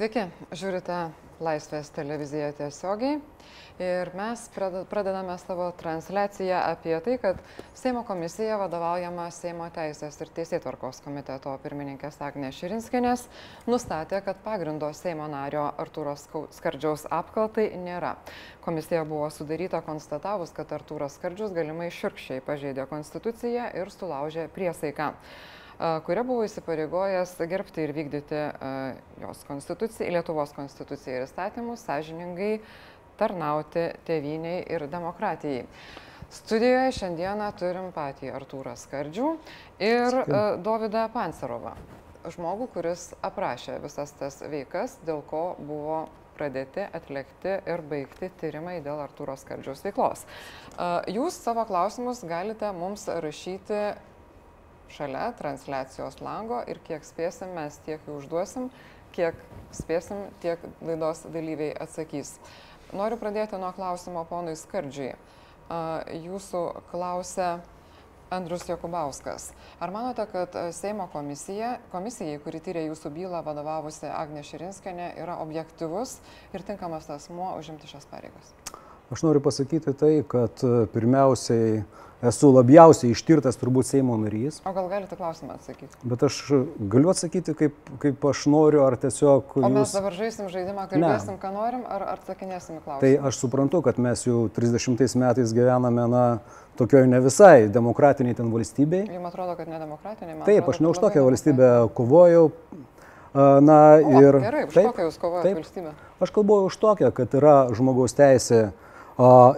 Sveiki, 0.00 0.22
žiūrite 0.56 0.94
Laisvės 1.44 1.90
televiziją 1.92 2.46
tiesiogiai 2.56 3.18
ir 3.84 4.10
mes 4.16 4.46
pradedame 4.54 5.34
savo 5.42 5.66
transliaciją 5.76 6.56
apie 6.70 6.94
tai, 7.04 7.18
kad 7.20 7.42
Seimo 7.76 8.00
komisija 8.08 8.56
vadovaujama 8.62 9.26
Seimo 9.36 9.66
Teisės 9.74 10.16
ir 10.24 10.32
Teisėtvarkos 10.38 11.02
komiteto 11.04 11.52
pirmininkės 11.60 12.16
Agnė 12.24 12.48
Širinskinės 12.48 13.26
nustatė, 13.68 14.22
kad 14.24 14.40
pagrindo 14.40 14.88
Seimo 14.96 15.28
nario 15.28 15.68
Artūros 15.84 16.24
Skardžiaus 16.56 17.04
apkaltai 17.20 17.68
nėra. 17.84 18.16
Komisija 18.64 19.04
buvo 19.04 19.28
sudaryta 19.28 19.84
konstatavus, 19.84 20.56
kad 20.56 20.72
Artūras 20.80 21.20
Skardžius 21.20 21.52
galimai 21.52 21.92
širkščiai 21.92 22.40
pažeidė 22.48 22.88
konstituciją 22.88 23.68
ir 23.76 23.92
sulaužė 24.00 24.48
priesaiką 24.56 25.12
kuria 26.06 26.24
buvo 26.26 26.44
įsipareigojęs 26.44 27.34
gerbti 27.48 27.86
ir 27.86 27.94
vykdyti 27.96 28.40
jos 29.22 29.42
konstituciją, 29.48 30.10
Lietuvos 30.18 30.52
konstituciją 30.56 31.20
ir 31.20 31.24
įstatymus, 31.24 31.84
sąžiningai 31.88 32.52
tarnauti 33.20 33.86
tėviniai 34.08 34.62
ir 34.68 34.86
demokratijai. 34.92 35.64
Studijoje 36.30 36.92
šiandieną 36.94 37.48
turim 37.58 37.88
patį 37.96 38.30
Artūrą 38.36 38.76
Skardžių 38.78 39.32
ir 39.82 40.20
Dovydą 40.62 41.08
Pancerovą, 41.10 41.72
žmogų, 42.30 42.68
kuris 42.76 43.08
aprašė 43.24 43.80
visas 43.82 44.12
tas 44.20 44.38
veikas, 44.52 45.00
dėl 45.08 45.24
ko 45.26 45.56
buvo 45.58 46.04
pradėti 46.38 46.86
atlikti 46.96 47.56
ir 47.68 47.82
baigti 47.88 48.30
tyrimai 48.40 48.78
dėl 48.84 49.02
Artūro 49.02 49.34
Skardžiaus 49.40 49.82
veiklos. 49.84 50.22
Jūs 51.10 51.40
savo 51.40 51.66
klausimus 51.68 52.22
galite 52.24 52.70
mums 52.76 53.08
rašyti 53.10 53.80
šalia 54.94 55.30
transliacijos 55.38 56.20
lango 56.24 56.60
ir 56.70 56.80
kiek 56.86 57.04
spėsim, 57.06 57.54
mes 57.56 57.78
tiek 57.86 58.02
jų 58.06 58.20
užduosim, 58.20 58.70
kiek 59.14 59.38
spėsim, 59.74 60.28
tiek 60.42 60.62
laidos 60.84 61.24
dalyviai 61.30 61.74
atsakys. 61.82 62.36
Noriu 62.94 63.18
pradėti 63.20 63.58
nuo 63.60 63.70
klausimo 63.74 64.24
ponui 64.26 64.56
Skardžiui. 64.58 65.12
Jūsų 66.26 66.62
klausia 66.90 67.60
Andrius 68.30 68.68
Jokubauskas. 68.68 69.50
Ar 69.82 69.90
manote, 69.94 70.26
kad 70.30 70.54
Seimo 70.74 71.06
komisija, 71.12 71.76
komisijai, 71.90 72.38
kuri 72.42 72.60
tyrė 72.62 72.84
jūsų 72.88 73.10
bylą 73.14 73.42
vadovavusi 73.46 74.06
Agnė 74.10 74.44
Širinskenė, 74.46 75.12
yra 75.22 75.38
objektivus 75.42 76.18
ir 76.54 76.66
tinkamas 76.66 77.10
asmuo 77.10 77.52
užimti 77.58 77.90
šias 77.90 78.06
pareigas? 78.10 78.54
Aš 79.10 79.24
noriu 79.26 79.42
pasakyti 79.42 79.94
tai, 79.98 80.12
kad 80.22 80.62
pirmiausiai 80.94 81.82
esu 82.26 82.50
labiausiai 82.52 83.14
ištirtas 83.14 83.58
turbūt 83.60 83.88
Seimo 83.88 84.16
narys. 84.20 84.60
O 84.68 84.72
gal 84.76 84.88
galite 84.92 85.16
klausimą 85.16 85.56
atsakyti? 85.56 85.96
Bet 86.04 86.24
aš 86.26 86.40
galiu 86.92 87.12
atsakyti, 87.12 87.54
kaip, 87.56 87.78
kaip 88.02 88.26
aš 88.30 88.44
noriu, 88.52 88.82
ar 88.84 88.96
tiesiog... 89.00 89.56
O 89.56 89.68
mes 89.68 89.86
jūs... 89.86 89.94
dabar 89.96 90.16
žaisim 90.16 90.50
žaidimą, 90.52 90.86
kalbėsim, 90.90 91.36
ne. 91.36 91.40
ką 91.40 91.52
norim, 91.54 91.86
ar 91.88 92.06
atsakinėsim 92.16 92.82
klausimą? 92.84 93.00
Tai 93.04 93.30
aš 93.30 93.40
suprantu, 93.40 93.80
kad 93.86 94.00
mes 94.02 94.26
jau 94.26 94.44
30 94.52 95.16
metais 95.22 95.56
gyvename, 95.56 96.06
na, 96.12 96.24
tokioje 96.80 97.08
ne 97.08 97.22
visai 97.24 97.68
demokratiniai 97.72 98.36
ten 98.36 98.52
valstybei. 98.52 99.06
Jums 99.08 99.32
atrodo, 99.32 99.56
kad 99.56 99.72
nedemokratiniai? 99.72 100.42
Taip, 100.44 100.62
atrodo, 100.62 100.76
aš 100.76 100.84
ne 100.84 100.92
už 100.92 101.02
tokią 101.06 101.24
valstybę 101.28 101.72
kovojau. 101.96 102.50
Na 103.62 103.80
o, 103.94 104.20
ir... 104.20 104.40
Gerai, 104.42 104.64
už 104.66 104.74
taip, 104.74 104.88
kokią 104.90 105.04
jūs 105.06 105.18
kovojate 105.22 105.52
valstybę? 105.54 105.92
Aš 106.20 106.32
kalbu 106.34 106.56
už 106.66 106.76
tokią, 106.82 107.12
kad 107.14 107.36
yra 107.38 107.56
žmogaus 107.76 108.16
teisė 108.18 108.72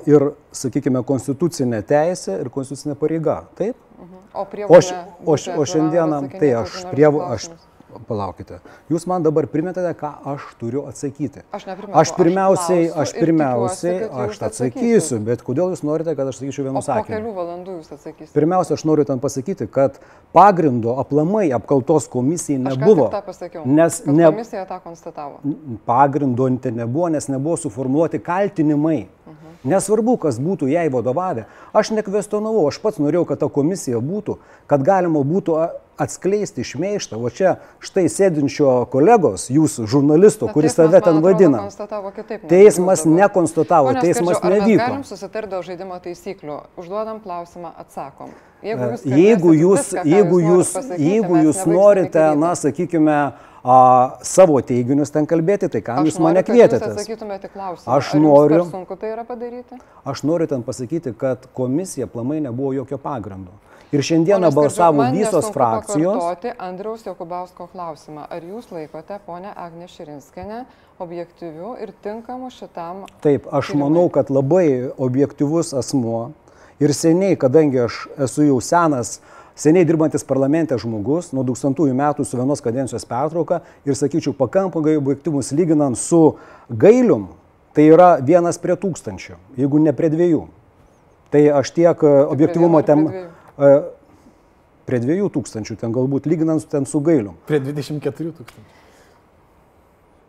ir, 0.08 0.31
sakykime, 0.53 1.03
konstitucinė 1.06 1.83
teisė 1.86 2.39
ir 2.41 2.50
konstitucinė 2.53 2.97
pareiga. 2.98 3.42
Taip? 3.58 3.77
Mhm. 3.98 4.22
O, 4.33 4.47
o, 4.69 4.81
o, 5.34 5.36
o 5.36 5.67
šiandieną, 5.69 6.22
tai 6.39 6.55
aš, 6.62 6.83
prievo, 6.91 7.22
aš 7.27 7.50
palaukite. 8.08 8.58
Jūs 8.92 9.06
man 9.10 9.24
dabar 9.24 9.46
primetate, 9.50 9.92
ką 9.98 10.10
aš 10.32 10.46
turiu 10.60 10.84
atsakyti. 10.90 11.44
Aš, 11.52 11.66
aš 12.02 12.12
pirmiausiai, 12.16 12.89
aš, 13.05 13.14
pirmiausiai, 13.17 14.08
aš 14.24 14.40
atsakysiu, 14.48 15.20
bet 15.27 15.44
kodėl 15.46 15.74
jūs 15.74 15.84
norite, 15.86 16.14
kad 16.18 16.30
aš 16.30 16.40
sakyčiau 16.40 16.68
vienu 16.68 16.83
sakiniu? 16.84 17.08
Po 17.08 17.17
kelių 17.17 17.34
valandų 17.36 17.77
jūs 17.78 17.92
atsakysite. 17.96 18.33
Pirmiausia, 18.36 18.78
aš 18.78 18.86
noriu 18.89 19.06
ten 19.08 19.22
pasakyti, 19.22 19.68
kad 19.72 20.00
pagrindo 20.36 20.96
aplamai 21.02 21.48
apkaltos 21.56 22.08
komisijai 22.12 22.61
nebuvo. 22.62 23.08
Aš 23.08 23.17
tą 23.17 23.22
pasakiau. 23.28 23.64
Nes 23.68 24.02
ne, 24.08 24.28
komisija 24.30 24.67
tą 24.70 24.80
konstatavo. 24.84 25.40
Pagrindo 25.88 26.48
nebuvo, 26.48 27.08
nes 27.08 27.28
nebuvo 27.28 27.56
suformuoluoti 27.56 28.18
kaltinimai. 28.18 29.06
Uh 29.27 29.33
-huh. 29.33 29.52
Nesvarbu, 29.64 30.17
kas 30.17 30.40
būtų 30.42 30.68
jai 30.72 30.88
vadovavę. 30.90 31.44
Aš 31.72 31.90
nekvestionavau, 31.90 32.67
aš 32.68 32.80
pats 32.83 32.98
norėjau, 32.98 33.24
kad 33.27 33.38
ta 33.38 33.48
komisija 33.48 34.00
būtų, 34.02 34.36
kad 34.67 34.83
galima 34.83 35.20
būtų 35.20 35.68
atskleisti 35.97 36.64
šmeištą. 36.64 37.19
O 37.19 37.30
čia 37.30 37.57
štai 37.83 38.07
sėdinčio 38.11 38.86
kolegos, 38.92 39.48
jūsų 39.53 39.86
žurnalisto, 39.91 40.48
Bet 40.48 40.57
kuris 40.57 40.77
save 40.79 41.03
ten 41.05 41.20
vadina. 41.25 41.67
Kitaip, 42.17 42.47
teismas 42.51 43.05
nekonstatavo, 43.08 43.92
Pone 43.92 44.05
teismas 44.05 44.41
skardžiu, 44.41 44.61
nevyko. 44.63 44.80
Mes 44.80 44.89
galim 44.89 45.05
susitarti 45.07 45.53
dėl 45.53 45.67
žaidimo 45.67 46.01
taisyklių. 46.03 46.58
Užduodam 46.80 47.20
klausimą, 47.25 47.75
atsakom. 47.85 48.33
Jeigu 48.63 48.92
jūs, 48.95 49.07
jeigu 49.11 49.55
jūs, 49.58 49.89
viską, 49.89 50.05
jeigu 50.07 50.39
jūs, 50.42 50.69
pasakyti, 50.77 51.08
jeigu 51.08 51.41
jūs 51.42 51.64
norite, 51.67 52.27
na, 52.39 52.53
sakykime, 52.59 53.17
a, 53.63 53.79
savo 54.27 54.61
teiginius 54.63 55.11
ten 55.14 55.27
kalbėti, 55.27 55.70
tai 55.73 55.83
kam 55.83 56.03
aš 56.05 56.13
jūs 56.13 56.20
mane 56.23 56.45
kvietėte? 56.47 56.92
Aš 57.97 58.14
noriu. 58.23 58.63
Sunku 58.70 58.98
tai 59.01 59.13
yra 59.17 59.27
padaryti? 59.27 59.80
Aš 60.07 60.23
noriu 60.29 60.47
ten 60.51 60.63
pasakyti, 60.67 61.14
kad 61.19 61.51
komisija 61.59 62.07
plamai 62.07 62.39
nebuvo 62.45 62.70
jokio 62.79 63.03
pagrindo. 63.03 63.51
Ir 63.92 64.01
šiandieną 64.01 64.48
balsavo 64.57 65.05
visos 65.13 65.51
frakcijos. 65.53 66.17
Pakartoti 66.17 66.53
Andriaus 66.58 67.03
Jokubausko 67.05 67.67
klausimą. 67.75 68.23
Ar 68.33 68.41
jūs 68.41 68.70
laikote 68.73 69.19
ponę 69.27 69.51
Agnę 69.53 69.85
Širinskenę 69.89 70.63
objektyviu 70.98 71.75
ir 71.77 71.92
tinkamu 72.01 72.48
šitam? 72.51 73.03
Taip, 73.20 73.45
aš 73.53 73.75
tyrimai? 73.75 73.83
manau, 73.91 74.07
kad 74.08 74.30
labai 74.33 74.89
objektyvus 74.97 75.75
asmuo 75.77 76.30
ir 76.80 76.95
seniai, 76.97 77.36
kadangi 77.36 77.83
aš 77.85 77.98
esu 78.17 78.47
jau 78.47 78.57
senas, 78.64 79.19
seniai 79.55 79.85
dirbantis 79.85 80.24
parlamente 80.24 80.79
žmogus, 80.80 81.35
nuo 81.36 81.45
2000 81.45 81.92
metų 81.92 82.24
su 82.24 82.41
vienos 82.41 82.64
kadencijos 82.64 83.05
pertrauka 83.05 83.61
ir 83.85 83.98
sakyčiau, 83.98 84.33
pakankamai 84.33 84.97
objektyvus 85.03 85.53
lyginant 85.53 86.01
su 86.01 86.39
gailium, 86.70 87.29
tai 87.77 87.91
yra 87.92 88.17
vienas 88.24 88.57
prie 88.57 88.73
tūkstančio, 88.73 89.36
jeigu 89.61 89.85
ne 89.85 89.92
prie 89.92 90.09
dviejų. 90.17 90.42
Tai 91.29 91.47
aš 91.61 91.77
tiek 91.77 92.09
objektivumo 92.09 92.80
tem... 92.89 93.07
Prie 93.57 93.83
prie 94.86 95.01
2000, 95.01 95.77
ten 95.80 95.92
galbūt 95.95 96.27
lyginant 96.30 96.64
ten 96.68 96.86
su 96.89 97.01
gailiu. 97.05 97.36
Prie 97.48 97.61
24 97.63 98.33
tūkstančių. 98.39 98.80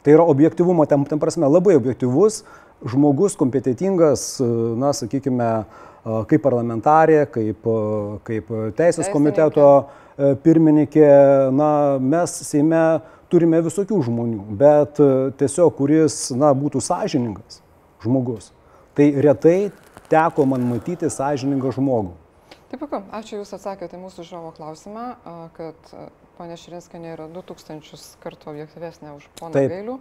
Tai 0.04 0.14
yra 0.18 0.26
objektivumo, 0.28 0.86
ten, 0.90 1.06
ten 1.08 1.20
prasme, 1.20 1.48
labai 1.48 1.78
objektivus 1.80 2.42
žmogus, 2.84 3.38
kompetitingas, 3.40 4.26
na, 4.80 4.92
sakykime, 4.96 5.50
kaip 6.04 6.44
parlamentarė, 6.44 7.22
kaip, 7.32 7.68
kaip 8.28 8.50
teisės 8.76 9.08
komiteto 9.14 9.68
e, 9.80 10.34
pirmininkė, 10.44 11.06
na, 11.56 11.70
mes 12.04 12.34
Seime 12.44 12.82
turime 13.32 13.62
visokių 13.64 14.02
žmonių, 14.10 14.42
bet 14.60 15.00
e, 15.00 15.08
tiesiog, 15.40 15.72
kuris, 15.78 16.18
na, 16.36 16.52
būtų 16.52 16.84
sąžiningas 16.84 17.62
žmogus. 18.04 18.52
Tai 19.00 19.08
retai 19.24 19.72
teko 20.12 20.44
man 20.52 20.68
matyti 20.74 21.08
sąžiningą 21.08 21.72
žmogų. 21.80 22.12
Tai 22.74 22.80
puiku, 22.82 23.04
ačiū 23.14 23.38
Jūs 23.38 23.52
atsakėte 23.54 24.00
mūsų 24.02 24.24
žiūrovo 24.26 24.50
klausimą, 24.58 25.02
kad 25.54 25.90
ponė 26.40 26.56
Širinskanė 26.58 27.12
yra 27.14 27.28
2000 27.30 28.00
kartų 28.24 28.50
objektyvesnė 28.50 29.12
už 29.14 29.28
poną 29.38 29.62
Gailių 29.70 30.00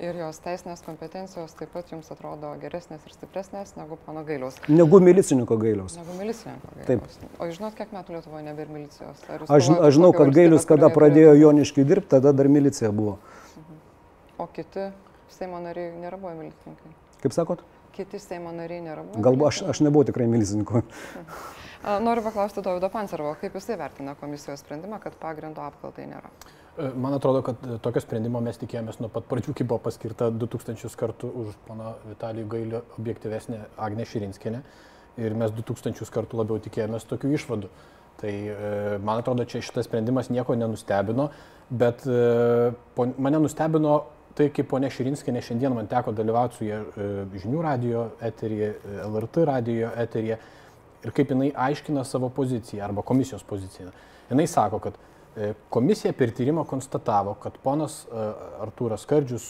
ir 0.00 0.20
jos 0.22 0.40
teisinės 0.40 0.80
kompetencijos 0.86 1.52
taip 1.58 1.74
pat 1.76 1.92
Jums 1.92 2.08
atrodo 2.14 2.54
geresnės 2.62 3.04
ir 3.04 3.12
stipresnės 3.12 3.74
negu 3.76 4.00
pono 4.06 4.22
Gailiaus. 4.24 4.56
Negu 4.72 5.02
milicininko 5.04 5.60
Gailiaus. 5.60 5.98
Negu 6.00 6.16
milicininko 6.16 6.72
Gailiaus. 6.78 7.20
Taip. 7.20 7.36
O 7.36 7.50
žinot, 7.52 7.76
kiek 7.76 7.92
metų 7.92 8.16
Lietuvoje 8.16 8.48
nebėra 8.48 8.72
milicijos? 8.72 9.20
Aš, 9.44 9.68
aš 9.76 9.98
žinau, 9.98 10.14
kad 10.16 10.32
Gailius, 10.32 10.64
kada 10.72 10.88
pradėjo 10.96 11.36
Joniškiai 11.42 11.84
dirbti, 11.92 12.14
tada 12.16 12.32
dar 12.32 12.48
milicija 12.48 12.88
buvo. 12.88 13.18
Mhm. 13.52 13.80
O 14.40 14.48
kiti 14.48 14.88
Seimo 15.36 15.60
nariai 15.60 15.92
nėra 16.00 16.16
buvę 16.16 16.38
milicininkai? 16.40 16.96
Kaip 17.20 17.36
sakot? 17.36 17.68
Kiti 17.94 18.18
Seimo 18.22 18.52
nariai 18.54 18.82
nėra 18.84 19.04
buvę. 19.06 19.22
Galbūt 19.24 19.50
aš, 19.50 19.60
aš 19.74 19.84
nebuvau 19.86 20.06
tikrai 20.08 20.30
milicininku. 20.30 20.82
Mhm. 21.14 21.62
Noriu 22.00 22.22
paklausti 22.24 22.62
Davido 22.64 22.88
Pancerovo, 22.88 23.34
kaip 23.36 23.56
jisai 23.58 23.74
vertina 23.76 24.14
komisijos 24.16 24.62
sprendimą, 24.64 24.96
kad 25.02 25.18
pagrindo 25.20 25.60
apkaltai 25.60 26.06
nėra? 26.08 26.30
E, 26.78 26.86
man 26.96 27.12
atrodo, 27.12 27.42
kad 27.44 27.60
tokio 27.84 28.00
sprendimo 28.00 28.40
mes 28.40 28.56
tikėjomės 28.62 29.02
nuo 29.02 29.10
pat 29.12 29.26
pradžių, 29.28 29.52
kai 29.58 29.66
buvo 29.68 29.82
paskirta 29.84 30.30
2000 30.32 30.96
kartų 31.02 31.28
už 31.42 31.58
pana 31.68 31.92
Vitalijų 32.08 32.48
Gailio 32.54 32.80
objektyvesnė 32.96 33.60
Agnė 33.76 34.08
Širinskinė 34.08 34.62
ir 35.20 35.36
mes 35.36 35.52
2000 35.58 36.08
kartų 36.14 36.40
labiau 36.40 36.62
tikėjomės 36.64 37.04
tokių 37.10 37.34
išvadų. 37.36 37.70
Tai 38.22 38.32
e, 38.32 38.56
man 39.04 39.20
atrodo, 39.20 39.44
čia 39.44 39.60
šitas 39.60 39.84
sprendimas 39.84 40.32
nieko 40.32 40.56
nenustebino, 40.56 41.28
bet 41.68 42.06
e, 42.08 42.72
mane 42.96 43.44
nustebino 43.44 43.98
tai, 44.34 44.48
kaip 44.54 44.68
ponia 44.70 44.90
Širinskinė 44.90 45.42
šiandien 45.44 45.74
man 45.76 45.88
teko 45.90 46.12
dalyvauti 46.16 46.58
su 46.58 46.66
jie 46.66 46.80
žinių 47.44 47.62
radio 47.62 48.04
eteryje, 48.24 48.74
LRT 49.06 49.48
radio 49.50 49.90
eteryje 50.04 50.38
ir 51.04 51.14
kaip 51.14 51.34
jinai 51.34 51.52
aiškina 51.68 52.04
savo 52.08 52.30
poziciją 52.34 52.84
arba 52.88 53.04
komisijos 53.06 53.44
poziciją. 53.46 53.92
Jinai 54.30 54.46
sako, 54.50 54.80
kad 54.82 54.98
E, 55.36 55.52
komisija 55.70 56.12
per 56.12 56.30
tyrimą 56.30 56.62
konstatavo, 56.64 57.34
kad 57.42 57.56
ponas 57.62 58.04
e, 58.06 58.24
Artūras 58.62 59.02
Skardžius 59.02 59.46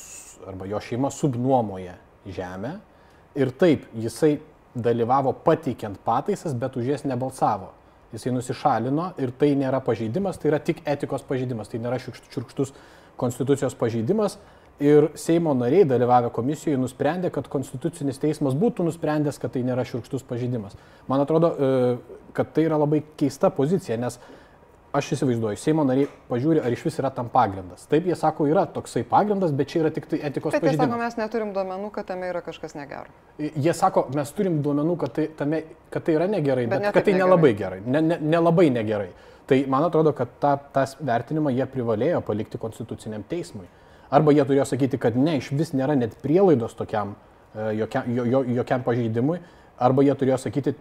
arba 0.49 0.65
jo 0.65 0.79
šeima 0.81 1.11
subnuomoja 1.13 1.99
žemę 2.25 2.71
ir 3.37 3.53
taip 3.61 3.85
jisai 3.93 4.39
dalyvavo 4.75 5.35
pateikiant 5.45 6.01
pataisas, 6.05 6.55
bet 6.57 6.79
už 6.81 6.89
jas 6.89 7.05
nebalsavo. 7.05 7.69
Jisai 8.15 8.33
nusišalino 8.33 9.11
ir 9.21 9.35
tai 9.37 9.53
nėra 9.61 9.83
pažeidimas, 9.85 10.41
tai 10.41 10.55
yra 10.55 10.63
tik 10.63 10.81
etikos 10.89 11.27
pažeidimas, 11.29 11.69
tai 11.69 11.83
nėra 11.85 12.01
šiurkštus 12.01 12.73
konstitucijos 13.21 13.77
pažeidimas. 13.77 14.39
Ir 14.83 15.09
Seimo 15.15 15.53
nariai 15.55 15.87
dalyvavę 15.87 16.33
komisijoje 16.35 16.79
nusprendė, 16.83 17.31
kad 17.31 17.47
Konstitucinis 17.51 18.19
teismas 18.19 18.57
būtų 18.59 18.89
nusprendęs, 18.89 19.39
kad 19.39 19.53
tai 19.55 19.63
nėra 19.63 19.85
šiurkštus 19.87 20.25
pažeidimas. 20.27 20.75
Man 21.07 21.23
atrodo, 21.23 21.53
e, 21.55 22.17
kad 22.35 22.51
tai 22.57 22.65
yra 22.67 22.81
labai 22.83 23.05
keista 23.21 23.53
pozicija, 23.55 24.01
nes 24.03 24.19
aš 24.95 25.13
įsivaizduoju, 25.15 25.59
Seimo 25.59 25.85
nariai 25.87 26.09
pažiūri, 26.31 26.59
ar 26.63 26.75
iš 26.75 26.83
vis 26.87 26.99
yra 26.99 27.13
tam 27.15 27.29
pagrindas. 27.31 27.87
Taip, 27.91 28.09
jie 28.11 28.17
sako, 28.19 28.49
yra 28.51 28.65
toksai 28.71 29.05
pagrindas, 29.11 29.55
bet 29.55 29.71
čia 29.71 29.85
yra 29.85 29.93
tik 29.95 30.09
tai 30.11 30.19
etikos 30.27 30.55
bet 30.55 30.63
pažeidimas. 30.63 30.91
Bet 30.91 31.03
mes 31.05 31.19
neturim 31.23 31.55
duomenų, 31.55 31.93
kad 31.95 32.11
tame 32.11 32.31
yra 32.31 32.43
kažkas 32.47 32.75
negero. 32.79 33.15
Jie 33.39 33.75
sako, 33.75 34.09
mes 34.15 34.35
turim 34.35 34.59
duomenų, 34.63 34.99
kad 35.05 35.15
tai, 35.19 35.29
tame, 35.39 35.63
kad 35.95 36.07
tai 36.07 36.19
yra 36.19 36.27
negerai, 36.31 36.67
bet, 36.67 36.79
bet 36.79 36.89
ne 36.89 36.93
kad 36.99 37.07
tai 37.07 37.15
nelabai 37.19 37.55
gerai, 37.59 37.81
nelabai 37.87 38.69
ne, 38.71 38.75
ne, 38.75 38.83
ne 38.83 38.83
negerai. 38.83 39.09
Tai 39.47 39.59
man 39.71 39.87
atrodo, 39.87 40.15
kad 40.17 40.39
ta, 40.41 40.57
tas 40.57 40.95
vertinimą 40.99 41.53
jie 41.53 41.67
privalėjo 41.71 42.23
palikti 42.27 42.59
konstituciniam 42.59 43.27
teismui. 43.29 43.67
Arba 44.15 44.35
jie 44.35 44.45
turėjo 44.47 44.67
sakyti, 44.69 45.01
kad 45.01 45.17
ne, 45.19 45.39
iš 45.41 45.51
vis 45.57 45.73
nėra 45.75 45.97
net 45.99 46.15
prielaidos 46.23 46.77
tokiam, 46.79 47.15
e, 47.55 47.71
jokiam, 47.81 48.11
jo, 48.15 48.27
jo, 48.31 48.43
jokiam 48.61 48.85
pažeidimui, 48.87 49.41
arba 49.83 50.05
jie 50.07 50.15
turėjo 50.21 50.39
sakyti, 50.45 50.75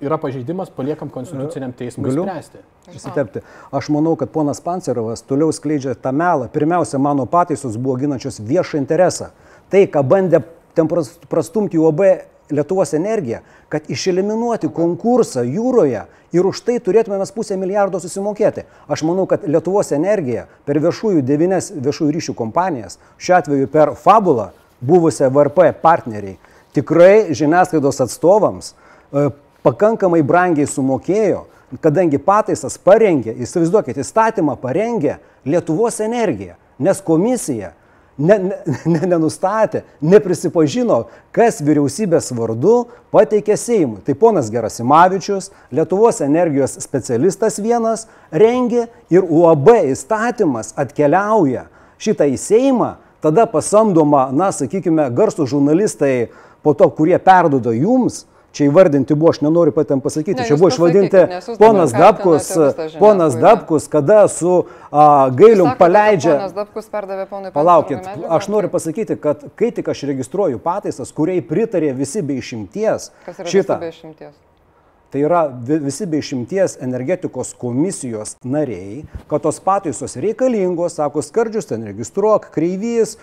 yra 0.00 0.16
pažeidimas, 0.20 0.70
paliekam 0.72 1.10
konstituciniam 1.12 1.72
teismui 1.76 2.08
Galiu 2.08 2.24
spręsti. 2.24 2.62
Įsitepti. 2.96 3.42
Aš 3.76 3.90
manau, 3.92 4.14
kad 4.18 4.32
ponas 4.32 4.62
Pancerovas 4.64 5.22
toliau 5.28 5.52
skleidžia 5.52 5.94
tą 5.94 6.12
melą. 6.16 6.48
Pirmiausia, 6.52 6.98
mano 6.98 7.26
pataisos 7.30 7.76
buvo 7.76 7.98
ginančios 8.00 8.40
viešą 8.40 8.80
interesą. 8.80 9.30
Tai, 9.70 9.84
ką 9.92 10.02
bandė 10.06 10.40
ten 10.74 10.88
prastumti 10.88 11.78
UAB 11.78 12.00
Lietuvos 12.50 12.94
energiją, 12.94 13.40
kad 13.70 13.86
išeliminuoti 13.90 14.70
konkursą 14.74 15.44
jūroje 15.46 16.04
ir 16.32 16.46
už 16.46 16.62
tai 16.66 16.78
turėtume 16.82 17.18
mes 17.20 17.32
pusę 17.34 17.56
milijardo 17.58 18.00
susimokėti. 18.02 18.66
Aš 18.88 19.04
manau, 19.06 19.26
kad 19.30 19.46
Lietuvos 19.46 19.92
energija 19.96 20.46
per 20.66 20.80
viešųjų 20.82 21.22
devynes 21.26 21.70
viešųjų 21.74 22.14
ryšių 22.16 22.34
kompanijas, 22.38 22.98
šiuo 23.18 23.38
atveju 23.38 23.70
per 23.70 23.94
Fabulą, 23.98 24.50
buvusią 24.80 25.30
VRP 25.30 25.70
partneriai, 25.82 26.38
tikrai 26.74 27.34
žiniasklaidos 27.36 28.00
atstovams 28.04 28.72
e, 28.72 29.28
pakankamai 29.66 30.22
brangiai 30.26 30.68
sumokėjo, 30.70 31.44
kadangi 31.82 32.18
pataisas 32.22 32.78
parengė, 32.82 33.34
įsivaizduokit, 33.44 34.00
įstatymą 34.00 34.56
parengė 34.60 35.18
Lietuvos 35.46 36.00
energija, 36.04 36.56
nes 36.80 37.00
komisija 37.04 37.74
ne, 38.20 38.36
ne, 38.38 38.58
ne, 38.84 39.00
nenustatė, 39.14 39.82
neprisipažino, 40.04 41.06
kas 41.34 41.60
vyriausybės 41.64 42.30
vardu 42.36 42.74
pateikė 43.14 43.56
Seimui. 43.58 44.02
Tai 44.06 44.14
ponas 44.20 44.50
Gerasimavičius, 44.52 45.50
Lietuvos 45.72 46.20
energijos 46.24 46.76
specialistas 46.84 47.58
vienas, 47.62 48.06
rengė 48.30 48.88
ir 49.12 49.24
UAB 49.24 49.72
įstatymas 49.94 50.74
atkeliauja 50.78 51.66
šitą 52.00 52.28
į 52.30 52.38
Seimą, 52.40 52.94
tada 53.24 53.46
pasamdoma, 53.50 54.28
na, 54.32 54.50
sakykime, 54.54 55.08
garsų 55.16 55.48
žurnalistai 55.50 56.30
po 56.64 56.74
to, 56.76 56.88
kurie 56.92 57.18
perdodo 57.20 57.72
jums, 57.76 58.24
Čia 58.50 58.66
įvardinti 58.66 59.14
buvo, 59.14 59.30
aš 59.30 59.40
nenoriu 59.44 59.70
patėm 59.74 60.02
pasakyti, 60.02 60.40
ne, 60.40 60.46
čia 60.48 60.56
buvo 60.58 60.72
išvadinti 60.72 61.22
ponas 61.60 61.94
Dabkus, 61.94 62.50
ponas 62.98 63.38
Dabkus, 63.38 63.86
kada 63.92 64.24
su 64.32 64.64
a, 64.90 65.30
gailium 65.30 65.70
sakote, 65.70 65.78
paleidžia... 65.78 66.34
Ponas 66.34 66.56
Dabkus 66.58 66.90
perdavė 66.90 67.28
ponui 67.30 67.54
Palaukit, 67.54 68.10
aš 68.26 68.50
noriu 68.50 68.72
pasakyti, 68.74 69.20
kad 69.22 69.46
kai 69.54 69.70
tik 69.76 69.94
aš 69.94 70.02
registruoju 70.10 70.58
pataisas, 70.66 71.14
kuriai 71.14 71.46
pritarė 71.46 71.94
visi 71.94 72.26
be 72.26 72.42
išimties, 72.42 73.12
šitą... 73.46 73.78
Be 73.78 73.94
išimties? 73.94 74.34
Tai 75.10 75.24
yra 75.26 75.42
visi 75.62 76.06
be 76.06 76.18
išimties 76.18 76.76
energetikos 76.80 77.52
komisijos 77.58 78.36
nariai, 78.44 79.04
kad 79.28 79.42
tos 79.42 79.58
pataisos 79.60 80.14
reikalingos, 80.16 80.94
sako 80.94 81.22
skardžius, 81.22 81.66
ten 81.66 81.84
registruok, 81.86 82.50
kreivys, 82.54 83.16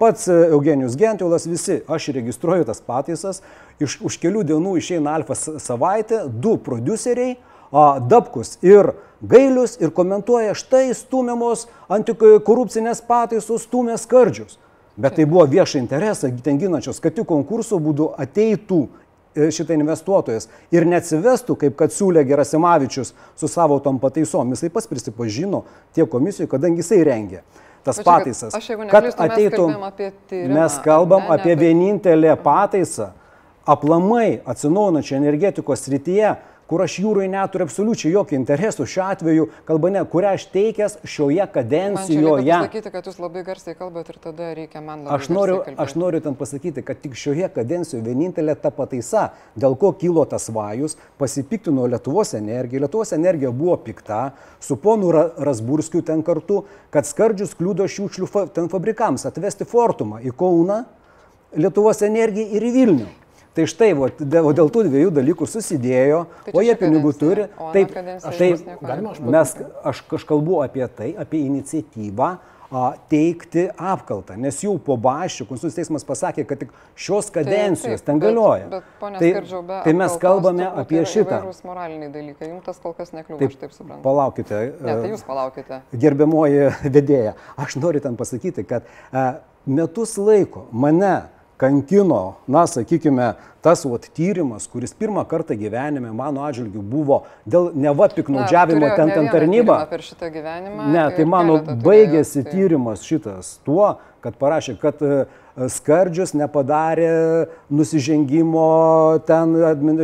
pats 0.00 0.26
Eugenijus 0.28 0.96
Gentiulas, 0.98 1.46
visi, 1.46 1.80
aš 1.88 2.10
registruoju 2.16 2.66
tas 2.66 2.82
pataisas, 2.82 3.42
iš, 3.78 4.00
už 4.02 4.18
kelių 4.22 4.42
dienų 4.50 4.74
išeina 4.80 5.14
Alfa 5.20 5.38
savaitė, 5.38 6.24
du 6.26 6.56
produceriai, 6.58 7.38
Dabkus 7.70 8.56
ir 8.66 8.96
Gailius 9.22 9.76
ir 9.78 9.92
komentuoja, 9.94 10.56
štai 10.58 10.88
stumiamos 10.96 11.68
antikorupcinės 11.92 13.04
pataisos 13.06 13.68
stumė 13.68 13.94
skardžius. 14.00 14.56
Bet 15.00 15.14
tai 15.16 15.24
buvo 15.30 15.44
viešą 15.46 15.78
interesą, 15.78 16.32
ten 16.42 16.58
ginančios, 16.58 16.98
kad 17.00 17.14
tik 17.14 17.28
konkurso 17.30 17.78
būdu 17.78 18.08
ateitų 18.18 18.80
E, 18.90 18.99
šitą 19.34 19.76
investuotojas 19.78 20.48
ir 20.74 20.86
neatsivestų, 20.90 21.56
kaip 21.60 21.76
kad 21.78 21.94
siūlė 21.94 22.24
Gerasimavičius 22.26 23.14
su 23.38 23.50
savo 23.50 23.78
tom 23.82 24.00
pataisom. 24.02 24.54
Jisai 24.54 24.70
pas 24.74 24.88
prisipažino 24.90 25.64
tie 25.94 26.06
komisijoje, 26.06 26.50
kadangi 26.50 26.82
jisai 26.82 27.02
rengė 27.06 27.42
tas 27.84 27.96
Pačiu, 27.96 28.10
pataisas. 28.10 28.54
Aš, 28.56 28.66
kad 28.90 29.06
ateitų, 29.14 29.66
mes, 29.72 30.12
tyrimą, 30.28 30.54
mes 30.58 30.78
kalbam 30.84 31.24
ne, 31.24 31.32
apie 31.36 31.54
ne, 31.54 31.60
vienintelę 31.62 32.36
pataisą 32.42 33.10
aplamai 33.70 34.40
atsinaujinančią 34.48 35.16
energetikos 35.20 35.86
srityje, 35.86 36.34
kur 36.70 36.84
aš 36.84 37.00
jūroje 37.02 37.26
neturiu 37.30 37.66
absoliučiai 37.66 38.12
jokio 38.12 38.38
interesų. 38.38 38.84
Šiuo 38.86 39.06
atveju 39.10 39.46
kalba 39.66 39.90
ne, 39.90 40.02
kurią 40.06 40.36
aš 40.36 40.44
teikęs 40.52 40.98
šioje 41.02 41.46
kadencijoje. 41.50 42.52
Aš 42.54 42.68
pasakyti, 42.68 42.92
kad 42.94 43.08
jūs 43.10 43.18
labai 43.18 43.42
garsiai 43.48 43.74
kalbate 43.78 44.14
ir 44.14 44.20
tada 44.22 44.50
reikia 44.54 44.82
man 44.84 45.02
labai. 45.02 45.16
Aš 45.16 45.30
noriu, 45.34 45.56
aš 45.82 45.96
noriu 45.98 46.20
ten 46.22 46.36
pasakyti, 46.38 46.84
kad 46.86 47.00
tik 47.02 47.16
šioje 47.18 47.48
kadencijoje 47.56 48.04
vienintelė 48.06 48.54
ta 48.62 48.70
pataisa, 48.74 49.32
dėl 49.58 49.74
ko 49.80 49.90
kilo 49.98 50.22
tas 50.30 50.46
vajus, 50.54 50.94
pasipiktino 51.18 51.88
Lietuvos 51.90 52.36
energija. 52.38 52.84
Lietuvos 52.86 53.10
energija 53.18 53.50
buvo 53.50 53.74
pikta 53.82 54.20
su 54.62 54.78
ponu 54.78 55.10
Rasburskiu 55.10 56.04
ten 56.06 56.22
kartu, 56.22 56.62
kad 56.94 57.08
skardžius 57.08 57.56
kliūdo 57.58 57.88
šiukšlių 57.90 58.46
ten 58.54 58.70
fabrikams 58.70 59.26
atvesti 59.26 59.66
Fortumą 59.66 60.22
į 60.22 60.36
Kauną, 60.38 60.84
Lietuvos 61.58 62.04
energiją 62.06 62.46
ir 62.54 62.68
į 62.70 62.76
Vilnių. 62.78 63.08
Tai 63.50 63.66
štai, 63.66 63.90
o 63.98 64.52
dėl 64.54 64.70
tų 64.70 64.84
dviejų 64.86 65.10
dalykų 65.16 65.46
susidėjo, 65.50 66.22
tai 66.46 66.54
o 66.54 66.62
jie 66.62 66.76
pinigų 66.78 67.10
turi. 67.18 67.48
Taip, 67.74 67.90
taip 68.38 68.84
mes, 69.26 69.56
aš, 69.90 70.04
aš 70.06 70.26
kalbu 70.28 70.60
apie 70.62 70.86
tai, 70.86 71.10
apie 71.18 71.40
iniciatyvą 71.48 72.28
a, 72.70 72.82
teikti 73.10 73.64
apkaltą, 73.74 74.36
nes 74.38 74.60
jau 74.62 74.76
po 74.78 74.94
bašių 75.02 75.48
Konstitucijos 75.48 75.80
teismas 75.80 76.06
pasakė, 76.06 76.44
kad 76.46 76.62
tik 76.62 76.70
šios 76.94 77.32
kadencijos 77.34 77.98
taip, 77.98 78.04
taip, 78.04 78.06
ten 78.06 78.22
galioja. 78.22 78.68
Bet, 78.70 78.86
bet, 79.00 79.18
tai, 79.18 79.32
Skardžiau, 79.34 79.64
be 79.66 79.80
tai 79.88 79.96
mes 79.98 80.14
kalbame 80.22 80.70
apie 80.84 81.02
šitą. 81.02 81.40
Tai 81.42 81.50
yra 81.50 81.72
moraliniai 81.72 82.12
dalykai, 82.14 82.52
jums 82.52 82.70
tas 82.70 82.78
kol 82.78 82.94
kas 82.94 83.10
nekliūva, 83.16 83.40
taip, 83.42 83.56
aš 83.56 83.64
taip 83.64 83.74
suprantu. 83.74 84.04
Palaukite. 84.06 84.62
Ne, 84.78 84.94
tai 84.94 85.10
jūs 85.10 85.26
palaukite. 85.26 85.82
Gerbiamoji 86.06 86.70
vedėja, 86.86 87.34
aš 87.58 87.80
noriu 87.82 88.06
ten 88.06 88.14
pasakyti, 88.20 88.62
kad 88.70 88.86
a, 89.10 89.42
metus 89.66 90.14
laiko 90.22 90.68
mane 90.70 91.16
kankino, 91.60 92.40
na, 92.48 92.64
sakykime, 92.66 93.34
tas 93.60 93.84
vat, 93.84 94.06
tyrimas, 94.16 94.64
kuris 94.72 94.94
pirmą 94.96 95.26
kartą 95.28 95.56
gyvenime 95.60 96.12
mano 96.16 96.46
atžvilgiu 96.48 96.80
buvo 96.80 97.22
dėl 97.44 97.70
neva 97.76 98.08
piknaudžiavimo 98.14 98.88
ten 98.96 99.12
ten 99.12 99.28
tarnyba. 99.32 99.82
Ne, 100.88 101.04
tai 101.16 101.26
mano 101.28 101.58
baigėsi 101.84 102.40
tai... 102.40 102.54
tyrimas 102.54 103.04
šitas 103.04 103.58
tuo, 103.68 103.98
kad 104.24 104.40
parašė, 104.40 104.78
kad 104.80 105.04
uh, 105.04 105.39
skardžius 105.56 106.32
nepadarė 106.38 107.46
nusižengimo 107.72 108.66
ten 109.28 109.56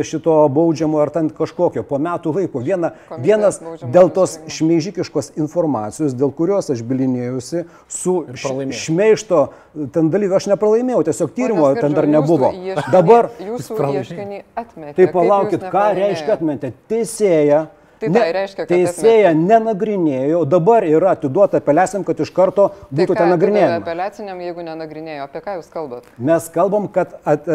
šito 0.07 0.35
baudžiamo 0.53 0.99
ar 1.01 1.11
ten 1.13 1.29
kažkokio 1.33 1.83
po 1.87 1.99
metų 2.01 2.33
laiko. 2.35 2.61
Viena, 2.63 2.93
vienas 3.23 3.61
dėl 3.81 4.11
tos 4.13 4.37
šmeižikiškos 4.51 5.33
informacijos, 5.39 6.15
dėl 6.17 6.33
kurios 6.35 6.71
aš 6.73 6.83
bilinėjausi 6.87 7.65
su 7.91 8.17
šmeišto 8.35 9.47
ten 9.93 10.11
dalyviu, 10.13 10.35
aš 10.37 10.49
nepralaimėjau, 10.51 11.05
tiesiog 11.07 11.33
tyrimo 11.37 11.71
ten 11.77 11.95
dar 11.95 12.09
nebuvo. 12.09 12.51
Ieškinį, 12.51 12.93
Dabar 12.93 13.31
jūsų 13.41 13.79
ieškinį 14.01 14.43
atmetė. 14.57 14.95
Tai 14.99 15.09
palaukit, 15.13 15.65
ką 15.71 15.87
reiškia 15.97 16.37
atmetė? 16.37 16.73
Teisėja 16.91 17.67
Tai 17.97 18.11
ne, 18.13 18.19
tai 18.21 18.33
reiškia, 18.35 18.63
kad 18.63 18.69
teisėja 18.69 19.31
atmet... 19.33 19.47
nenagrinėjo, 19.49 20.43
dabar 20.49 20.85
yra 20.85 21.15
atiduota 21.17 21.57
apeliacijam, 21.61 22.05
kad 22.05 22.19
iš 22.21 22.29
karto 22.35 22.69
būtų 22.91 23.15
tai 23.15 23.23
ten 23.23 23.33
nagrinėjama. 23.33 23.81
Apeliaciniam, 23.81 24.41
jeigu 24.45 24.65
nenagrinėjo, 24.67 25.25
apie 25.25 25.41
ką 25.41 25.57
jūs 25.57 25.71
kalbat? 25.73 26.09
Mes 26.29 26.49
kalbam, 26.53 26.85
kad 26.93 27.15
at, 27.25 27.47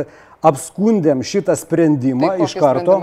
apskundėm 0.42 1.22
šitą 1.22 1.54
sprendimą 1.58 2.32
tai 2.32 2.46
iš 2.48 2.56
karto. 2.58 2.96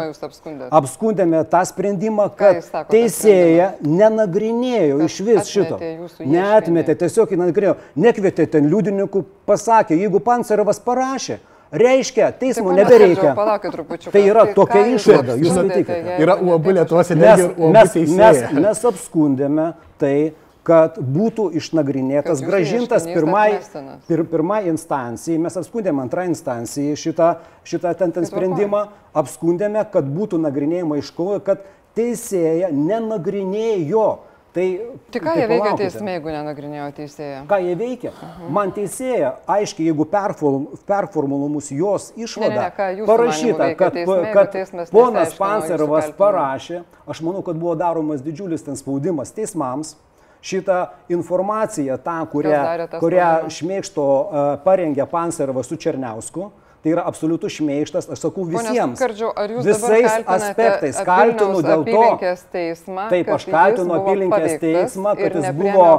Apskundėme 0.75 1.45
tą 1.47 1.61
sprendimą, 1.69 2.27
kad 2.35 2.59
sako, 2.65 2.91
teisėja 2.91 3.71
nenagrinėjo 3.85 4.99
iš 5.07 5.19
vis 5.23 5.53
šito. 5.53 5.79
Neatmetė, 6.19 6.97
tiesiog 6.99 7.31
nenagrinėjo. 7.37 7.77
Nekvietė 7.95 8.49
ten 8.57 8.67
liudininkų, 8.71 9.23
pasakė, 9.47 9.95
jeigu 10.01 10.19
Pancerovas 10.23 10.83
parašė, 10.83 11.39
Reiškia, 11.71 12.31
teismo 12.39 12.71
pone 12.71 12.81
nebereikia. 12.83 13.35
Palaukit 13.37 13.71
trupučiuką. 13.71 14.11
Tai 14.11 14.21
yra 14.25 14.45
Tai 14.49 14.53
tokia 14.57 14.85
išvada, 14.95 15.35
jūs 15.37 15.53
sutikite. 15.53 15.97
Yra 16.23 16.35
UAB 16.41 16.65
Lietuvos 16.73 17.11
aš- 17.11 17.17
Mes, 17.73 17.95
mes, 17.95 18.41
mes, 18.53 18.85
apskundėme 18.89 19.73
tai, 20.01 20.33
kad 20.63 20.97
būtų 20.97 21.51
išnagrinėtas, 21.57 22.41
Kad 22.41 22.49
gražintas 22.49 23.05
pirmai, 23.05 23.59
pir, 24.07 24.23
pirmai 24.23 24.63
instancijai, 24.69 25.37
mes 25.39 25.55
apskundėme 25.57 26.01
antrą 26.01 26.25
instanciją 26.29 26.95
šitą, 26.97 27.29
šitą 27.65 27.93
ten, 27.97 28.11
ten 28.11 28.23
Tai 28.25 28.31
sprendimą, 28.31 28.87
apskundėme, 29.13 29.85
kad 29.91 30.05
būtų 30.05 30.41
nagrinėjama 30.41 30.97
iškovo, 31.01 31.39
kad 31.43 31.61
teisėja 31.95 32.69
nenagrinėjo. 32.73 34.19
Tai, 34.53 34.79
Tai 35.13 35.19
ką 35.21 35.25
tai 35.29 35.37
jie 35.37 35.47
veikia 35.47 35.71
teisme, 35.77 36.13
jeigu 36.15 36.31
nenagrinėjo 36.33 36.85
teisėja? 36.97 37.41
Ką 37.49 37.59
jie 37.61 37.75
veikia? 37.77 38.11
Man 38.49 38.71
teisėja, 38.73 39.35
aiškiai, 39.45 39.85
jeigu 39.91 40.07
perform- 40.09 40.65
performulumus 40.89 41.69
jos 41.69 42.07
išvada, 42.17 42.49
Ne, 42.49 42.71
ne, 42.77 43.01
ne, 43.01 43.05
parašyta, 43.05 43.67
kad, 43.77 43.93
teisme, 43.93 44.33
kad 44.33 44.51
ponas 44.89 45.35
kaltinimų? 45.37 46.17
parašė, 46.17 46.81
aš 47.07 47.21
manau, 47.21 47.43
kad 47.45 47.55
buvo 47.61 47.75
daromas 47.77 48.21
didžiulis 48.25 48.65
ten 48.65 48.75
spaudimas 48.75 49.31
teismams. 49.31 49.95
Šitą 50.41 50.87
informaciją, 51.11 51.97
tą, 51.99 52.25
kurią, 52.31 52.59
kurią 53.01 53.49
šmėkšto 53.51 54.03
uh, 54.07 54.63
parengė 54.63 55.03
Pancerovas 55.11 55.67
su 55.67 55.75
Černiausku, 55.75 56.45
tai 56.83 56.93
yra 56.93 57.03
absoliutus 57.09 57.55
šmeištas, 57.57 58.07
aš 58.13 58.21
sakau 58.23 58.45
visiems. 58.47 58.99
Skardžiau, 58.99 59.31
ar 59.35 59.53
jūs 59.55 59.67
visais 59.67 60.15
aspektais 60.23 61.01
kaltinu 61.07 61.63
dėl 61.65 61.83
to. 61.87 62.03
teismą, 62.53 63.07
Taip, 63.11 63.27
kad 63.27 63.35
aš 63.35 63.47
kaltinu 63.49 63.97
apylinkės 63.97 64.55
teismą, 64.61 65.15
kad 65.19 65.37
jis 65.39 65.49
buvo, 65.57 65.89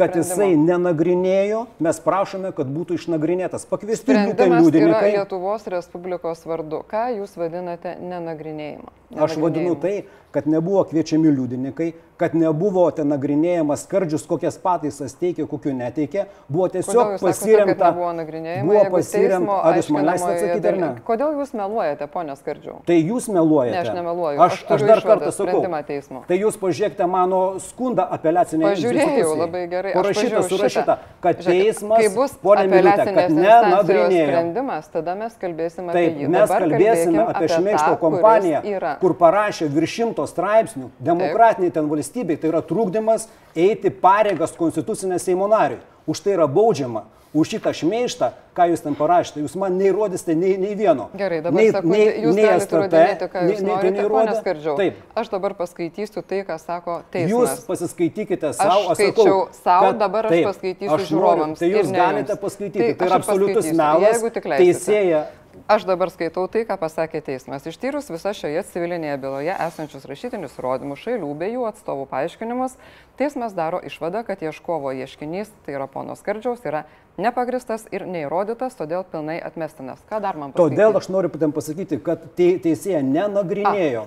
kad 0.00 0.16
jisai 0.16 0.52
nenagrinėjo, 0.56 1.66
mes 1.84 2.00
prašome, 2.04 2.54
kad 2.56 2.72
būtų 2.72 2.98
išnagrinėtas. 3.00 3.68
Pakviesti 3.68 4.16
liudininkai. 4.16 5.12
Lietuvos 5.18 5.68
Respublikos 5.72 6.46
vardu. 6.48 6.82
Ką 6.88 7.08
jūs 7.18 7.36
vadinate 7.40 7.96
nenagrinėjimą? 8.00 8.90
Aš 9.22 9.36
vadinu 9.40 9.76
tai, 9.76 10.04
kad 10.32 10.48
nebuvo 10.48 10.84
kviečiami 10.88 11.30
liudininkai, 11.30 11.92
kad 12.16 12.34
nebuvo 12.38 12.84
ten 12.94 13.08
nagrinėjamas 13.10 13.82
skardžius, 13.86 14.24
kokias 14.30 14.56
pataisas 14.62 15.14
teikė, 15.18 15.46
kokiu 15.50 15.72
neteikė. 15.74 16.26
Buvo 16.48 16.68
tiesiog 16.70 17.16
pasiremta. 17.20 17.90
nebuvo 17.90 18.12
nagrinėjama? 18.20 18.66
Buvo 18.68 18.84
pasiremta. 18.96 19.56
Ar 19.62 19.78
jūs 19.80 19.88
man 19.90 20.06
leisite 20.06 20.28
aiškinamojoje 20.30 20.52
atsakyti 20.52 20.70
ar 20.70 20.78
ne? 20.78 20.90
Kodėl 21.08 21.40
jūs 21.40 21.54
meluojate, 21.58 22.08
ponė 22.12 22.36
Skardžiau? 22.38 22.76
Tai 22.86 22.98
jūs 22.98 23.26
meluojate. 23.32 23.74
Ne, 23.74 23.80
aš 23.82 23.96
nemeluoju. 23.96 24.42
Aš, 24.46 24.60
Aš 24.62 24.74
aš 24.76 24.84
dar 24.88 25.02
kartą 25.06 25.32
sakau. 25.34 26.22
Tai 26.28 26.38
jūs 26.38 26.58
pažiūrėkite 26.62 27.08
mano 27.10 27.40
skundą 27.62 28.06
apeliacinėje 28.16 28.76
Pažiūrėjau 28.76 29.34
labai 29.42 29.64
gerai. 29.72 29.92
Aš 29.92 29.98
Parašyta, 30.02 30.42
surašyta, 30.46 30.98
kad 31.24 31.42
teismas, 31.42 32.06
bus 32.14 32.36
ponė 32.42 32.68
Miliūtė, 32.72 33.06
kad 33.18 33.34
nenagrinėjo. 33.34 34.28
sprendimas, 34.30 34.88
tada 34.94 35.16
mes 35.18 35.34
kalbėsime 35.42 35.90
apie 35.90 36.06
Taip, 36.06 36.22
jį. 36.22 36.30
mes 36.36 36.54
kalbėsime 36.54 37.26
apie 37.26 37.50
šmeišto 37.52 37.98
kompaniją, 38.00 38.62
kur 39.02 39.16
parašė 39.18 39.68
virš 39.72 39.98
šimto 39.98 40.21
straipsnių, 40.30 40.90
demokratiniai 40.98 41.72
ten 41.72 41.88
valstybei, 41.90 42.36
tai 42.36 42.52
yra 42.52 42.62
trūkdymas 42.62 43.28
eiti 43.56 43.90
pareigas 43.90 44.52
konstitucinės 44.58 45.24
Seimo 45.28 45.48
nariui. 45.50 45.80
Už 46.06 46.20
tai 46.20 46.32
yra 46.38 46.46
baudžiama. 46.50 47.04
Už 47.32 47.48
šitą 47.48 47.70
šmeištą, 47.72 48.26
ką 48.52 48.64
jūs 48.68 48.82
ten 48.84 48.92
parašėte, 48.92 49.40
jūs 49.40 49.54
man 49.56 49.78
neįrodysite 49.80 50.34
nei, 50.36 50.58
nei 50.60 50.74
vieno. 50.76 51.06
Gerai, 51.16 51.38
dabar 51.40 51.56
nei, 51.62 51.70
sekundė, 51.72 52.00
jūs 52.26 52.34
galite 52.36 52.58
STT, 52.60 52.74
įrodinėti, 52.76 53.28
ką 53.32 53.40
nei- 53.40 53.52
jūs 53.54 53.62
nei 53.64 53.70
tai 53.80 53.90
norite, 53.94 54.10
ponė 54.12 54.34
Skardžiau. 54.36 54.74
Taip. 54.76 54.98
Aš 55.16 55.30
dabar 55.32 55.54
paskaitysiu 55.56 56.22
tai, 56.28 56.42
ką 56.44 56.58
sako 56.60 56.98
Jūs 57.00 57.08
teismas. 57.14 57.64
pasiskaitykite 57.70 58.52
savo, 58.52 58.90
Aš 58.92 59.00
skaičiau 59.00 59.38
savo, 59.62 59.92
dabar 59.96 60.28
aš 60.28 60.34
taip, 60.36 60.44
paskaitysiu 60.50 60.92
aš 60.92 61.08
žiūrovams 61.08 61.58
Tai 61.64 61.70
jūs 61.72 61.88
galite 61.96 62.32
jums. 62.36 62.40
paskaityti, 62.44 62.78
Tai 62.84 62.94
tai, 63.00 63.06
yra 63.08 63.16
absoliutus 63.16 63.72
melas. 63.80 64.22
Teisėja 64.60 65.22
Aš 65.68 65.84
dabar 65.84 66.10
skaitau 66.10 66.46
tai, 66.48 66.62
ką 66.68 66.76
pasakė 66.80 67.20
teismas. 67.24 67.66
Ištyrus 67.68 68.08
visą 68.12 68.32
šioje 68.36 68.62
civilinėje 68.70 69.18
byloje 69.20 69.52
esančius 69.52 70.06
rašytinius 70.08 70.56
įrodymus 70.56 71.02
šalių 71.04 71.28
bei 71.38 71.52
jų 71.54 71.66
atstovų 71.68 72.06
paaiškinimus, 72.10 72.78
teismas 73.20 73.52
daro 73.56 73.80
išvadą, 73.84 74.24
kad 74.26 74.42
ieškovo 74.44 74.94
ieškinys, 75.02 75.52
tai 75.66 75.76
yra 75.76 75.88
pono 75.92 76.16
Skardžiaus, 76.16 76.64
yra 76.68 76.84
nepagristas 77.20 77.84
ir 77.92 78.06
neįrodytas, 78.08 78.78
todėl 78.78 79.04
pilnai 79.08 79.38
atmestinas. 79.44 80.00
Ką 80.08 80.22
dar 80.24 80.40
man 80.40 80.54
pasakyti? 80.56 80.76
Todėl 80.78 80.98
aš 81.00 81.10
noriu 81.12 81.32
ten 81.36 81.52
pasakyti, 81.52 82.00
kad 82.04 82.24
te, 82.38 82.48
teisėja 82.62 83.04
nenagrinėjo, 83.04 84.06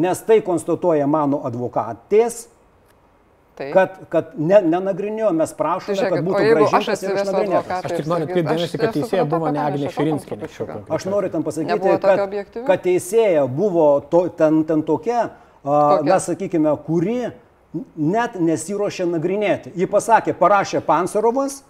nes 0.00 0.24
tai 0.28 0.40
konstatuoja 0.44 1.06
mano 1.10 1.42
advokatės, 1.48 2.46
Tai, 3.52 3.66
kad, 3.74 3.96
kad 4.08 4.30
ne, 4.40 4.62
nenagrinėjo, 4.64 5.28
mes 5.36 5.50
prašome, 5.52 5.92
Tai 5.92 5.96
žiūrėkit, 5.98 6.14
kad 6.16 6.24
būtų 6.24 6.44
jeigu 6.46 6.64
aš 6.78 6.88
atsivesiu 6.94 7.24
išnagrinėtas. 7.26 7.66
advokatą- 7.66 7.84
Aš 7.84 7.96
tik 7.98 8.06
noriu 8.08 8.24
atkreipti 8.24 8.48
dėmesį, 8.48 8.78
kad 8.80 8.88
esu 8.88 8.94
teisėja 8.98 9.24
buvo 9.28 9.50
ne 9.52 9.60
Agnė 9.60 9.90
konkrečiu 9.92 10.68
Aš 10.96 11.04
noriu 11.04 11.30
ten 11.34 11.42
pasakyti, 11.42 11.98
kad, 12.00 12.66
kad 12.66 12.82
teisėja 12.82 13.42
buvo 13.48 14.00
to, 14.00 14.28
ten, 14.28 14.64
ten 14.64 14.82
tokia, 14.82 15.20
a, 15.64 15.98
Kokia? 15.98 16.08
na 16.08 16.18
sakykime, 16.18 16.72
kuri 16.86 17.18
net 17.96 18.40
nesiuošė 18.40 19.06
nagrinėti. 19.12 19.72
Ji 19.76 19.86
pasakė, 19.86 20.32
parašė 20.32 20.80
Pansarovas, 20.80 21.62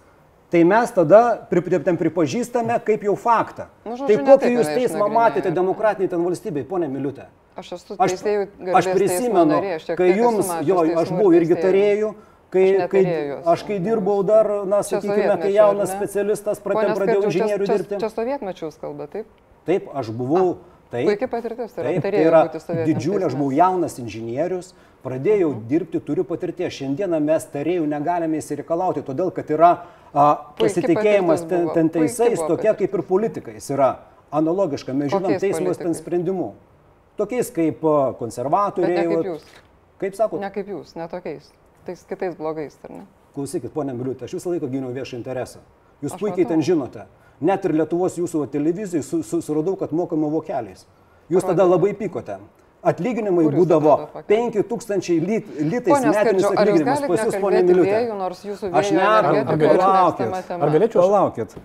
tai 0.51 0.63
mes 0.63 0.91
tada 0.91 1.47
ten 1.83 1.97
pripažįstame 1.97 2.79
kaip 2.85 3.03
jau 3.03 3.15
faktą. 3.15 3.67
Nu, 3.85 3.97
žodžiu, 3.97 4.07
tai 4.07 4.17
kokį 4.23 4.39
taip 4.39 4.57
jūs 4.57 4.67
teismą 4.77 5.07
matėte 5.11 5.51
demokratiniai 5.51 6.09
ten 6.09 6.23
valstybei, 6.23 6.63
ponė 6.63 6.87
Miliutė? 6.87 7.27
Aš 7.55 7.71
esu 7.77 7.95
Aš, 8.01 8.13
teisėjų 8.15 8.43
aš 8.43 8.49
garbės 8.57 8.85
teismo 8.85 8.97
prisimenu, 8.97 9.51
narė, 9.53 9.73
aš 9.77 9.83
kai 9.99 10.07
jums, 10.17 10.47
jo, 10.65 10.77
aš 11.03 11.11
buvau 11.13 11.33
ir 11.33 11.43
irgi 11.43 11.57
tarėjų, 11.61 12.13
kai, 12.53 12.65
Aš 12.85 12.89
kai, 12.89 13.03
aš 13.53 13.63
kai 13.67 13.77
dirbau 13.83 14.23
dar, 14.25 14.49
na, 14.65 14.79
Čia 14.81 14.99
sakykime, 15.01 15.35
kai 15.41 15.51
jaunas 15.53 15.93
specialistas 15.93 16.61
pradėjau, 16.63 16.95
pradėjau 16.97 17.21
čia- 17.21 17.29
inžinierių 17.31 17.65
čia- 17.69 17.77
dirbti. 17.77 17.99
Čia 18.01 18.09
sovietmečiaus 18.13 18.79
kalba, 18.81 19.07
taip? 19.07 19.27
Taip, 19.65 19.89
aš 19.93 20.09
buvau. 20.09 20.57
Taip, 20.93 21.07
Puikiai 21.09 21.29
patirtis, 21.29 21.71
tai 21.73 21.83
yra 21.83 21.93
Taip, 21.93 22.01
tai 22.03 22.75
yra 22.77 22.85
didžiulė, 22.85 23.25
aš 23.25 23.33
buvau 23.37 23.51
jaunas 23.57 23.97
inžinierius, 23.97 24.73
pradėjau 25.03 25.53
dirbti, 25.67 25.99
turiu 26.05 26.23
patirties. 26.23 26.73
Šiandieną 26.73 27.17
mes 27.21 27.45
tarėjų 27.53 27.87
negalime 27.89 28.37
įsireikalauti, 28.37 29.01
todėl 29.01 29.31
kad 29.33 29.49
yra 29.49 29.71
a, 30.13 30.35
pasitikėjimas 30.57 31.47
ten, 31.49 31.69
ten 31.73 31.89
teisais, 31.89 32.37
patirtis. 32.37 32.77
kaip 32.77 32.93
ir 32.93 33.01
politikais 33.01 33.69
yra 33.73 33.95
analogiška. 34.31 34.93
Mes 34.93 35.09
žinom 35.11 35.33
teismus 35.39 35.77
ten 35.77 35.93
politikais? 35.93 36.03
Tokiais 37.17 37.51
kaip 37.53 37.83
a, 37.85 37.95
Bet 38.11 38.17
konservatoriai. 38.19 38.95
ne 38.97 39.15
kaip 39.15 39.25
jūs. 39.31 39.43
Kaip 40.01 40.15
sako? 40.17 40.39
Ne 40.41 40.49
kaip 40.51 40.67
jūs, 40.67 40.95
ne 40.95 41.07
tokiais. 41.07 41.51
Tais 41.85 42.03
kitais 42.09 42.35
blogais, 42.35 42.77
ar 42.83 42.91
ne? 42.91 43.03
Klausykit, 43.35 43.71
ponė 43.73 43.93
Miliutė, 43.97 44.25
aš 44.25 44.33
visą 44.37 44.49
laiką 44.53 44.69
gyniau 44.71 44.93
viešą 44.95 45.17
interesą. 45.19 45.59
Jūs 46.03 46.13
Aš 46.15 46.19
puikiai 46.19 46.43
matau. 46.45 46.53
ten 46.55 46.61
žinote. 46.61 47.05
Net 47.41 47.65
ir 47.65 47.73
Lietuvos 47.73 48.17
jūsų 48.17 48.47
televizijai 48.51 49.03
su, 49.03 49.21
su, 49.23 49.41
suradau, 49.41 49.75
kad 49.79 49.91
mokama 49.91 50.27
vokeliais. 50.31 50.85
Jūs 51.31 51.43
tada 51.45 51.63
labai 51.65 51.93
pykote. 51.93 52.37
Atlyginimai 52.83 53.45
Kur 53.47 53.53
būdavo 53.61 53.91
atradot 53.93 54.27
vokelius? 54.27 54.65
5000 54.67 55.19
lit, 55.27 55.45
litais 55.59 55.93
Pone 55.93 56.09
metinis 56.11 56.43
Skardžiau, 56.43 56.51
ar 56.59 56.67
jūs 56.67 56.81
atlyginimas. 56.83 57.03
Pas 57.07 57.21
jūs, 57.25 57.37
ponė 57.41 57.61
Miliutė. 57.63 57.93
vėjų, 57.95 58.17
nors 58.19 58.41
jūsų 58.43 58.71
Aš 58.75 58.91
ne- 58.91 59.01
ar 59.07 59.23
mėgstama 59.31 60.11
tema? 60.17 60.41
Ar 60.65 60.69
galėčiau 60.75 60.99
Palaukit. 61.01 61.55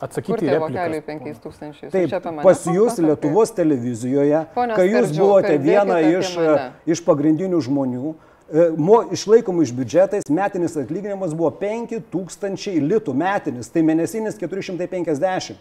Atsakyti 0.00 0.46
į 0.46 0.54
repliką? 0.54 1.00
5000? 1.06 1.90
Taip, 1.90 2.28
pas 2.44 2.64
jūs? 2.70 2.98
Lietuvos 3.02 3.52
televizijoje, 3.56 4.44
Pone 4.54 4.76
kai 4.78 4.86
jūs 4.86 5.14
buvote 5.16 5.56
viena 5.62 5.98
iš, 6.06 6.34
mane. 6.38 6.66
iš 6.86 7.02
pagrindinių 7.06 7.58
žmonių, 7.66 8.12
e, 8.14 8.68
mo, 8.78 9.00
išlaikomų 9.14 9.66
iš 9.66 9.72
biudžetais, 9.74 10.30
metinis 10.30 10.78
atlyginimas 10.78 11.34
buvo 11.34 11.50
5000 11.58 12.78
litų 12.92 13.16
metinis, 13.18 13.72
tai 13.74 13.82
mėnesinis 13.86 14.38
450. 14.38 15.58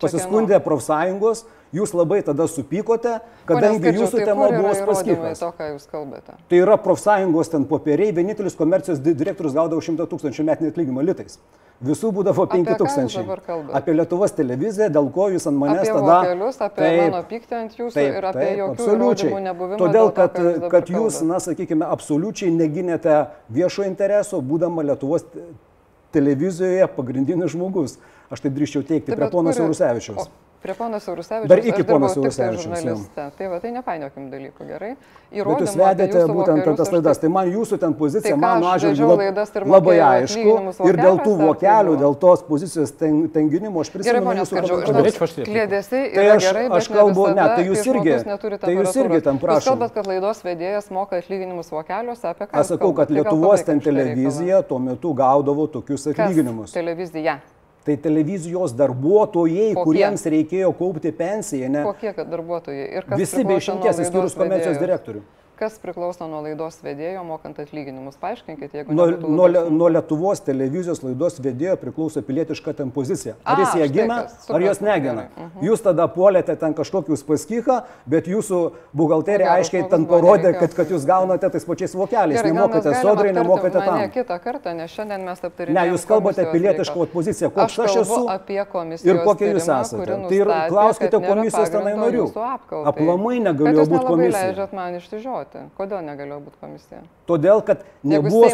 Pasiskundė 0.00 0.60
profsąjungos, 0.64 1.44
jūs 1.76 1.92
labai 1.94 2.22
tada 2.26 2.46
supykote, 2.50 3.18
kadangi 3.46 3.78
Skardžiau, 3.82 4.02
jūsų 4.02 4.16
tai 4.18 4.26
tema 4.30 4.50
buvo 4.54 4.74
paskirtas. 4.88 5.42
To, 5.42 5.50
kalbate. 5.92 6.36
Tai 6.50 6.60
yra 6.64 6.76
profsąjungos 6.80 7.52
ten 7.52 7.64
popieriai, 7.68 8.14
vienintelis 8.16 8.56
komercijos 8.58 9.02
di- 9.04 9.14
direktorius 9.14 9.54
gaudavo 9.54 9.82
100 9.84 10.08
tūkstančių 10.10 10.46
metinį 10.50 10.72
atlyginimą 10.72 11.04
litais. 11.04 11.38
Visų 11.80 12.10
būdavo 12.12 12.44
Apie 12.44 12.58
5 12.60 12.66
ką 12.66 12.72
jūs 12.74 12.80
tūkstančiai. 12.82 13.70
Apie 13.78 13.94
Lietuvos 13.96 14.34
televiziją, 14.36 14.90
dėl 14.92 15.06
ko 15.14 15.30
jūs 15.32 15.46
ant 15.48 15.56
manęs 15.56 15.86
Apie 15.88 15.94
tada... 15.94 16.16
vokelius, 16.26 16.58
apie 16.66 16.90
mano 16.98 17.22
pyktį 17.30 17.56
ant 17.56 17.78
jūsų 17.78 18.04
ir 18.04 18.26
apie 18.28 18.48
jokių 18.58 18.74
absoliučiai. 18.74 19.40
nebuvimą 19.46 19.78
Todėl, 19.80 19.94
dėl 19.94 20.10
to, 20.10 20.16
kad, 20.18 20.36
jūs 20.36 20.58
dabar 20.58 20.74
kad 20.74 20.92
jūs, 20.92 21.16
kalbat. 21.22 21.30
na, 21.30 21.38
sakykime, 21.46 21.88
absoliučiai 21.96 22.52
neginėte 22.52 23.16
viešo 23.48 23.86
intereso, 23.88 24.42
būdama 24.44 24.84
Lietuvos 24.90 25.24
televizijoje 26.12 26.86
pagrindinis 26.96 27.50
žmogus. 27.52 27.98
Aš 28.30 28.40
taip 28.44 28.54
drįščiau 28.54 28.82
teikti 28.86 29.10
Tai 29.10 29.16
prie 29.16 29.26
kuri- 29.52 29.58
Saurusevičiaus. 29.58 30.26
o, 30.26 30.49
Prie 30.60 30.74
pono 30.76 30.98
Saurusevičiaus. 31.00 31.48
Dar 31.48 31.58
iki 31.64 31.84
pono 31.88 32.06
tai 32.06 32.14
Saurusevičiaus. 32.14 33.06
Tai 33.38 33.46
va, 33.48 33.58
tai 33.62 33.70
nepainiokim 33.72 34.26
dalykų, 34.28 34.66
gerai? 34.68 34.90
Bet 35.30 35.62
jūs 35.62 35.72
vedėte 35.78 36.20
būtent 36.28 36.60
vokelius 36.66 36.74
tas 36.76 36.90
laidas. 36.92 37.18
Tai 37.22 37.28
man 37.32 37.48
jūsų 37.48 37.78
ten 37.80 37.94
pozicija, 37.96 38.34
Tai 38.34 38.40
mano 38.42 38.66
aš 38.68 38.84
atžvilgiu 38.84 39.08
lab- 39.08 39.22
ir 39.56 39.64
labai 39.72 39.94
aišku. 40.04 40.56
Ir 40.90 40.96
dėl 41.00 41.16
tų 41.24 41.32
vokelių, 41.40 41.94
dėl 42.02 42.16
tos 42.20 42.42
pozicijos 42.44 42.92
ten, 42.92 43.22
ten 43.32 43.48
gynimo 43.48 43.80
aš 43.80 43.88
Gerai, 43.88 44.02
prisimenu 44.02 44.24
ponia 44.26 44.42
jūsų 44.42 44.52
Skardžiau, 44.52 44.80
repliką? 44.80 45.46
klėdėsiai 45.48 46.02
Tai 46.14 46.24
yra 46.26 46.34
aš- 46.36 46.44
gerai, 46.44 46.64
bet 46.68 46.76
aš 46.82 46.88
kalbu- 46.92 47.28
ne, 47.34 47.46
tai 47.56 47.64
jūs 47.64 47.80
irgi- 47.88 48.58
tai 48.60 48.74
jūs 48.74 48.96
irgi 49.00 49.22
ten 49.22 49.34
Jūs 49.38 49.40
prašom. 49.40 49.64
kalbat, 49.72 49.94
kad 49.94 50.06
laidos 50.06 50.42
vedėjas 50.44 50.90
moka 50.90 51.16
atlyginimus 51.16 51.70
vokeliuose, 51.72 52.24
apie 52.28 52.44
ką 52.44 52.52
Aš 52.52 52.66
jūs 52.66 52.76
sakau, 52.76 52.92
kad 52.94 53.08
Lietuvos 53.08 53.64
ten 53.64 53.80
televizija 53.80 54.60
tuo 54.68 54.78
metu 54.78 55.14
gaudavo 55.14 55.66
tokius 55.72 56.04
atlyginimus. 56.12 56.72
Televizija. 56.72 57.40
Tai 57.84 57.96
televizijos 57.96 58.74
darbuotojai, 58.76 59.70
Kokie? 59.72 59.84
kuriems 59.86 60.26
reikėjo 60.28 60.72
kaupti 60.76 61.12
pensiją, 61.16 61.70
ne? 61.72 61.84
Kokie 61.86 62.12
darbuotojai? 62.18 62.88
Ir 62.98 63.06
kas 63.08 63.22
Visi 63.22 63.44
be 63.48 63.56
išimties, 63.56 64.02
išskyrus 64.04 64.36
komercijos 64.36 64.76
direktorių. 64.82 65.22
Kas 65.60 65.74
priklauso 65.76 66.24
nuo 66.24 66.38
laidos 66.40 66.78
vedėjo 66.80 67.20
mokant 67.28 67.58
atlyginimus? 67.60 68.14
Paaiškinkit, 68.20 68.72
jeigu 68.78 68.94
Nuo, 68.96 69.06
nuo, 69.20 69.46
Le- 69.52 69.66
nuo 69.68 69.88
Lietuvos 69.92 70.40
televizijos 70.40 71.02
laidos 71.04 71.34
vedėjo 71.44 71.74
priklauso 71.82 72.22
pilietiška 72.24 72.72
ten 72.78 72.88
pozicija. 72.94 73.34
Ar 73.44 73.58
A, 73.60 73.66
jis 73.66 73.74
ją 73.82 73.88
gina, 73.92 74.16
kas, 74.24 74.46
ar 74.48 74.64
jos 74.64 74.80
negina. 74.80 75.26
gerai, 75.26 75.26
mhm. 75.36 75.66
Jūs 75.68 75.82
tada 75.84 76.06
puolėte 76.08 76.56
ten 76.62 76.72
kažkokį 76.78 77.12
uspaskichą, 77.12 77.76
bet 78.08 78.30
jūsų 78.32 78.60
buhalterija 78.96 79.50
Geras 79.50 79.66
aiškiai 79.66 79.90
ten 79.92 80.06
parodė, 80.08 80.54
kad, 80.62 80.72
kad 80.78 80.94
jūs 80.94 81.04
gaunate 81.04 81.50
tais 81.52 81.68
pačiais 81.68 81.92
vokeliais. 81.94 82.40
Gerai, 82.40 82.54
Nemokate 82.56 82.94
sodrai, 83.02 83.32
nemokate 83.36 83.84
tam. 83.84 84.00
kitą 84.16 84.40
kartą, 84.40 84.74
nes 84.80 84.90
šiandien 84.96 85.28
mes 85.28 85.42
Ne, 85.42 85.48
aptarinėjame. 85.50 85.92
jūs 85.92 86.06
kalbate 86.08 86.48
pilietišką 86.54 87.06
poziciją, 87.12 87.50
koks 87.52 87.78
aš, 87.78 87.92
kalbu 87.92 88.00
esu. 88.00 89.04
Ir 89.04 89.20
kokie 89.28 89.52
jūs 89.52 89.68
esate. 89.68 90.08
Tai 90.24 90.40
ir 90.40 90.46
klauskite 90.72 91.20
komisijos 91.28 91.68
tenai 91.68 91.94
narių. 92.00 92.26
Aplamai 92.94 93.36
jūs 93.44 93.88
būti 93.92 94.06
komisija. 94.08 94.40
leidžiat 94.48 94.72
man 94.72 94.94
išsižioti. 94.96 95.49
Kodėl 95.78 96.02
negalėjo 96.06 96.38
būti 96.44 96.58
komisija? 96.60 97.00
Todėl, 97.26 97.60
kad 97.66 97.82
nebuvo 98.02 98.48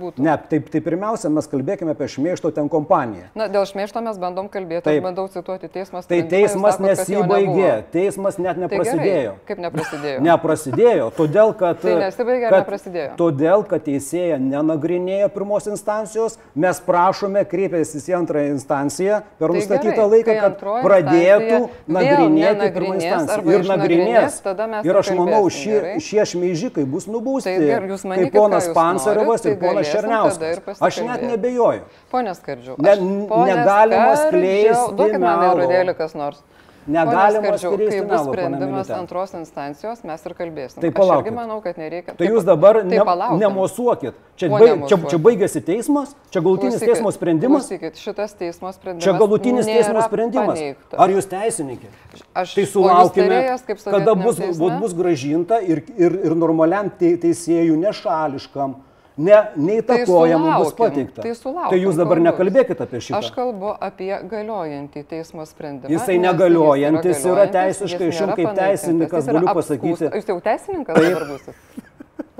būtų. 0.00 0.22
Ne, 0.24 0.34
taip, 0.50 0.68
tai 0.72 0.80
pirmiausia, 0.84 1.30
mes 1.32 1.48
kalbėkime 1.50 1.94
apie 1.94 2.08
šmeišto 2.08 2.50
ten 2.56 2.68
kompaniją. 2.72 3.28
Na, 3.36 3.48
dėl 3.52 3.66
šmeišto 3.68 4.02
mes 4.04 4.18
bandom 4.20 4.48
kalbėti, 4.52 4.84
Taip. 4.86 5.00
aš 5.00 5.04
bandau 5.04 5.26
cituoti 5.32 5.70
teismas. 5.72 6.08
Tai 6.10 6.20
teismas 6.30 6.80
nesibaigė, 6.82 7.72
teismas 7.92 8.38
net 8.40 8.56
Tai 8.56 8.64
neprasidėjo. 8.64 9.34
Kaip 9.48 9.62
neprasidėjo? 9.66 10.22
Neprasidėjo, 10.30 11.10
todėl 11.16 11.54
kad... 11.60 11.80
Tai 11.84 11.96
nesibaigė 12.04 12.48
kad- 12.48 12.58
neprasidėjo? 12.62 13.12
Todėl, 13.20 13.64
kad 13.70 13.84
teisėja 13.88 14.40
nenagrinėja 14.40 15.30
pirmos 15.34 15.68
instancijos, 15.70 16.38
mes 16.54 16.80
prašome, 16.86 17.44
kreipėsis 17.50 18.08
į 18.10 18.16
antrąją 18.20 18.54
instanciją 18.56 19.20
per 19.40 19.48
Tai 19.48 19.58
nustatytą 19.58 19.96
gerai, 19.96 20.10
laiką, 20.14 20.38
kad 20.44 20.64
pradėtų 20.84 21.60
nagrinėti 21.98 22.70
pirmą 22.76 22.96
instanciją. 22.98 23.56
Ir 23.56 23.68
nagrinės. 23.68 24.40
Ir 24.86 25.00
aš 25.00 25.12
manau, 25.16 25.44
kalbėsim, 25.50 25.69
šie, 25.70 25.78
gerai? 25.78 25.94
šie 26.06 26.26
šmeižikai 26.32 26.84
bus 26.90 27.06
nubausti. 27.06 27.54
Tai 27.54 27.66
gerai, 27.70 27.90
jūs 27.94 28.04
manykit, 28.10 28.30
kaip 28.30 28.36
ponas 28.42 28.68
Pansarevas 28.74 29.44
norit, 29.44 29.46
ir 29.46 29.56
tai 29.56 29.68
ponas 29.68 29.92
Černiauskas. 29.94 30.80
Aš 30.88 31.00
net 31.06 31.26
nebejoju. 31.30 31.82
Pone 32.10 32.34
Skardžiu, 32.34 32.76
Ne- 32.78 32.96
negalima 32.98 34.16
Skardžiau, 34.16 34.28
skleisti 34.28 34.96
Duokit 34.98 35.20
man 35.22 35.46
įrodėlį 35.50 35.96
kas 35.96 36.16
nors. 36.18 36.42
Negalima 36.90 37.54
skleisti 37.58 38.00
Kai 38.00 38.06
bus 38.08 38.24
sprendimas 38.26 38.90
antros 38.94 39.34
instancijos, 39.38 40.02
mes 40.06 40.26
ir 40.26 40.34
kalbėsim. 40.38 40.80
Tai 40.82 40.90
Aš 40.90 40.96
palaukit. 40.96 41.28
irgi 41.28 41.36
manau, 41.36 41.60
kad 41.64 41.78
nereikia. 41.80 42.14
Tai 42.18 42.28
jūs 42.28 42.46
dabar 42.48 42.80
tai 42.82 42.98
ne, 42.98 43.28
nemosuokit. 43.44 44.18
Čia, 44.40 44.48
baig, 44.48 44.84
čia, 44.88 44.96
čia 45.12 45.18
baigėsi 45.20 45.60
teismas, 45.64 46.14
čia 46.32 46.40
galutinis 46.40 46.78
Klausykit, 46.78 46.94
teismo 46.94 47.12
sprendimas. 47.12 47.66
Klausykit, 47.68 47.98
šitas 48.00 48.36
teismo 48.40 48.72
sprendimas. 48.72 49.04
Čia 49.04 49.16
galutinis 49.20 49.68
teismo 49.68 50.04
sprendimas. 50.06 50.54
paneigtas. 50.56 50.98
Ar 51.04 51.12
jūs 51.12 51.28
teisininkė? 51.28 51.90
Aš, 52.32 52.54
Tai 52.56 52.64
sulaukime, 52.72 53.40
kada 53.84 54.14
bus, 54.16 54.40
bus, 54.56 54.72
bus 54.80 54.94
gražinta 54.96 55.60
ir, 55.60 55.82
ir, 56.00 56.16
ir 56.24 56.36
normaliam 56.38 56.88
te, 56.88 57.12
teisėjų 57.20 57.76
nešališkam, 57.84 58.78
ne, 59.26 59.38
neįtakojamam 59.68 60.54
bus 60.60 60.70
sulaukim, 60.72 60.80
pateikta. 60.84 61.24
tai 61.24 61.32
sulaukim, 61.36 61.70
tai 61.74 61.80
jūs 61.82 61.98
dabar 62.00 62.16
kol 62.16 62.22
bus. 62.24 62.28
nekalbėkite 62.30 62.86
apie 62.86 63.00
šitą. 63.06 63.18
Aš 63.20 63.30
kalbu 63.36 63.72
apie 63.88 64.10
galiojantį 64.32 65.02
teismo 65.10 65.46
sprendimą. 65.48 65.92
Jisai 65.92 66.16
negaliojantis 66.22 67.10
jis 67.16 67.24
yra 67.26 67.44
galiojantis, 67.46 67.80
teisiškai, 67.80 68.08
aš 68.14 68.20
jums 68.22 68.36
kaip 68.40 68.54
teisininkas 68.60 69.28
yra 69.28 69.36
galiu 69.40 69.54
pasakyti- 69.60 70.10
Jūs 70.16 70.32
jau 70.32 70.38
teisininkas 70.48 71.02
dabar 71.04 71.26
būsit? 71.30 71.54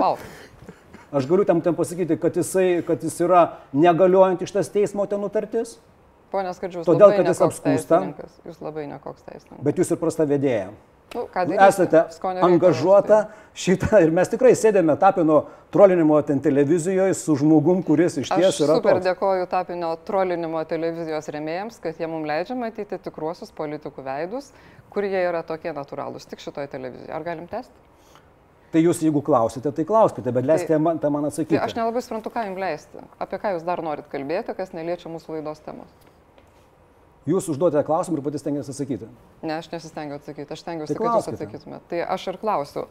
Wow. 0.00 0.16
Aš 1.12 1.26
galiu 1.26 1.44
tam 1.44 1.60
ten 1.60 1.74
pasakyti, 1.74 2.16
kad, 2.22 2.36
jisai, 2.38 2.82
kad 2.86 3.02
jis 3.02 3.16
yra 3.20 3.44
negaliojantis 3.72 4.48
šitas 4.52 4.70
teismo 4.70 5.06
ten 5.10 5.20
nutartis, 5.20 5.78
Pone 6.30 6.52
Skardžius, 6.54 6.86
Todėl, 6.86 7.10
kad 7.16 7.26
jis 7.26 7.58
teisininkas. 7.58 8.30
Jūs 8.46 8.60
labai 8.62 8.86
nekoks 8.86 9.24
teisininkas. 9.26 9.64
bet 9.66 9.80
jūs 9.82 9.90
ir 9.90 9.98
prasta 9.98 10.26
vedėja. 10.30 10.68
Nu, 11.14 11.24
ką 11.26 11.42
darysi? 11.48 11.66
esate 11.68 12.04
angažuota 12.46 13.24
tai. 13.24 13.48
šitą 13.58 13.98
ir 14.04 14.12
mes 14.14 14.30
tikrai 14.30 14.52
sėdėme 14.54 14.94
tapino 15.00 15.40
trolinimo 15.74 16.20
ten 16.22 16.38
televizijoje 16.40 17.14
su 17.18 17.34
žmogum, 17.40 17.82
kuris 17.86 18.20
iš 18.22 18.30
ties 18.30 18.48
Aš 18.52 18.60
yra 18.62 18.76
super 18.78 18.98
toks. 18.98 19.06
dėkoju 19.08 19.46
tapinio 19.50 19.90
trolinimo 20.06 20.62
televizijos 20.70 21.28
remėjams, 21.34 21.80
kad 21.82 21.98
jie 21.98 22.06
mums 22.10 22.28
leidžia 22.30 22.54
matyti 22.58 22.98
tikruosius 23.02 23.50
politikų 23.58 24.04
veidus, 24.06 24.52
kurie 24.90 25.14
yra 25.18 25.42
tokie 25.46 25.72
natūralūs 25.74 26.30
tik 26.30 26.42
šitoje 26.42 26.70
televizijoje. 26.70 27.14
Ar 27.14 27.26
galim 27.26 27.50
tęsti? 27.50 27.88
Tai 28.70 28.78
jūs, 28.84 29.00
jeigu 29.02 29.18
klausite, 29.26 29.72
tai 29.74 29.82
klauskite, 29.82 30.30
bet 30.30 30.46
leiskite 30.46 30.78
man, 30.78 30.98
tą 31.02 31.10
man 31.10 31.26
atsakyti. 31.26 31.56
Tai 31.56 31.64
aš 31.66 31.74
nelabai 31.74 32.04
suprantu, 32.06 32.30
ką 32.30 32.44
jums 32.46 32.60
leisti. 32.62 33.02
Apie 33.18 33.40
ką 33.42 33.56
jūs 33.56 33.64
dar 33.66 33.82
norit 33.82 34.06
kalbėti, 34.12 34.54
kas 34.54 34.70
neliečia 34.76 35.10
mūsų 35.10 35.40
laidos 35.40 35.58
temos. 35.66 35.90
Jūs 37.28 37.50
užduodate 37.52 37.84
klausimą 37.84 38.16
ir 38.16 38.24
patys 38.24 38.44
tengiatės 38.46 38.72
atsakyti. 38.72 39.08
Ne, 39.44 39.58
aš 39.60 39.68
nesistengiu 39.74 40.16
atsakyti, 40.16 40.48
aš 40.54 40.62
stengiuosi, 40.64 40.94
Tai 40.94 41.00
kad 41.02 41.18
jūs 41.18 41.28
atsakytumėte. 41.34 41.82
Tai 41.92 42.00
aš 42.16 42.26
ir 42.32 42.38
klausiu. 42.40 42.86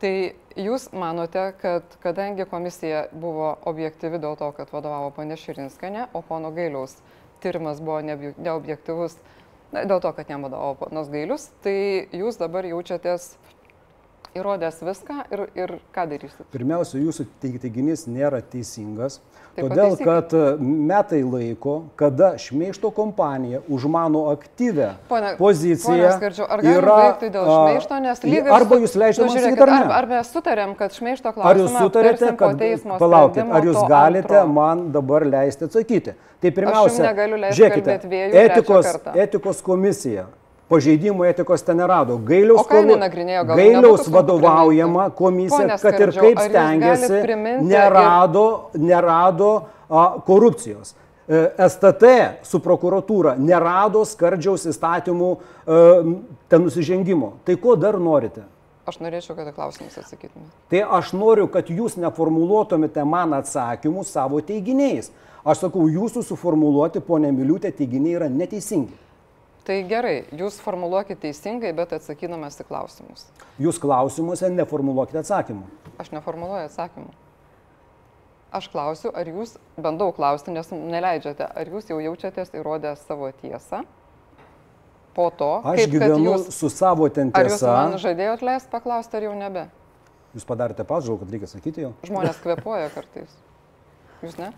Tai 0.00 0.12
jūs 0.58 0.88
manote, 0.96 1.42
kad 1.60 1.98
kadangi 2.02 2.46
komisija 2.48 3.04
buvo 3.12 3.52
objektyvi 3.68 4.18
dėl 4.24 4.38
to, 4.40 4.48
kad 4.56 4.72
vadovavo 4.72 5.12
ponė 5.16 5.36
Širinskanė, 5.38 6.08
o 6.16 6.24
pono 6.24 6.50
Gailiaus 6.56 6.96
tyrimas 7.44 7.80
buvo 7.84 8.00
neobje- 8.04 8.34
neobjektyvus 8.40 9.18
na, 9.72 9.84
dėl 9.84 10.00
to, 10.00 10.12
kad 10.16 10.32
jam 10.32 10.46
vadovavo 10.46 10.86
ponas 10.86 11.12
Gailius, 11.12 11.50
tai 11.62 12.08
jūs 12.12 12.40
dabar 12.40 12.66
jaučiatės 12.68 13.34
įrodęs 14.34 14.80
viską 14.84 15.20
ir, 15.32 15.44
ir 15.54 15.72
ką 15.94 16.04
darysit? 16.10 16.44
Pirmiausia, 16.52 16.98
jūsų 16.98 17.26
teig- 17.42 17.60
teiginys 17.62 18.06
nėra 18.10 18.40
teisingas, 18.42 19.20
Tai 19.54 19.68
todėl 19.68 19.94
pataisykit. 19.94 20.04
kad 20.04 20.34
e, 20.34 20.42
metai 20.90 21.20
laiko, 21.22 21.74
kada 22.00 22.32
šmeišto 22.42 22.90
kompanija 22.90 23.60
už 23.70 23.86
mano 23.86 24.24
aktyvę 24.32 24.88
Pone- 25.08 25.36
poziciją 25.38 26.10
Skardžiau, 26.16 26.48
ar 26.50 26.64
yra... 26.66 26.98
dėl 27.22 27.46
šmeišto, 27.46 28.00
nes 28.02 28.22
lygiai... 28.26 28.54
Arba 28.58 28.80
jūs 28.82 28.98
leidžiate 28.98 29.28
man 29.30 29.38
sakyti, 29.38 29.62
ar 29.62 29.70
ne? 29.70 29.80
Ar, 29.84 29.96
ar 30.00 30.10
mes 30.10 30.34
sutarėm, 30.34 30.76
kad 30.78 30.98
šmeišto 30.98 31.30
Ar 31.30 31.38
klausimą 31.38 31.62
jūs 31.62 31.78
sutarėte, 31.86 32.32
kad... 32.36 32.64
Palaukit, 32.98 33.44
ar 33.46 33.68
jūs 33.70 33.82
galite 33.88 34.38
antro? 34.40 34.52
man 34.58 34.86
dabar 34.94 35.26
leisti 35.26 35.68
atsakyti? 35.70 36.16
Tai 36.42 36.50
pirmiausia, 36.52 37.12
žiūrėkite, 37.54 37.98
trečią 38.02 38.40
etikos, 38.42 38.90
etikos 39.14 39.62
komisija. 39.64 40.26
Pažeidimų 40.68 41.26
etikos 41.28 41.60
ten 41.62 41.76
nerado. 41.76 42.16
Gailiaus, 42.24 42.62
O 42.62 42.64
ką 42.64 42.78
jinai 42.80 42.94
kolu- 42.94 43.02
nagrinėjo? 43.02 43.42
Gal 43.50 43.56
Gailiaus 43.60 44.08
vadovaujama 44.08 45.10
komisija, 45.12 45.76
kad 45.82 46.00
ir 46.00 46.12
kaip 46.16 46.40
stengiasi, 46.40 47.20
nerado, 47.68 48.70
nerado 48.74 49.50
a, 49.90 50.14
korupcijos. 50.26 50.94
E, 51.28 51.50
STT 51.68 52.04
su 52.44 52.58
prokuratūra 52.60 53.36
nerado 53.40 54.02
skardžiaus 54.04 54.66
įstatymų 54.68 55.28
e, 55.36 55.78
ten 56.52 56.64
nusižengimo. 56.66 57.30
Tai 57.44 57.56
ko 57.56 57.76
dar 57.80 57.96
norite? 58.00 58.44
Aš 58.84 58.98
norėčiau, 59.00 59.32
kad 59.36 59.48
klausimus 59.56 59.96
atsakytumėte. 59.96 60.50
Tai 60.68 60.82
aš 60.98 61.14
noriu, 61.16 61.46
kad 61.48 61.70
jūs 61.72 61.96
neformuluotumėte 61.96 63.04
man 63.08 63.32
atsakymų 63.38 64.04
savo 64.04 64.42
teiginiais. 64.44 65.08
Aš 65.44 65.62
sakau, 65.64 65.86
jūsų 65.88 66.20
suformuluoti, 66.24 67.00
ponė 67.04 67.32
Miliūtė, 67.32 67.72
teiginiai 67.72 68.18
yra 68.18 68.28
neteisingi. 68.32 68.92
Tai 69.64 69.76
gerai, 69.88 70.26
jūs 70.36 70.58
formuluokite 70.60 71.22
teisingai, 71.22 71.70
bet 71.76 71.94
atsakydamas 71.96 72.58
į 72.60 72.66
klausimus. 72.68 73.22
Jūs 73.62 73.78
klausimuose 73.80 74.50
neformuluokite 74.52 75.22
atsakymų. 75.22 75.64
Aš 76.02 76.10
neformuluoju 76.12 76.66
atsakymų. 76.68 77.12
Aš 78.54 78.68
klausiu, 78.70 79.10
ar 79.16 79.26
jūs, 79.26 79.56
bandau 79.80 80.10
klausti, 80.14 80.52
nes 80.54 80.68
neleidžiate, 80.70 81.46
ar 81.48 81.70
jūs 81.72 81.88
jau 81.90 81.96
jaučiatės 82.02 82.52
įrodę 82.54 82.92
savo 83.00 83.30
tiesą 83.40 83.80
po 85.16 85.30
to, 85.34 85.48
Aš 85.64 85.80
kaip 85.80 85.94
gyvenu 85.94 86.28
jūs, 86.28 86.50
su 86.54 86.68
savo 86.70 87.08
ten 87.08 87.32
ar 87.34 87.48
jūs 87.48 87.64
man 87.64 87.94
tiesa. 87.96 88.02
žadėjot 88.04 88.44
leisti 88.46 88.70
paklausti, 88.70 89.16
ar 89.18 89.26
jau 89.26 89.32
nebe? 89.38 89.64
Jūs 90.34 90.46
padarėte 90.46 90.84
pažadų, 90.86 91.20
kad 91.22 91.32
reikia 91.34 91.48
sakyti 91.50 91.84
jau. 91.86 91.92
Žmonės 92.06 92.38
kvepuoja 92.42 92.90
kartais. 92.94 93.32
Jūs 94.22 94.36
ne? 94.38 94.52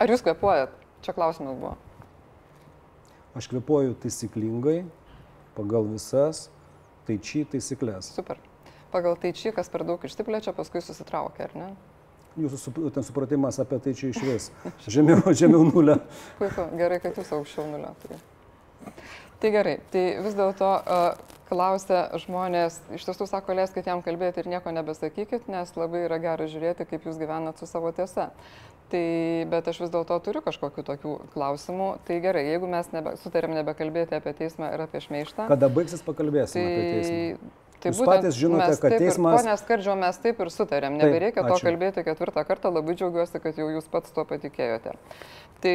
Ar 0.00 0.12
jūs 0.12 0.24
kvepuojat? 0.24 0.72
Čia 1.04 1.14
klausimas 1.16 1.56
buvo. 1.60 1.76
Aš 3.38 3.46
kvepuoju 3.52 3.94
taisyklingai, 4.02 4.80
pagal 5.54 5.86
visas 5.92 6.48
tai 7.06 7.18
čia 7.22 7.44
taisyklės. 7.50 8.10
Super. 8.16 8.40
Pagal 8.90 9.14
tai 9.22 9.30
čia, 9.38 9.52
kas 9.54 9.70
per 9.70 9.84
daug 9.86 10.02
išsiplečia, 10.02 10.54
paskui 10.56 10.82
susitraukia, 10.82 11.46
ar 11.46 11.54
ne? 11.54 11.68
Jūsų 12.40 12.90
ten 12.94 13.06
supratimas 13.06 13.58
apie 13.62 13.78
tai 13.82 13.94
čia 13.98 14.10
iš 14.10 14.20
vis. 14.26 14.50
Žemiau, 14.94 15.34
žemiau 15.34 15.66
nulio. 15.66 15.98
Puiku, 16.38 16.66
gerai, 16.78 16.98
kad 17.02 17.18
jūs 17.18 17.30
aukščiau 17.36 17.66
nulio. 17.70 17.94
Tai. 18.02 18.18
Tai 19.42 19.52
gerai, 19.54 19.76
tai 19.92 20.04
vis 20.24 20.38
dėlto 20.38 20.70
klausia 21.50 22.06
žmonės, 22.22 22.78
iš 22.94 23.06
tiesų 23.08 23.26
sako, 23.26 23.56
leiskit 23.58 23.88
jam 23.90 24.04
kalbėti 24.06 24.42
ir 24.42 24.50
nieko 24.52 24.72
nebesakykit, 24.74 25.48
nes 25.50 25.72
labai 25.74 26.04
yra 26.06 26.20
gera 26.22 26.46
žiūrėti, 26.50 26.86
kaip 26.86 27.08
jūs 27.08 27.18
gyvenat 27.18 27.58
su 27.58 27.66
savo 27.66 27.90
tiesa. 27.96 28.30
Tai, 28.90 29.02
bet 29.50 29.68
aš 29.70 29.84
vis 29.84 29.90
dėlto 29.92 30.16
turiu 30.26 30.42
kažkokių 30.42 30.82
tokių 30.86 31.14
klausimų. 31.34 31.90
Tai 32.06 32.16
gerai, 32.22 32.42
jeigu 32.48 32.70
mes 32.70 32.90
nebe, 32.90 33.14
sutarėm 33.22 33.54
nebekalbėti 33.54 34.16
apie 34.18 34.34
teismą 34.34 34.72
ir 34.74 34.82
apie 34.82 35.02
šmeištą. 35.04 35.46
Kada 35.50 35.70
baigsis 35.70 36.02
pakalbėsime 36.06 36.64
apie 36.66 36.86
teismą. 36.86 37.18
Tai 37.50 37.58
Tai 37.80 37.94
Jūs 37.94 38.00
patys 38.04 38.36
žinote, 38.36 38.74
kad 38.76 38.92
taip 38.92 39.00
teismas... 39.00 39.38
Pone 39.40 39.54
Skardžio, 39.56 39.94
mes 39.96 40.18
taip 40.20 40.40
ir 40.44 40.50
sutarėm. 40.52 40.98
Taip, 41.00 41.06
Nebereikia 41.08 41.44
to 41.46 41.54
ačiū. 41.54 41.64
kalbėti 41.64 42.04
ketvirtą 42.04 42.44
kartą. 42.44 42.72
Labai 42.74 42.92
džiaugiuosi, 42.98 43.40
kad 43.40 43.56
jau 43.56 43.70
jūs 43.72 43.88
pats 43.88 44.12
tuo 44.12 44.26
patikėjote. 44.28 44.92
Tai 45.64 45.74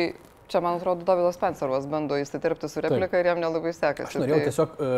čia, 0.51 0.61
man 0.63 0.79
atrodo, 0.79 1.05
Davidas 1.07 1.37
Pensarovas 1.41 1.87
bando 1.89 2.17
įsiterpti 2.19 2.69
su 2.71 2.83
replika 2.85 3.19
ir 3.21 3.31
jam 3.31 3.41
nelabai 3.43 3.73
sekasi. 3.75 4.09
Aš 4.09 4.19
norėjau 4.21 4.41
tai... 4.41 4.49
tiesiog 4.49 4.75
e, 4.75 4.89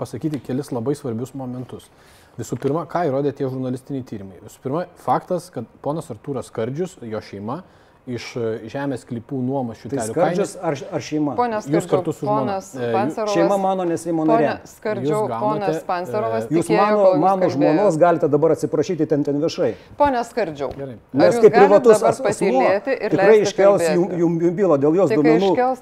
pasakyti 0.00 0.42
kelis 0.44 0.72
labai 0.74 0.96
svarbius 0.98 1.34
momentus. 1.38 1.88
Visų 2.36 2.58
pirma, 2.60 2.84
ką 2.90 3.06
įrodė 3.08 3.32
tie 3.36 3.46
žurnalistiniai 3.48 4.04
tyrimai. 4.08 4.40
Visų 4.44 4.60
pirma, 4.64 4.84
faktas, 5.00 5.48
kad 5.54 5.68
ponas 5.84 6.10
Artūras 6.12 6.50
Skardžius, 6.50 6.98
jo 7.08 7.22
šeima, 7.24 7.62
iš 8.06 8.24
e, 8.38 8.40
žemės 8.70 9.02
klipų 9.08 9.38
nuomos 9.42 9.76
Tai 9.80 9.88
šiutelių 9.88 10.06
skardžius 10.12 10.52
ar, 10.62 10.76
ar 10.94 11.00
šeima? 11.02 11.34
Pone 11.38 11.56
Jūs 11.58 11.64
Skardžiau, 11.66 11.90
kartu 11.90 12.12
su 12.14 12.26
žmona. 12.26 12.40
ponas 12.40 12.68
E, 12.74 12.78
jūs- 12.78 12.92
Pancerovas. 12.94 13.34
Šeima 13.34 13.56
mano 13.58 13.84
nesimo 13.84 14.26
narė. 14.28 14.50
Pone 14.52 14.70
Skardžiau, 14.72 15.22
Jūs 15.22 15.32
gaunate, 15.32 15.80
ponas 15.86 16.46
e, 16.46 16.54
Jūs 16.54 16.66
tikėjo, 16.68 16.78
mano, 16.78 17.06
jūs 17.06 17.18
mano 17.20 17.42
kalbėjot. 17.42 17.56
žmonos 17.56 17.98
galite 17.98 18.28
dabar 18.30 18.50
atsiprašyti 18.56 19.06
ten, 19.10 19.24
ten 19.24 19.40
viešai. 19.42 19.72
Pone 19.96 20.22
Skardžiau. 20.24 20.70
Gerai. 20.76 20.94
Ar 20.96 21.18
Nes 21.22 21.34
jūs 21.34 21.42
kaip 21.42 21.52
privatus 21.58 21.98
dabar 22.00 22.14
asmuo 22.14 22.70
tikrai 23.10 23.40
iškels 23.42 23.82
jum, 23.94 24.08
jum, 24.22 24.38
jum 24.40 24.54
bylą 24.56 24.78
dėl 24.78 24.94
jos 25.02 25.08
Tai 25.10 25.16
duomenų 25.18 25.50
iškels, 25.52 25.80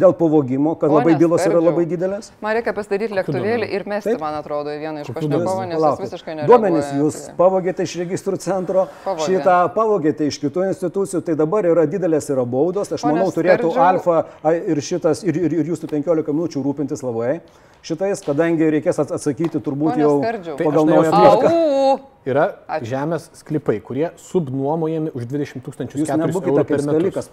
Dėl 0.00 0.14
pavogimo, 0.16 0.72
kad 0.80 0.90
labai 0.92 1.14
bylos 1.20 1.42
yra 1.44 1.60
labai 1.60 1.84
didelės. 1.90 2.30
Man 2.40 2.54
reikia 2.56 2.72
pasidaryti 2.76 3.16
lėktuvėlį 3.18 3.66
ir 3.76 3.84
mesti, 3.90 4.14
Taip. 4.14 4.20
man 4.22 4.36
atrodo, 4.38 4.72
vieną 4.80 5.02
iš 5.04 5.10
pašnekovų, 5.12 5.66
nes 5.68 5.82
jis 5.84 6.00
visiškai 6.06 6.36
nereaguoja. 6.38 6.48
Duomenys 6.50 6.92
jūs 6.96 7.18
Tai- 7.26 7.34
pavogėte 7.40 7.84
iš 7.84 7.96
registrų 8.00 8.38
centro, 8.40 8.86
Pavogė. 9.04 9.26
šitą 9.28 9.56
pavogėte 9.74 10.26
iš 10.30 10.38
kitų 10.40 10.64
institucijų, 10.70 11.22
tai 11.26 11.34
dabar 11.36 11.68
yra 11.68 11.84
didelės 11.86 12.30
yra 12.32 12.46
baudos. 12.48 12.92
Aš 12.96 13.02
Pone 13.04 13.18
manau, 13.18 13.28
turėtų 13.34 13.72
Skardžiau- 13.74 13.88
Alfa 13.90 14.24
ir 14.72 14.76
šitas, 14.80 15.24
ir, 15.24 15.36
ir, 15.36 15.52
ir 15.60 15.64
jūsų 15.74 15.90
15 15.90 16.32
minučių 16.32 16.62
rūpintis 16.64 17.02
labai 17.04 17.40
šitais, 17.82 18.24
kadangi 18.24 18.70
reikės 18.72 18.98
ats- 19.04 19.12
atsakyti 19.12 19.60
turbūt 19.60 19.94
Pone 19.94 20.02
jau 20.02 20.14
Skardžiau. 20.22 20.56
Tai 20.56 20.64
pagal 20.64 20.84
norėjau 20.86 21.12
naują 21.12 21.38
tvarką. 21.40 22.00
Yra 22.28 22.42
Ačiū. 22.68 22.84
žemės 22.84 23.30
sklypai, 23.32 23.78
kurie 23.80 24.10
subnuomojami 24.20 25.08
už 25.16 25.24
20 25.24 25.62
tūkstančių 25.64 26.02
Jūs 26.02 26.10
nebūkite 26.20 26.52
eurų 26.52 26.64
per 26.68 26.82
metus. 26.84 27.28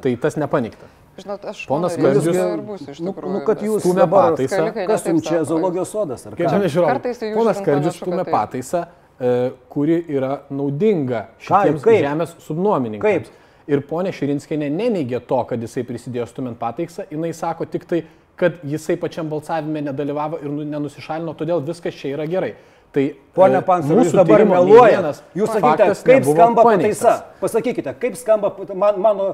Tai 0.00 0.12
tas 0.22 0.36
nepaneigta. 0.40 0.86
Žinot, 1.20 1.44
aš 1.50 1.66
Ponas 1.68 1.92
Skardžius- 1.92 2.38
ir 2.38 2.62
būsiu 2.64 2.88
iš 2.94 3.00
Nu, 3.04 3.12
tikrųjų. 3.12 3.32
nu, 3.34 3.40
kad 3.44 3.58
jūs 3.60 3.84
dabar, 3.94 4.32
pataisą. 4.32 4.86
Kas 4.86 5.04
jums 5.04 5.22
čia 5.28 5.42
zoologijos 5.44 5.88
sodas 5.92 6.24
ar 6.26 6.32
Kaip 6.36 6.46
į 6.48 7.28
jus 7.28 7.36
Ponas 7.36 7.60
kad 7.60 7.84
stumė 7.92 8.24
pataisą, 8.24 8.86
e, 9.20 9.50
kuri 9.68 10.04
yra 10.08 10.40
naudinga 10.50 11.26
šitiems 11.38 11.82
kaip? 11.82 12.00
žemės 12.00 12.34
subnuomininkams. 12.40 13.00
Kaip? 13.02 13.26
Ir 13.68 13.80
ponė 13.82 14.08
Širinskinė 14.10 14.70
neneigia 14.72 15.20
to, 15.20 15.44
kad 15.44 15.60
jisai 15.60 15.84
prisidėjo 15.84 16.26
stumint 16.26 16.56
pataisą, 16.58 17.04
jinai 17.10 17.34
sako 17.34 17.66
tik 17.66 17.84
tai, 17.86 18.04
kad 18.36 18.54
jisai 18.64 18.96
pačiam 18.96 19.28
balsavime 19.28 19.82
nedalyvavo 19.84 20.40
ir 20.42 20.48
nu- 20.48 20.64
nenusišalino, 20.64 21.36
todėl 21.36 21.60
viskas 21.62 21.92
čia 21.92 22.16
yra 22.16 22.26
gerai. 22.26 22.54
Tai 22.90 23.04
Pone 23.34 23.58
e, 23.60 23.62
Pansar, 23.62 24.00
jūs 24.00 24.14
dabar 24.14 24.42
meluojate. 24.48 25.12
Jūs 25.38 25.52
sakykite, 25.54 25.92
kaip 26.08 26.24
skamba 26.26 26.64
paneigtas. 26.66 27.02
pataisa. 27.04 27.38
Pasakykite, 27.40 27.94
kaip 28.02 28.16
skamba 28.18 28.50
man, 28.74 28.98
mano 29.04 29.28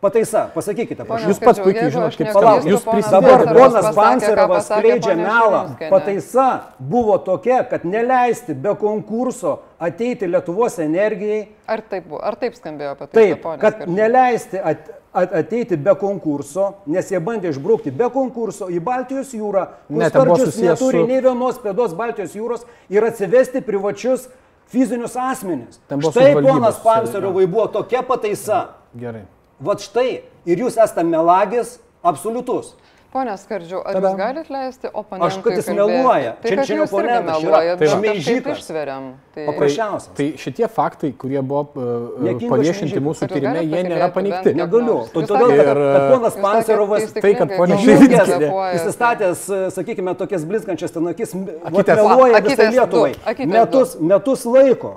pataisa. 0.00 0.48
Pasakykite, 0.54 1.04
prašau. 1.04 1.30
Jūs 1.30 1.40
pats 1.44 1.60
puikiai 1.64 1.90
žinot, 1.90 2.16
kaip 2.16 2.26
neklystu, 2.26 2.40
skamba. 2.40 2.40
Palauk, 2.40 2.66
Jūs 2.68 2.82
ponas 2.84 3.06
prisidėjote 3.08 3.44
Dabar 3.44 3.54
ponas 3.58 3.94
Pancerovas 3.96 4.66
skleidžia 4.68 5.14
melą. 5.20 5.62
Pataisa 5.90 6.48
buvo 6.78 7.18
tokia, 7.18 7.62
kad 7.70 7.84
neleisti 7.84 8.54
be 8.54 8.74
konkurso 8.80 9.58
ateiti 9.78 10.26
Lietuvos 10.28 10.78
energijai. 10.78 11.48
Ar 11.66 11.80
taip, 11.80 12.08
buvo? 12.08 12.20
ar 12.22 12.36
taip 12.36 12.54
skambėjo 12.58 12.94
pataisa, 12.98 13.14
Taip, 13.16 13.42
kad 13.60 13.74
Skardžiau? 13.78 13.96
neleisti 13.96 14.60
at, 14.60 14.88
at, 15.14 15.32
ateiti 15.40 15.76
be 15.76 15.94
konkurso, 16.00 16.74
nes 16.86 17.08
jie 17.10 17.20
bandė 17.20 17.50
išbraukti 17.54 17.90
be 17.94 18.08
konkurso 18.12 18.68
į 18.68 18.80
Baltijos 18.84 19.32
jūrą, 19.32 19.66
kur 19.88 19.96
Ne, 20.02 20.10
ten 20.10 20.20
buvo 20.24 20.36
skardžius 20.36 20.54
susijęs 20.54 20.80
neturi 20.80 21.00
su- 21.00 21.06
nei 21.06 21.20
vienos 21.24 21.58
pėdos 21.64 21.94
Baltijos 21.96 22.34
jūros 22.36 22.64
ir 22.90 23.04
atsivesti 23.04 23.60
privačius 23.64 24.28
fizinius 24.68 25.16
asmenis. 25.16 25.78
Štai 25.88 26.34
ponas 26.42 26.76
čia, 26.76 26.84
Pansariovai 26.84 27.46
buvo 27.46 27.66
tokia 27.68 28.02
pataisa. 28.02 28.66
Gerai. 28.94 29.24
Vat 29.60 29.80
štai. 29.80 30.22
Ir 30.44 30.58
jūs 30.60 30.76
esate 30.76 31.04
melagis 31.08 31.78
absoliutus. 32.04 32.74
Pone 33.14 33.30
Skardžiau, 33.38 33.78
ar 33.86 33.94
Tada. 33.94 34.08
jūs 34.10 34.16
galite 34.18 34.50
leisti 34.50 34.88
oponentui 34.90 35.26
Aš, 35.28 35.36
kad 35.44 35.52
jis 35.54 35.68
kalbėti? 35.68 35.76
meluoja. 35.78 36.30
Tai 36.42 36.50
Čia- 36.50 36.56
kad 36.58 36.66
čia 36.66 36.78
oponentas, 36.82 37.42
meluojat, 37.44 37.78
bet 37.78 37.88
šmeižikas. 37.92 38.58
išsveriam. 38.58 39.04
Tai... 39.36 39.44
Paprasčiausias. 39.46 40.08
Tai 40.18 40.26
šitie 40.42 40.66
faktai, 40.66 41.12
kurie 41.14 41.38
buvo 41.46 41.60
uh, 41.78 42.48
paviešinti 42.50 42.98
mūsų 42.98 43.28
galit 43.30 43.70
jie 43.70 43.82
nėra 43.86 44.08
paneigti. 44.10 44.54
Negaliu. 44.58 44.96
Todėl, 45.14 45.30
sakėt- 45.30 45.62
kad, 45.62 45.70
Ir, 45.70 45.80
kad 45.94 46.08
ponas 46.10 46.34
taisyklingai, 46.34 47.22
tai, 47.22 47.32
kad 47.38 47.54
kad 47.54 47.78
žmonės 47.86 48.34
kvėpuoja. 48.34 48.72
įsistatęs, 48.80 49.44
e, 49.46 49.70
sakykime, 49.78 50.16
tokias 50.18 50.44
blizgančias 50.50 50.90
ten 50.90 51.06
akis, 51.14 51.34
meluoja 51.38 52.42
visai 52.42 52.66
Lietuvai. 52.74 53.14
Metus, 53.46 53.94
metus 54.02 54.42
laiko 54.44 54.96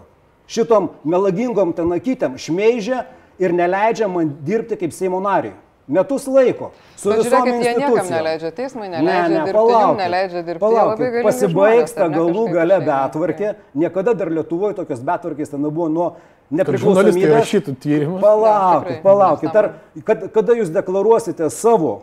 šitom 0.50 0.90
melagingom 1.06 1.70
ten 1.78 1.94
akytėm 1.94 2.34
šmeižia 2.42 3.06
ir 3.40 3.54
neleidžia 3.54 4.08
man 4.12 4.34
dirbti 4.46 4.78
kaip 4.80 4.94
Seimo 4.94 5.20
nariui. 5.24 5.56
Metus 5.88 6.26
laiko. 6.28 6.74
Su 7.00 7.14
Bet 7.14 7.22
visom 7.22 7.46
žiūrėkit, 7.48 7.64
jie 7.64 7.76
niekam 7.78 8.10
neleidžia, 8.12 8.50
teismai 8.52 8.90
Ne, 8.90 8.98
neleidžia 8.98 9.28
ne, 9.30 9.44
dirbti, 9.46 9.54
jums 9.54 9.72
palaukit. 9.72 10.00
neleidžia 10.02 10.42
dirbti. 10.44 10.60
Palaukit, 10.64 11.14
pasibaigs 11.24 11.78
žmonės, 11.78 11.94
ta 11.96 12.08
ne, 12.10 12.18
galų 12.18 12.44
gale 12.52 12.80
betvarkė. 12.84 13.52
Niekada 13.84 14.16
dar 14.20 14.32
Lietuvoje 14.36 14.76
tokios 14.82 15.00
betvarkės 15.08 15.54
ten 15.54 15.64
nebuvo 15.64 15.88
nuo 15.88 16.10
žurnalistai 16.12 16.58
nepriklausomybės. 16.60 17.38
rašytų 17.38 17.76
tyrimus. 17.80 18.20
Palaukit, 18.20 19.00
palaukit. 19.06 19.56
Ar, 19.56 19.70
kad, 20.04 20.28
kada 20.36 20.60
jūs 20.60 20.74
deklaruosite 20.76 21.48
savo, 21.56 21.94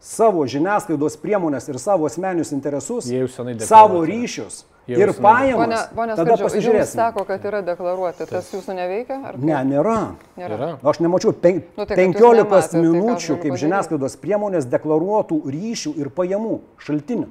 savo 0.00 0.48
žiniasklaidos 0.48 1.20
priemonės 1.20 1.68
ir 1.68 1.76
savo 1.84 2.08
asmeninius 2.08 2.56
interesus, 2.56 3.12
savo 3.68 4.06
ryšius 4.08 4.64
Jie 4.64 4.77
jau 4.88 4.98
ir 5.04 5.12
senai 5.12 5.52
Pone, 5.58 5.78
pone 5.94 6.16
Skardžiau, 6.16 6.72
jums 6.78 6.92
sako, 6.96 7.24
kad 7.28 7.44
yra 7.50 7.60
deklaruoti, 7.66 8.26
tas 8.30 8.48
jūsų 8.54 8.74
neveikia? 8.78 9.18
Ar 9.28 9.38
Ne, 9.38 9.58
nėra. 9.68 9.98
Nėra. 10.40 10.54
Yra. 10.58 10.70
Aš 10.82 11.00
nemačiau 11.04 11.32
pen, 11.36 11.62
Nu, 11.76 11.84
tai 11.84 11.96
kad 11.96 12.04
jūs 12.04 12.16
15 12.16 12.40
nematėt, 12.40 12.70
tai 12.72 12.82
minučių 12.86 13.28
galiu 13.34 13.42
kaip 13.44 13.60
žiniasklaidos 13.62 14.16
priemonės 14.22 14.68
deklaruotų 14.72 15.42
ryšių 15.54 15.94
ir 16.00 16.10
pajamų 16.16 16.58
šaltinių. 16.86 17.28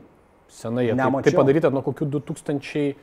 Senai 0.58 0.86
jie 0.88 0.94
taip, 0.94 1.02
Nemačiau. 1.02 1.28
taip 1.28 1.36
padaryta 1.42 1.70
nuo 1.74 1.82
kokių 1.86 2.06
2013 2.18 2.96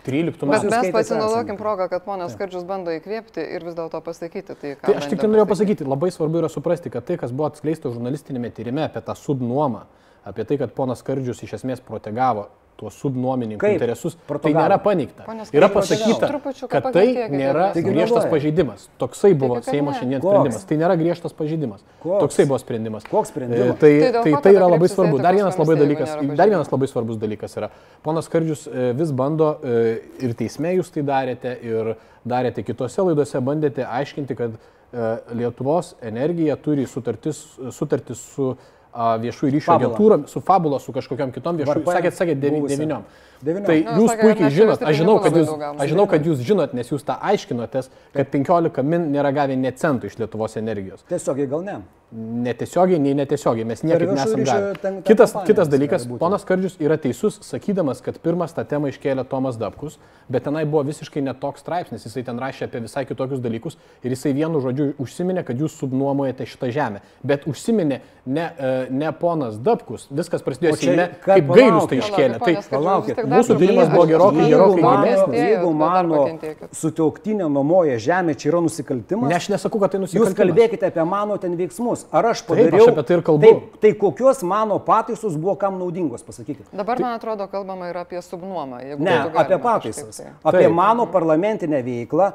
Bet 0.00 0.40
metų. 0.40 0.48
mes 0.50 0.62
skaitėt 0.70 0.94
pasinaudokim 0.96 1.56
progą, 1.60 1.88
kad 1.90 2.04
ponas 2.06 2.32
Skardžius 2.32 2.64
bando 2.64 2.90
įkvėpti 2.94 3.42
ir 3.56 3.64
vis 3.66 3.74
dėlto 3.76 4.00
pasakyti. 4.04 4.54
Tai, 4.56 4.70
ką 4.80 4.86
Tai 4.86 4.94
aš 5.00 5.08
tik 5.10 5.20
tai 5.20 5.28
norėjau 5.28 5.48
pasakyti, 5.50 5.84
labai 5.88 6.08
svarbu 6.14 6.40
yra 6.40 6.48
suprasti, 6.48 6.88
kad 6.92 7.04
tai, 7.04 7.18
kas 7.20 7.32
buvo 7.34 7.50
atskleista 7.50 7.90
žurnalistinėme 7.92 8.50
tyrime 8.54 8.86
apie 8.86 9.02
tą 9.04 9.16
subnuomą, 9.18 9.82
apie 10.24 10.44
tai, 10.48 10.56
kad 10.62 10.72
ponas 10.76 11.02
Skardžius 11.04 11.42
iš 11.44 11.58
esmės 11.60 11.80
protegavo 11.84 12.48
tuos 12.80 12.96
subnuomininkų 13.02 13.60
Kaip 13.60 13.76
interesus, 13.76 14.14
tai 14.16 14.26
protegavo? 14.30 14.62
nėra 14.64 14.78
paneigta. 14.80 15.26
Yra 15.52 15.68
pasakyta, 15.72 16.30
kad 16.72 16.88
tai 16.94 17.04
nėra. 17.32 17.66
Taigi 17.76 17.92
griežtas 17.92 18.26
pažeidimas. 18.32 18.86
Toksai 19.02 19.32
buvo 19.36 19.58
kad 19.58 19.68
Seimo 19.68 19.92
šiandien 19.98 20.22
Koks? 20.24 20.32
sprendimas. 20.32 20.64
Tai 20.70 20.78
nėra 20.80 20.96
griežtas 21.00 21.36
pažeidimas. 21.36 21.84
Koks? 22.02 22.22
Toksai 22.24 22.46
buvo 22.48 22.58
sprendimas. 22.62 23.06
Koks 23.10 23.34
sprendimas? 23.34 23.74
E, 23.76 23.78
Tai, 23.80 23.92
Tai 24.00 24.22
tai, 24.24 24.34
tai 24.46 24.54
yra 24.56 24.68
labai 24.72 24.88
svarbu. 24.90 25.20
Dar 25.20 25.36
vienas 25.36 25.58
labai 25.60 25.76
dalykas, 25.80 26.16
dar 26.40 26.48
vienas 26.50 26.72
labai 26.72 26.88
svarbus 26.90 27.20
dalykas 27.20 27.56
yra. 27.60 27.68
Ponas 28.06 28.28
Skardžius 28.30 28.66
e, 28.70 28.90
vis 28.98 29.12
bando 29.12 29.52
e, 29.62 29.76
ir 30.24 30.34
teisme 30.38 30.72
jūs 30.78 30.90
tai 30.94 31.04
darėte, 31.06 31.54
ir 31.66 31.94
darėte 32.28 32.64
kitose 32.66 33.04
laidose, 33.06 33.40
bandėte 33.44 33.84
aiškinti, 33.86 34.36
kad 34.38 34.56
e, 34.56 35.08
Lietuvos 35.40 35.94
energija 36.02 36.56
turi 36.60 36.86
sutartis, 36.90 37.44
sutartis 37.76 38.22
su 38.34 38.54
viešųjų 38.94 39.50
ryšių 39.54 39.72
agentūrom, 39.76 40.26
su 40.28 40.40
Fabula, 40.40 40.80
su 40.80 40.92
kažkokiam 40.92 41.32
kitom 41.32 41.56
viešųjų. 41.60 41.84
VRP 41.84 41.94
Sakėt, 41.96 42.14
sakėt, 42.16 42.40
devi- 42.40 42.62
devyniom. 42.68 43.04
Devyniom. 43.42 43.66
Tai 43.66 43.76
Nu, 43.84 44.02
jūs 44.02 44.10
sakė, 44.10 44.22
puikiai 44.22 44.50
žinot, 44.50 44.82
aš 44.82 44.96
žinau, 44.96 45.16
kad 45.22 45.32
jūs, 45.32 45.48
aš 45.80 45.88
žinau, 45.88 46.06
kad 46.10 46.24
jūs 46.26 46.42
žinot, 46.44 46.74
nes 46.74 46.90
jūs 46.90 47.04
tą 47.06 47.16
aiškinotės, 47.20 47.88
kad 48.12 48.30
15 48.30 48.82
min 48.82 49.12
nėra 49.12 49.32
gavę 49.32 49.56
net 49.56 49.78
centų 49.78 50.06
iš 50.10 50.18
Lietuvos 50.18 50.56
energijos. 50.56 51.02
Tiesiogiai 51.08 51.48
gal 51.48 51.62
ne. 51.62 51.78
Netiesiogiai, 52.10 52.98
nei 52.98 53.12
netiesiogiai, 53.14 53.62
mes 53.70 53.84
niekaip 53.86 54.10
nesam 54.10 54.40
gavę. 54.42 55.00
Kitas, 55.06 55.30
kitas 55.46 55.68
dalykas, 55.70 56.08
ponas 56.18 56.42
Kardžius 56.42 56.74
yra 56.82 56.96
teisus, 56.98 57.36
sakydamas, 57.46 58.00
kad 58.02 58.16
pirmas 58.18 58.50
tą 58.56 58.64
temą 58.66 58.90
iškėlė 58.90 59.22
Tomas 59.30 59.54
Dabkus, 59.60 59.94
bet 60.26 60.42
tenai 60.42 60.64
buvo 60.66 60.82
visiškai 60.88 61.22
netoks 61.22 61.62
straipsnis, 61.62 62.02
jisai 62.08 62.24
ten 62.26 62.40
rašė 62.42 62.66
apie 62.66 62.80
visai 62.82 63.04
kitokius 63.06 63.38
dalykus 63.44 63.78
ir 64.02 64.10
jisai 64.16 64.32
vienu 64.34 64.58
žodžiu 64.64 64.88
užsiminė, 64.98 65.44
kad 65.46 65.62
jūs 65.62 65.76
subnuomojate 65.78 66.48
šitą 66.50 66.72
žemę. 66.74 67.04
Bet 67.22 67.46
užsiminė 67.46 68.00
ne, 68.26 68.48
e, 68.58 68.72
ne 68.90 69.12
ponas 69.20 69.60
Dabkus, 69.62 70.08
viskas 70.10 70.42
prasidėjo 70.42 70.80
Seime, 70.82 71.06
kaip 71.22 71.46
gailius 71.54 71.86
tai 71.92 72.00
iškėlė. 72.02 72.42
Tai 72.42 72.56
palaukit, 72.74 73.22
mūsų 73.22 73.54
truputį- 73.54 73.86
buvo 73.94 74.06
gerokai, 74.10 74.48
gerokai 74.50 74.82
gilesnis. 74.82 75.38
jeigu 75.46 75.70
dar 75.70 75.78
mano 75.78 76.26
sutuoktinė 76.74 77.46
nuomoja 77.46 77.96
žemė, 78.02 78.34
čia 78.34 78.50
yra 78.50 78.60
nusikaltimas. 78.66 79.28
ne 79.30 79.34
aš 79.38 79.48
nesakau, 79.54 79.78
kad 79.80 79.92
tai 79.94 80.00
Jūs 80.00 80.10
nusikaltimas. 80.10 80.38
kalbėkite 80.42 80.90
apie 80.90 81.04
mano 81.06 81.38
ten 81.38 81.56
veiksmus. 81.56 81.99
Rinkimus. 82.02 82.12
Ar 82.12 82.26
aš 82.26 82.40
Taip, 82.42 82.48
padariau? 82.48 82.86
aš 82.86 82.92
apie 82.92 83.02
tai 83.08 83.16
ir 83.16 83.22
kalbu. 83.22 83.42
Taip, 83.46 83.80
tai 83.80 83.92
kokios 83.94 84.42
mano 84.42 84.78
pataisos 84.78 85.36
buvo 85.36 85.54
kam 85.56 85.78
naudingos, 85.78 86.22
pasakykit. 86.22 86.66
Dabar, 86.72 86.98
man 87.00 87.14
atrodo, 87.18 87.46
kalbama 87.48 87.88
ir 87.90 87.96
apie 87.96 88.22
subnuomą. 88.22 88.80
jeigu 88.82 89.02
Ne, 89.02 89.18
apie 89.34 89.58
pataisas. 89.58 90.16
tai. 90.16 90.32
Apie 90.44 90.64
Taip. 90.66 90.72
mano 90.74 91.06
parlamentinę 91.06 91.82
veiklą. 91.82 92.32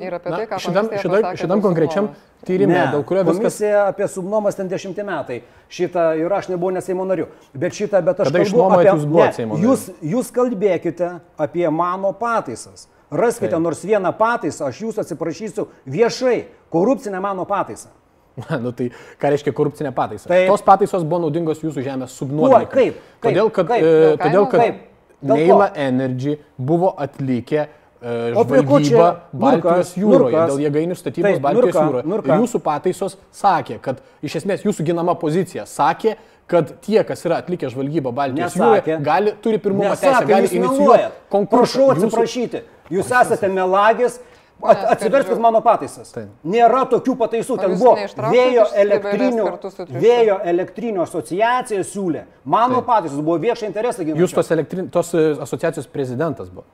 Ir 0.00 0.14
apie 0.14 0.30
Na, 0.30 0.36
tai, 0.36 0.46
ką 0.48 0.58
šitam, 0.58 0.86
šitam, 0.88 1.12
pasakė 1.20 1.36
šitam 1.36 1.58
dėl 1.58 1.62
konkrečiam 1.66 2.06
tyrimė, 2.46 2.78
dėl 2.94 3.02
kurio 3.04 3.24
viskas... 3.28 3.36
Komisija 3.36 3.82
apie 3.90 4.06
subnuomas 4.08 4.56
ten 4.56 4.68
dešimti 4.68 5.04
metai. 5.04 5.42
Šitą 5.68 6.16
ir 6.16 6.32
aš 6.32 6.48
nebuvau 6.48 6.72
ne 6.72 6.80
Seimo 6.80 7.04
nariu. 7.04 7.26
Bet 7.52 7.76
šitą, 7.76 8.00
bet 8.00 8.20
aš 8.20 8.30
Kada 8.30 8.38
kalbu 8.40 8.48
išnuomojat, 8.48 8.86
apie... 8.86 8.94
jūs 8.96 9.04
buvot 9.04 9.26
Ne, 9.26 9.32
Seimo 9.36 9.54
nariu? 9.58 9.68
jūs, 9.68 9.84
jūs 10.00 10.30
kalbėkite 10.32 11.10
apie 11.36 11.68
mano 11.68 12.12
pataisas. 12.16 12.88
Raskite 13.12 13.52
Taip. 13.52 13.62
nors 13.62 13.84
vieną 13.84 14.12
pataisą, 14.16 14.66
aš 14.72 14.80
jūsų 14.80 15.04
atsiprašysiu 15.04 15.68
viešai. 15.86 16.46
Korupcinę 16.72 17.20
mano 17.20 17.44
pataisą. 17.44 17.92
nu, 18.64 18.72
tai 18.76 18.90
ką 19.20 19.30
reiškia 19.32 19.52
korupcinė 19.56 19.92
pataisa? 19.96 20.28
Taip. 20.28 20.50
Tos 20.50 20.64
pataisos 20.66 21.04
buvo 21.08 21.22
naudingos 21.26 21.62
jūsų 21.64 21.84
žemės 21.86 22.16
subnuomininkams. 22.20 22.74
Kaip? 22.74 23.00
Kaip? 23.00 23.24
Todėl, 23.30 23.50
kad, 23.56 23.70
Kaip? 23.72 23.82
e, 23.82 23.96
Dėl 23.96 24.20
todėl, 24.20 24.46
kad 24.52 24.60
Kaip? 24.64 24.84
Neila? 25.26 25.70
Energy 25.80 26.36
buvo 26.60 26.90
atlikę 27.00 27.62
e, 27.64 28.14
žvalgybą 28.36 29.06
Baltijos 29.32 29.94
jūroje 29.96 30.36
Nurkas. 30.36 30.50
dėl 30.52 30.64
jėgainių 30.66 30.96
statybos 31.00 31.30
Taip, 31.32 31.42
Baltijos 31.46 31.64
Nurka, 31.72 31.86
jūroje. 31.88 32.08
Nurka. 32.12 32.36
Jūsų 32.42 32.60
pataisos 32.66 33.16
sakė, 33.34 33.78
kad 33.82 34.02
iš 34.22 34.36
esmės 34.42 34.66
jūsų 34.68 34.84
ginama 34.90 35.16
pozicija 35.18 35.64
sakė, 35.66 36.18
kad 36.46 36.76
tie, 36.84 37.00
kas 37.08 37.24
yra 37.26 37.40
atlikę 37.42 37.72
žvalgybą 37.72 38.12
Baltijos 38.14 38.52
Nesakė. 38.54 38.92
jūroje, 38.92 39.02
gali, 39.08 39.32
turi 39.42 39.58
pirmumo 39.64 39.96
teisę, 39.96 40.22
gali 40.28 40.46
jūs 40.46 40.58
inicijuoti 40.60 41.08
konkursą. 41.32 41.64
Prašau 41.64 41.88
atsiprašyti. 41.96 42.62
Jūs 42.94 43.10
esate 43.22 43.48
melagis. 43.50 44.20
At, 44.62 44.84
atsiverskit 44.94 45.38
mano 45.38 45.60
pataisas. 45.60 46.08
Taip. 46.14 46.30
Nėra 46.48 46.86
tokių 46.88 47.16
pataisų. 47.20 47.58
Ten 47.60 47.74
buvo 47.76 47.92
vėjo 48.32 48.64
elektrinių, 48.82 49.48
vėjo 49.92 50.38
elektrinių 50.52 51.02
asociacija 51.04 51.84
siūlė. 51.84 52.24
Mano 52.44 52.80
Taip. 52.80 52.88
pataisos 52.88 53.20
buvo 53.20 53.36
viešą 53.42 53.68
interesą 53.68 54.06
ginti. 54.06 54.22
Jūs 54.22 54.32
tos, 54.36 54.50
elektrin... 54.56 54.88
tos 54.92 55.12
e, 55.12 55.26
asociacijos 55.44 55.90
prezidentas 55.92 56.48
buvo. 56.48 56.64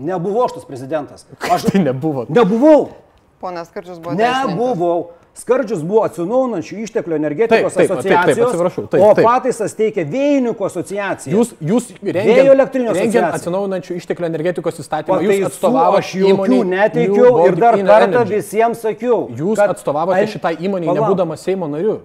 Nebuvau 0.00 0.44
aš 0.46 0.58
tas 0.58 0.68
prezidentas. 0.68 1.26
Aš 1.54 1.66
Tai 1.68 1.80
nebuvo. 1.84 2.26
nebuvau. 2.28 2.90
Ponas 3.40 3.68
Skardžius 3.72 3.98
buvo. 4.00 4.16
teisininkas. 4.16 4.52
Nebuvau. 4.52 5.10
Skardžius 5.40 5.80
buvo 5.86 6.02
atsinaujinančių 6.04 6.78
išteklių 6.84 7.16
energetikos 7.16 7.74
Taip, 7.74 7.88
taip, 7.88 7.88
taip, 7.88 8.04
taip, 8.04 8.18
asociacijos, 8.18 8.50
atsiprašau, 8.50 8.84
taip, 8.92 9.02
o 9.02 9.10
taip. 9.16 9.24
pataisas 9.26 9.74
teikia 9.78 10.04
vėjininkų 10.10 10.66
asociacija. 10.68 11.32
Jūs, 11.34 11.54
jūs 11.70 11.90
Vėjo 11.96 12.14
rengiant, 12.18 12.52
elektrinių 12.54 12.92
rengiant 12.92 13.08
asociacija. 13.08 13.40
atsinaujinančių 13.40 13.98
išteklių 14.02 14.28
energetikos 14.30 14.80
įstatymą, 14.84 15.18
jūs 15.26 15.48
atstovavote 15.50 16.04
aš 16.04 16.14
jokių 16.20 16.62
neteikiau 16.74 17.34
ir 17.48 17.60
dar 17.64 17.80
kartą 17.90 18.24
visiems 18.28 18.84
sakiau. 18.84 19.20
Jūs 19.40 19.64
atstovavote 19.64 20.20
Ai, 20.20 20.30
šitą 20.30 20.54
įmonę, 20.60 20.92
nebūdamas 21.00 21.46
Seimo 21.48 21.70
nariu. 21.70 22.00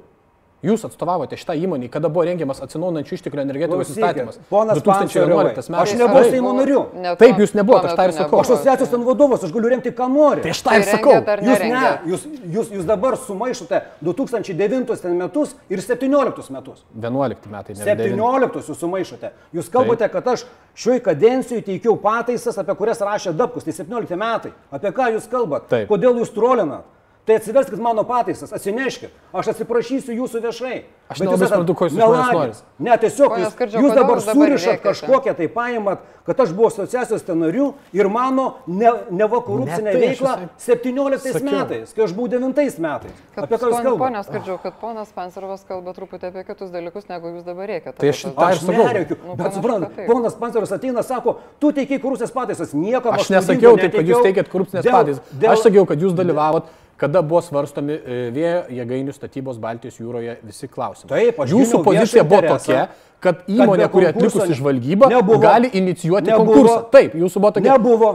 Jūs 0.66 0.86
atstovavote 0.88 1.38
šitą 1.38 1.54
įmonę, 1.62 1.90
kada 1.94 2.10
buvo 2.10 2.24
rengiamas 2.26 2.62
atsinaujinančių 2.66 3.18
išteklių 3.20 3.42
energetikos 3.44 3.92
įstatymas. 3.94 4.40
Ponas 4.50 4.80
2011 4.80 4.88
Pancerovai, 4.90 5.44
metais. 5.52 5.70
aš 5.70 5.94
nebuvau. 6.00 6.24
Seimo 6.34 6.54
nariu. 6.58 6.80
Taip, 7.20 7.42
jūs 7.44 7.54
nebuvot, 7.58 7.86
tuo 7.86 7.92
aš 7.92 8.00
tą 8.00 8.06
ir 8.08 8.14
sakau. 8.16 8.40
Aš 8.42 8.50
asociacijos 8.56 8.94
ten 8.96 9.04
vadovas, 9.06 9.44
aš 9.46 9.54
galiu 9.54 9.72
remti, 9.76 9.92
ką 9.94 10.08
noriu. 10.10 10.42
Tai 10.42 10.54
aš 10.56 10.62
tą 10.66 10.74
Tai 10.74 10.80
ir 10.80 10.88
sakau. 10.90 11.14
Jūs 11.46 11.66
ne, 11.70 11.84
jūs, 12.10 12.26
jūs, 12.56 12.72
jūs 12.80 12.88
dabar 12.90 13.20
sumaišote 13.28 13.84
2009 14.02 15.04
ten 15.06 15.20
metus 15.20 15.54
ir 15.70 15.84
2017 15.84 16.50
metus. 16.58 16.82
11 16.98 17.52
metai, 17.54 17.78
ne 17.78 17.86
9. 17.86 18.10
17 18.16 18.74
jūs 18.74 18.82
sumaišote. 18.82 19.32
Jūs 19.54 19.70
kalbate, 19.70 20.10
kad 20.18 20.34
aš 20.34 20.48
šioj 20.74 21.04
kadencijoje 21.06 21.68
teikiau 21.70 21.94
pataisas, 22.02 22.58
apie 22.58 22.74
kurias 22.80 23.06
rašė 23.06 23.36
Dabkus, 23.38 23.68
tai 23.68 23.78
17 23.78 24.18
metai. 24.18 24.56
Apie 24.74 24.90
ką 24.96 25.14
jūs 25.14 25.30
kalbate? 25.30 25.86
Kodėl 25.92 26.24
jūs 26.24 26.34
trolinat? 26.34 26.95
Tai 27.26 27.36
atsiverskit 27.40 27.80
mano 27.82 28.04
pataisas, 28.06 28.52
atsineškit. 28.54 29.10
Aš 29.34 29.48
atsiprašysiu 29.56 30.14
jūsų 30.14 30.42
viešai. 30.44 30.76
Aš 31.10 31.20
Bet 31.22 31.26
nelabai 31.28 31.48
suprantu, 31.50 31.74
ko 31.78 31.88
jūs 31.88 31.96
melagis. 31.98 32.60
Ne, 32.82 32.94
tiesiog 33.02 33.34
jūs, 33.40 33.50
Skardžiau, 33.54 33.82
jūs 33.82 33.96
dabar 33.98 34.22
surišat 34.26 34.80
kažkokią 34.84 35.34
tai 35.38 35.48
paimat, 35.54 36.04
kad 36.26 36.40
aš 36.46 36.54
buvau 36.58 36.70
asociacijos 36.70 37.26
ten 37.26 37.42
nariu 37.42 37.72
ir 37.94 38.10
mano 38.14 38.46
ne, 38.66 38.92
neva 39.14 39.42
korupcinė 39.46 39.90
Ne 39.90 39.94
tai, 39.94 40.04
aš 40.14 40.22
veikla 40.22 40.36
visai 40.38 40.78
17 40.78 41.34
sakiau. 41.34 41.50
metais, 41.50 41.94
kai 41.98 42.06
aš 42.06 42.14
buvau 42.18 42.30
9 42.34 42.46
metais. 42.86 43.20
Kad, 43.36 43.44
Apie 43.46 43.58
ką 43.62 43.70
jūs 43.70 43.76
kalbate? 43.82 44.00
Pone 44.06 44.24
Skardžiau, 44.30 44.58
kad 44.62 44.80
ponas 44.82 45.14
Pancerovas 45.18 45.66
kalba 45.70 45.94
truputį 45.98 46.30
apie 46.32 46.46
kitus 46.50 46.74
dalykus, 46.74 47.10
negu 47.10 47.34
jūs 47.34 47.46
dabar 47.50 47.70
reikia. 47.74 47.94
Tai 47.98 48.10
aš 48.14 48.24
tą 48.26 48.34
ir 48.34 48.54
Aš 48.54 48.64
sakau. 48.66 48.86
nereikiu, 48.86 49.20
Nu, 49.26 49.36
bet 49.42 49.54
suprantat, 49.58 50.00
ponas 50.10 50.38
Panceras 50.42 50.74
ateina, 50.78 51.02
sako, 51.06 51.38
tu 51.62 51.74
teikiai 51.74 52.02
korupcijos 52.02 52.34
pataisas, 52.34 52.74
nieko 52.74 53.14
Aš 53.14 53.30
nesakiau 53.34 53.78
taip, 53.82 53.94
kad 53.98 54.10
jūs 54.10 54.26
teikėt 54.26 54.50
korupcinės 54.54 54.90
pataisas. 54.90 55.22
Aš 55.54 55.66
sakiau, 55.70 55.86
kad 55.86 56.02
jūs 56.02 56.18
dalyvavot, 56.18 56.66
kada 56.98 57.22
buvo 57.22 57.42
svarstomi 57.44 57.96
e, 57.96 58.20
vėjo 58.36 58.62
jėgainių 58.78 59.16
statybos 59.16 59.58
Baltijos 59.62 59.98
jūroje 60.00 60.38
visi 60.46 60.70
klausimai. 60.72 61.10
Taip, 61.12 61.42
aš 61.44 61.52
Jūsų 61.56 61.82
pozicija 61.84 62.24
buvo 62.28 62.42
tokia, 62.56 62.86
kad 63.24 63.44
įmonė, 63.52 63.90
kuri 63.92 64.10
atlikusi 64.12 64.56
žvalgybą, 64.62 65.10
nebuvo. 65.12 65.42
gali 65.44 65.72
inicijuoti 65.74 66.32
Nebuvo. 66.32 66.46
konkursą. 66.54 66.80
Taip, 66.96 67.20
jūsų 67.20 67.44
buvo 67.44 67.54
tokia. 67.58 67.76
Nebuvo. 67.76 68.14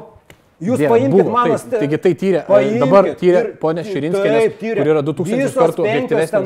Jūs 0.60 0.76
Dieve, 0.76 0.90
paimkite 0.92 1.22
buvo, 1.24 1.32
mano 1.32 1.54
taip. 1.56 1.78
Taigi 1.80 1.98
tai 2.04 2.10
tyrė, 2.20 2.40
e, 2.44 2.80
dabar 2.82 3.06
tyrė 3.16 3.40
ponė 3.62 3.80
Širinskienės, 3.86 4.58
kur 4.60 4.90
yra 4.92 5.00
2000 5.06 5.54
kartų 5.56 5.86
objektyvesnė 5.86 6.42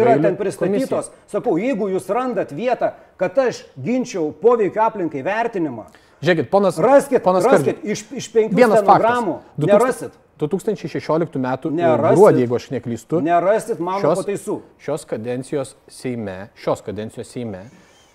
yra 0.00 0.14
ten 0.22 0.38
pristatytos. 0.38 1.10
Sakau, 1.28 1.58
jeigu 1.60 1.90
jūs 1.92 2.08
randat 2.08 2.54
vietą, 2.56 2.94
kad 3.20 3.36
aš 3.44 3.66
ginčiau 3.76 4.30
poveikio 4.32 4.80
aplinkai 4.86 5.20
vertinimą, 5.26 5.84
Žiūrėkit, 6.24 6.48
ponas, 6.48 6.78
raskit, 6.80 7.20
ponas 7.20 7.44
raskit 7.44 7.76
Skardžius. 7.76 8.08
iš, 8.14 8.22
iš 8.22 8.28
penkių 8.32 8.56
Vienas 8.56 8.80
stenogramų. 8.80 9.34
faktas. 9.44 9.66
Nerasit. 9.68 10.12
2016 10.38 11.36
m. 11.38 11.46
Nerasit. 11.76 12.16
gruodį, 12.18 12.40
jeigu 12.44 12.56
aš 12.58 12.70
neklystu, 12.74 13.20
Nerasit 13.22 13.78
mano 13.80 14.00
šios, 14.02 14.18
pataisų. 14.24 14.56
šios 14.82 15.04
kadencijos 15.06 15.74
Seime, 15.88 16.48
šios 16.58 16.82
kadencijos 16.82 17.28
Seime, 17.30 17.64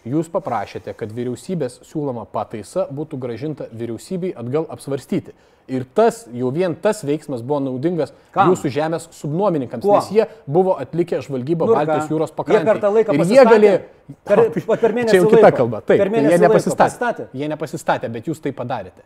jūs 0.08 0.27
paprašėte, 0.32 0.93
kad 0.97 1.12
vyriausybės 1.15 1.79
siūloma 1.88 2.25
pataisa 2.32 2.88
būtų 2.91 3.19
gražinta 3.19 3.67
vyriausybei 3.71 4.34
atgal 4.36 4.67
apsvarstyti. 4.69 5.34
Ir 5.69 5.84
tas, 5.93 6.23
jau 6.34 6.49
vien 6.49 6.73
tas 6.73 7.03
veiksmas 7.05 7.43
buvo 7.45 7.60
naudingas 7.62 8.10
Kam? 8.34 8.49
jūsų 8.49 8.71
žemės 8.73 9.03
subnuomininkams, 9.13 9.84
Kuo? 9.86 9.99
nes 9.99 10.08
jie 10.10 10.25
buvo 10.49 10.73
atlikę 10.82 11.19
žvalgybą 11.21 11.67
Nu 11.69 11.75
ir 11.75 11.77
ką? 11.77 11.86
Baltijos 11.86 12.10
jūros 12.10 12.32
Jie 12.32 12.36
pakrantėje. 12.39 12.65
per 12.71 12.79
tą 12.82 12.89
laiką 12.95 13.13
ir 13.13 13.19
jie 13.19 13.21
pasistatė? 13.21 13.53
galėjo... 13.53 13.79
Per- 14.25 14.79
per 14.82 14.95
mėnesį 14.97 15.13
Čia 15.13 15.21
jau 15.21 15.29
kita 15.29 15.43
laiko. 15.45 15.58
kalba. 15.62 15.82
Taip, 15.86 15.99
Per 16.01 16.10
mėnesį 16.10 16.32
jie 16.34 16.39
laiko 16.39 16.47
nepasistatė. 16.47 16.84
pasistatė? 16.89 17.27
Jie 17.38 17.47
nepasistatė, 17.53 18.10
bet 18.17 18.25
jūs 18.32 18.41
tai 18.41 18.51
padarėte. 18.51 19.05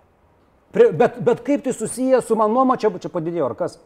Pri- 0.73 0.91
Bet, 0.97 1.19
bet 1.21 1.41
kaip 1.45 1.63
tai 1.63 1.73
susiję 1.73 2.21
su 2.21 2.35
mano 2.35 2.53
nuoma, 2.53 2.77
čia, 2.77 2.89
čia 2.99 3.09
padidėjo, 3.13 3.45
ar 3.45 3.55
kas? 3.55 3.79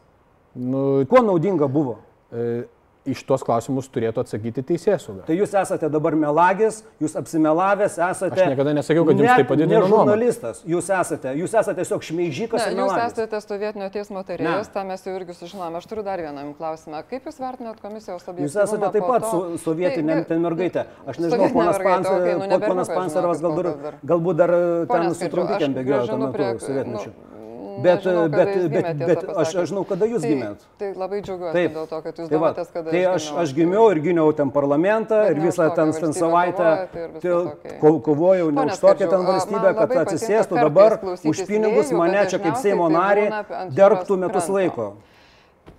Nu, 0.55 1.05
Kuo 1.05 1.21
naudinga 1.21 1.67
buvo? 1.67 1.97
e, 2.31 2.63
iš 3.09 3.23
tuos 3.27 3.43
klausimus 3.47 3.87
turėtų 3.93 4.21
atsakyti 4.23 4.63
teisėsauga. 4.67 5.25
Tai 5.27 5.37
jūs 5.37 5.55
esate 5.57 5.89
dabar 5.93 6.17
melagis, 6.19 6.81
jūs 7.01 7.15
apsimelavęs, 7.19 7.97
esate... 8.09 8.35
Aš 8.35 8.51
niekada 8.53 8.75
nesakiau, 8.77 9.05
kad 9.07 9.15
jums 9.15 9.27
net 9.29 9.41
tai 9.41 9.47
padidino 9.49 9.73
ne 9.73 9.81
nuomą. 9.87 10.03
žurnalistas, 10.03 10.61
jūs 10.67 10.91
esate, 10.99 11.33
jūs 11.39 11.55
esate 11.55 11.79
tiesiog 11.81 12.05
šmeižikas 12.09 12.67
Ne, 12.67 12.75
jūs 12.75 12.81
melagis. 12.83 13.15
esate 13.15 13.41
sovietinio 13.47 13.89
teismo 13.95 14.23
tarėjas, 14.27 14.69
tą 14.75 14.83
mes 14.91 15.07
jau 15.07 15.15
irgi 15.15 15.37
sužinojome. 15.39 15.81
Aš 15.81 15.89
turiu 15.89 16.05
dar 16.05 16.21
vieną 16.21 16.45
jums 16.45 16.59
klausimą. 16.59 17.03
Kaip 17.09 17.31
jūs 17.31 17.41
vertinat 17.41 17.81
komisijos 17.81 18.27
objektyvumą? 18.27 18.49
Jūs 18.49 18.59
esate 18.67 18.91
taip 18.97 19.07
pat 19.07 19.27
su 19.31 19.63
sovietinė 19.63 20.19
ten 20.27 20.43
mergaitė. 20.43 20.85
Aš 21.07 21.21
nežinau, 21.23 21.49
ponas, 21.55 21.79
nu, 21.79 22.59
ponas 22.67 22.91
Pancerovas 22.91 23.41
žinokit, 23.41 23.71
gal 24.03 24.17
galbūt 24.17 24.39
dar 24.39 24.53
e, 24.53 24.61
ten 24.89 25.13
su 25.15 25.29
trumpikėm 25.31 25.75
bėgiojo 25.77 26.07
tuo 26.09 26.17
metu, 26.21 26.65
sovietmečiu. 26.65 27.11
Bet, 27.77 28.05
nežinau, 28.05 28.29
bet, 28.29 28.47
bet, 28.47 28.71
gimėt, 28.71 29.01
bet 29.07 29.23
aš, 29.37 29.51
aš 29.61 29.69
žinau, 29.71 29.83
kada 29.87 30.07
jūs 30.09 30.21
Tai- 30.23 30.29
gimėt. 30.31 30.63
Tai 30.81 30.89
labai 30.97 31.19
džiaugiuosi 31.21 31.53
Taip. 31.53 31.73
dėl 31.75 31.87
to, 31.91 31.99
kad 32.01 32.21
jūs 32.21 32.29
Tai, 32.29 32.37
va, 32.37 32.51
domatės, 32.51 32.71
kada 32.73 32.91
tai 32.91 33.01
aš, 33.11 33.27
aš 33.43 33.53
gimiau 33.57 33.89
ir 33.93 33.99
gyniau 34.05 34.35
ten 34.35 34.51
parlamentą 34.51 35.19
ir 35.31 35.41
visą 35.43 35.67
ten, 35.75 35.91
ten 35.93 36.13
savaitę 36.13 36.69
tai 37.21 37.77
ko- 37.81 37.99
kovojau 38.01 38.51
ne 38.51 38.65
už 38.65 38.79
tokią 38.81 39.09
ten 39.09 39.27
valstybę, 39.29 39.73
kad 39.77 39.95
atsisėstų 40.05 40.61
dabar 40.61 40.97
už 41.23 41.43
pinigus 41.45 41.91
mane 41.91 42.25
čia 42.27 42.39
kaip 42.39 42.57
Seimo 42.57 42.89
tai 42.89 42.97
narį 42.97 43.27
jūros 43.77 44.17
metus 44.17 44.49
laiko. 44.49 44.93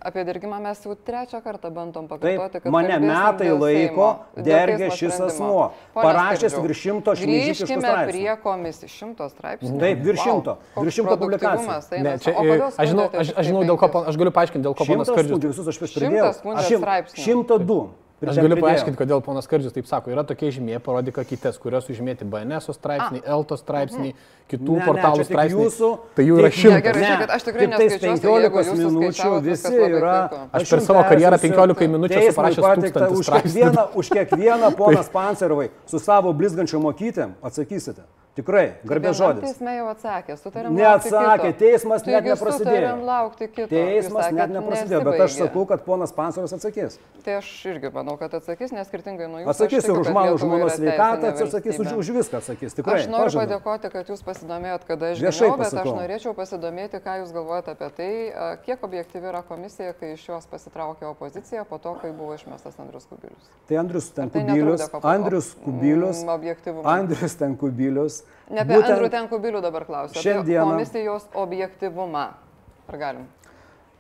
Apie 0.01 0.23
dirgimą 0.25 0.61
mes 0.63 0.79
jau 0.85 0.95
trečią 0.95 1.41
kartą 1.43 1.71
bandom 1.75 2.07
pakartoti, 2.09 2.53
Taip, 2.53 2.63
kad 2.63 2.73
mane 2.73 2.99
metai 3.03 3.49
laiko 3.51 4.09
teismo 4.37 4.91
šis 4.95 5.21
asmuo, 5.27 5.65
parašęs 5.95 6.55
virš 6.63 6.79
šimto 6.85 7.15
šmeižikiškų 7.19 7.67
Grįžkime 7.67 7.83
straipsnių. 7.83 8.13
prie 8.13 8.37
komisijos 8.43 8.93
šimto 8.95 9.29
straipsnių. 9.33 9.79
Taip, 9.83 9.99
virš 10.07 10.21
šimto, 10.23 10.55
koks 10.75 10.85
virš 10.87 10.95
šimto 11.01 11.17
publikacijų. 11.19 11.71
eina. 11.99 12.03
Ne, 12.07 12.19
čia, 12.23 12.31
e, 12.31 12.61
aš 12.79 12.89
žinau, 12.93 13.09
aš, 13.11 13.33
aš 13.43 13.47
žinau 13.51 13.61
tai 13.65 13.69
dėl 13.73 13.79
ko, 13.83 13.87
aš 14.07 14.17
galiu 14.23 14.33
paaiškinti, 14.39 14.65
dėl 14.69 14.75
ko 14.79 14.85
ponas 14.85 14.89
Šimtas 14.89 15.09
Skardžius. 15.11 15.31
skundžių, 15.35 15.49
visus 15.51 15.67
aš 15.69 15.81
vis 15.83 15.91
Šimtas 15.91 15.99
pridėjau. 15.99 16.31
skundžių 16.39 16.69
Šim- 16.71 16.81
straipsnių. 16.87 17.25
Šimto 17.27 17.59
du. 17.59 17.81
Aš 18.19 18.35
galiu 18.35 18.57
paaiškinti, 18.59 18.99
kodėl 18.99 19.21
ponas 19.23 19.47
Skardžius 19.47 19.71
taip 19.77 19.87
sako. 19.87 20.11
Yra 20.11 20.25
tokie 20.27 20.49
žymė, 20.51 20.81
parodyk 20.83 21.21
kitas, 21.29 21.55
kurios 21.63 21.87
užmėti 21.87 22.27
BNS 22.27 22.67
straipsniai, 22.75 23.23
Elto 23.23 23.55
straipsniai, 23.55 24.11
kitų 24.51 24.73
Ne, 24.75 24.79
ne, 24.81 24.87
portalų 24.89 25.23
tik 25.23 25.29
straipsniai. 25.31 25.63
jūsų- 25.69 25.91
Tai 26.17 26.25
jų 26.27 26.39
yra 26.41 26.49
Ne, 26.51 26.57
šimtas. 26.59 26.83
gerai, 26.83 26.99
Ne, 26.99 27.07
žiūrėkit, 27.07 27.31
aš 27.37 27.43
tikrai 27.47 27.67
neskaičiuosiu, 27.69 28.19
15 28.19 28.43
jeigu 28.43 28.59
jūs 28.59 28.83
minučių 28.83 29.31
visi 29.47 29.75
yra. 29.87 30.17
Aš 30.53 30.71
per 30.71 30.81
savo 30.81 31.03
karjerą 31.07 31.39
persiųsiu 31.39 31.55
15 31.55 31.89
minučių 31.95 32.19
esu 32.19 32.37
parašęs 32.41 32.65
tūkstantį 32.79 33.13
už 33.15 33.27
straipsnių. 33.27 33.55
kiekvieną, 33.55 33.89
už 33.95 34.07
kiekvieną 34.11 34.75
ponas 34.83 35.09
Pancerovai 35.09 35.71
su 35.87 35.99
savo 35.99 36.33
blizgančiom 36.35 36.83
mokytėm 36.83 37.31
atsakysite. 37.43 38.03
Tikrai, 38.39 38.65
garbės 38.87 39.17
žodis. 39.19 39.43
Teisme 39.43 39.73
jau 39.75 39.87
atsakė, 39.91 40.37
sutarėm. 40.39 40.77
Neatsakė, 40.79 41.49
teismas 41.59 42.05
net 42.07 42.21
Taigi 42.23 42.31
neprasidėjo. 42.31 42.75
sutarėm 42.79 43.01
laukti 43.03 43.49
kito. 43.51 43.67
Teismas 43.73 44.29
Jūs 44.29 44.35
net 44.37 44.45
sakėt, 44.47 44.53
neprasidėjo, 44.55 45.01
bet 45.09 45.15
aš 45.15 45.19
nesibaigė. 45.19 45.49
sakau, 45.49 45.65
kad 45.73 45.83
ponas 45.89 46.13
Pansoras 46.15 46.53
atsakys. 46.55 46.99
Tai 47.27 47.35
aš 47.41 47.49
irgi 47.73 47.91
manau, 47.97 48.15
kad 48.21 48.37
atsakys, 48.39 48.71
nes 48.77 48.87
skirtingai 48.87 49.27
nuo 49.27 49.41
jūsų. 49.43 49.51
Atsakys 49.51 49.79
aš 49.83 49.89
ir 49.89 49.91
tikiu, 49.91 50.05
už 50.07 50.13
mano 50.15 50.37
žmonos 50.39 50.77
sveikatą, 50.79 51.33
atsakys 51.35 51.81
už, 51.83 51.91
už 51.99 52.11
viską, 52.19 52.39
atsakys. 52.39 52.77
Tikrai. 52.79 53.01
Aš 53.03 53.09
noriu 53.11 53.27
pažadu. 53.27 53.43
padėkoti, 53.43 53.91
kad 53.97 54.13
jūs 54.15 54.23
pasidomėjot, 54.29 54.87
kada 54.87 55.11
aš 55.11 55.19
gimiau, 55.19 55.59
bet 55.59 55.67
aš 55.67 55.75
pasakau. 55.75 55.97
norėčiau 55.99 56.33
pasidomėti, 56.39 57.03
ką 57.03 57.19
jūs 57.25 57.35
galvojate 57.35 57.75
apie 57.75 57.91
tai, 57.99 58.11
a, 58.31 58.49
kiek 58.63 58.79
objektyvi 58.87 59.31
yra 59.35 59.43
komisija, 59.43 59.93
kai 59.99 60.15
iš 60.15 60.29
jos 60.31 60.47
pasitraukė 60.47 61.11
opozicija 61.11 61.67
po 61.67 61.83
to, 61.83 61.97
kai 61.99 62.15
buvo 62.15 62.39
išmestas 62.39 62.79
Andrius 62.79 63.11
Kubilius. 63.11 63.51
Tai 63.67 63.83
Andrius 63.83 64.09
ten 64.15 64.31
tai 64.31 64.47
kubilius, 64.47 64.87
Andrius 65.03 65.51
kubilius, 65.67 66.23
Mm, 66.23 66.29
objektyvumui? 66.39 66.87
Andrius 66.87 67.35
ten 67.35 67.57
kubilius. 67.59 68.23
Ne 68.51 68.61
apie 68.61 68.77
būtent- 68.77 68.95
Andrių 68.97 69.11
ten 69.11 69.29
kubilių 69.29 69.61
dabar 69.63 69.85
klausiu. 69.85 70.21
šiandieną- 70.23 70.63
Apie 70.63 70.71
komisijos 70.73 71.27
objektyvumą. 71.35 72.29
Ar 72.89 72.97
galim? 72.99 73.27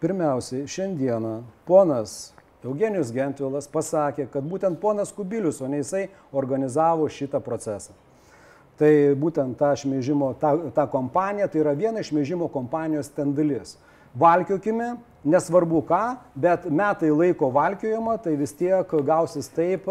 Pirmiausiai, 0.01 0.62
šiandieną 0.67 1.43
ponas 1.67 2.33
Eugenijus 2.64 3.12
Gentvilas 3.12 3.69
pasakė, 3.69 4.29
kad 4.31 4.43
būtent 4.45 4.77
ponas 4.81 5.12
Kubilius, 5.12 5.61
o 5.62 5.67
ne 5.69 5.77
jisai 5.79 6.09
organizavo 6.33 7.07
šitą 7.09 7.41
procesą. 7.41 7.93
Tai 8.79 9.14
būtent 9.19 9.57
ta 9.59 9.73
šmeižimo, 9.75 10.35
ta, 10.38 10.57
ta 10.75 10.87
kompanija, 10.87 11.49
tai 11.49 11.61
yra 11.61 11.73
viena 11.77 11.99
iš 12.01 12.11
šmeižimo 12.12 12.49
kompanijos 12.51 13.09
ten 13.14 13.35
dalis. 13.35 13.77
Valkiokime, 14.17 14.97
nesvarbu 15.25 15.83
ką, 15.87 16.17
bet 16.35 16.64
metai 16.71 17.11
laiko 17.11 17.51
valkiojama, 17.53 18.17
tai 18.23 18.37
vis 18.37 18.53
tiek 18.53 18.87
gausis 19.05 19.49
taip, 19.49 19.85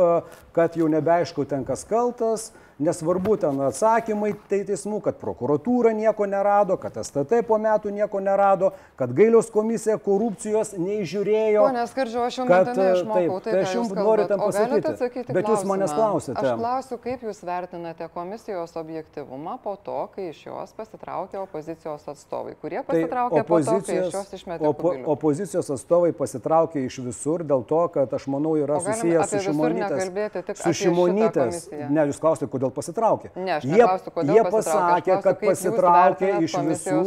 kad 0.54 0.73
jau 0.76 0.88
nebeaišku 0.88 1.45
ten 1.47 1.63
kas 1.65 1.84
kaltas, 1.84 2.52
nesvarbu 2.79 3.37
ten 3.41 3.61
atsakymai 3.69 4.33
tai 4.51 4.61
teismų, 4.67 5.01
kad 5.05 5.21
prokuratūra 5.21 5.93
nieko 5.97 6.27
nerado, 6.29 6.77
kad 6.81 6.99
STT 7.01 7.41
po 7.47 7.57
metų 7.61 7.93
nieko 7.95 8.21
nerado, 8.23 8.73
kad 8.99 9.15
gailiaus 9.17 9.51
komisija 9.53 9.97
korupcijos 10.01 10.75
neižiūrėjo. 10.77 11.65
Pone 11.69 11.87
Skardžiu, 11.89 12.21
aš 12.27 12.41
jau 12.41 12.49
kad, 12.49 12.73
mintinai 12.73 12.91
taip, 13.07 13.33
tai, 13.47 13.53
tai 13.53 13.65
aš 13.65 13.77
jums 13.79 13.95
noriu 13.97 14.27
tam 14.29 14.45
pasakyti, 14.45 15.25
bet 15.31 15.53
jūs 15.53 15.65
manęs 15.67 15.95
klausimą? 15.95 16.17
klausėte. 16.17 16.43
Aš 16.43 16.59
klausiu, 16.59 16.97
kaip 17.01 17.23
jūs 17.27 17.41
vertinate 17.45 18.07
komisijos 18.13 18.75
objektivumą 18.79 19.57
po 19.63 19.75
to, 19.83 19.97
kai 20.13 20.29
iš 20.31 20.43
jos 20.47 20.73
pasitraukė 20.77 21.39
opozicijos 21.41 22.07
atstovai, 22.11 22.55
kurie 22.61 22.81
pasitraukė 22.87 23.43
po 23.47 23.59
to, 23.61 23.77
kai 23.87 23.99
iš 24.01 24.17
jos 24.17 24.33
išmetė 24.37 24.63
Tai 24.63 24.71
opo, 24.71 24.93
opozicijos 25.13 25.71
atstovai 25.77 26.13
pasitraukė 26.17 26.85
iš 26.87 26.99
visur 27.05 27.43
dėl 27.47 27.65
to, 27.67 27.81
kad 27.93 28.13
aš 28.17 28.27
manau 28.31 28.55
yra 28.59 28.79
susijęs 28.83 29.33
su 29.33 29.43
Šimonytės. 29.47 30.61
Su 30.61 30.73
Šimonytės. 30.81 31.67
Ne, 31.87 32.07
jūs 32.09 32.21
klausite, 32.21 32.49
kodėl 32.51 32.66
pasitraukė. 32.75 33.32
Ne, 33.36 33.58
aš 33.58 33.63
jie, 33.67 33.77
neklausiu, 33.77 34.12
kodėl 34.15 34.36
jie 34.36 34.43
pasakė, 34.51 35.17
kad 35.23 35.39
pasitraukė 35.41 36.32
iš 36.45 36.58
visų, 36.67 36.97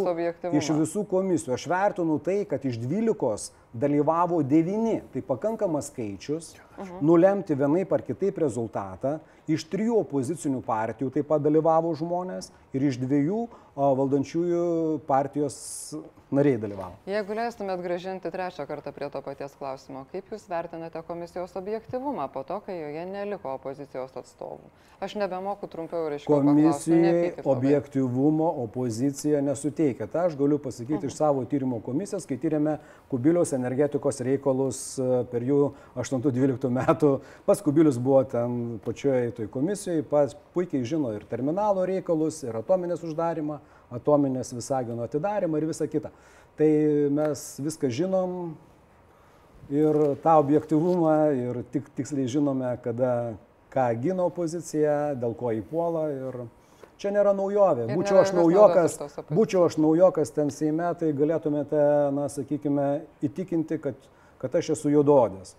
iš 0.60 0.70
visų 0.80 1.04
komisijų. 1.10 1.54
Aš 1.56 1.66
vertinu 1.70 2.18
tai, 2.18 2.44
kad 2.48 2.64
iš 2.64 2.78
12 2.82 3.50
dalyvavo 3.72 4.42
9. 4.42 5.02
Tai 5.12 5.22
pakankamas 5.22 5.92
skaičius 5.92 6.54
Mhm. 6.80 7.00
nulemti 7.04 7.54
vienaip 7.54 7.92
ar 7.92 8.00
kitaip 8.02 8.38
rezultatą. 8.40 9.18
Iš 9.50 9.66
trijų 9.68 9.98
opozicinių 10.00 10.62
partijų 10.64 11.10
taip 11.12 11.26
pat 11.28 11.42
dalyvavo 11.42 11.92
žmonės 11.98 12.50
ir 12.72 12.86
iš 12.88 12.96
dviejų 13.02 13.48
valdančiųjų 13.76 15.00
partijos 15.06 15.94
nariai 16.34 16.58
dalyvavo. 16.60 16.98
Jeigu 17.10 17.36
leistumėt 17.36 17.82
gražinti 17.84 18.30
trečią 18.32 18.66
kartą 18.68 18.92
prie 18.94 19.08
to 19.10 19.22
paties 19.24 19.56
klausimo, 19.58 20.04
kaip 20.12 20.30
Jūs 20.30 20.46
vertinate 20.50 21.02
komisijos 21.06 21.56
objektivumą 21.58 22.28
po 22.32 22.44
to, 22.46 22.60
kai 22.66 22.76
joje 22.78 23.06
neliko 23.10 23.54
opozicijos 23.56 24.14
atstovų? 24.20 24.70
Aš 25.00 25.14
nebemoku 25.16 25.64
trumpiau 25.72 26.10
ir 26.10 26.18
aiškiau 26.18 26.34
paklausti. 26.36 26.92
Komisijai 26.92 27.44
objektivumo 27.48 28.50
opozicija 28.64 29.40
nesuteikia. 29.40 30.06
Ta 30.12 30.26
aš 30.28 30.36
galiu 30.36 30.58
pasakyti 30.60 31.08
iš 31.08 31.16
savo 31.16 31.44
tyrimo 31.48 31.80
komisijos, 31.80 32.26
kai 32.28 32.36
tyrėme 32.40 32.76
Kubiliaus 33.08 33.54
energetikos 33.56 34.20
reikalus 34.26 34.82
e, 35.00 35.22
per 35.32 35.46
jų 35.48 35.72
8-12 35.96 36.68
metų. 36.76 37.14
Pas 37.48 37.64
Kubilius 37.64 37.96
buvo 37.96 38.20
ten 38.28 38.78
pačioje 38.84 39.32
toj 39.40 39.48
komisijoje, 39.56 40.04
pats 40.10 40.36
puikiai 40.54 40.84
žino 40.84 41.14
ir 41.16 41.24
terminalo 41.32 41.86
reikalus, 41.88 42.42
ir 42.44 42.60
atominės 42.60 43.00
uždarimą, 43.08 43.56
atominės 43.94 44.54
visagino 44.54 45.04
atidarimą 45.06 45.60
ir 45.60 45.68
visa 45.70 45.86
kita. 45.90 46.12
Tai 46.58 46.70
mes 47.16 47.44
viską 47.62 47.90
žinom 47.90 48.34
ir 49.70 49.98
tą 50.24 50.36
objektivumą 50.42 51.16
ir 51.36 51.62
tik 51.72 51.88
tiksliai 51.96 52.28
žinome, 52.30 52.72
kada 52.84 53.34
ką 53.70 53.86
gina 54.02 54.26
opozicija, 54.26 55.14
dėl 55.18 55.36
ko 55.38 55.54
įpuola 55.54 56.08
ir 56.10 56.40
čia 57.00 57.12
nėra 57.14 57.32
naujovė. 57.36 57.86
Ir 57.86 57.96
Būčiau 57.96 58.18
nėra 58.18 58.26
aš 58.26 58.34
naujokas, 58.36 58.98
būčiau 59.30 59.64
aš 59.68 59.78
naujokas 59.80 60.34
ten 60.36 60.50
Seime, 60.54 60.90
tai 61.00 61.12
galėtumėte, 61.16 61.82
na, 62.16 62.28
sakykime, 62.32 62.88
įtikinti, 63.24 63.78
kad, 63.82 64.08
kad 64.42 64.60
aš 64.60 64.74
esu 64.76 64.92
juododės. 64.92 65.54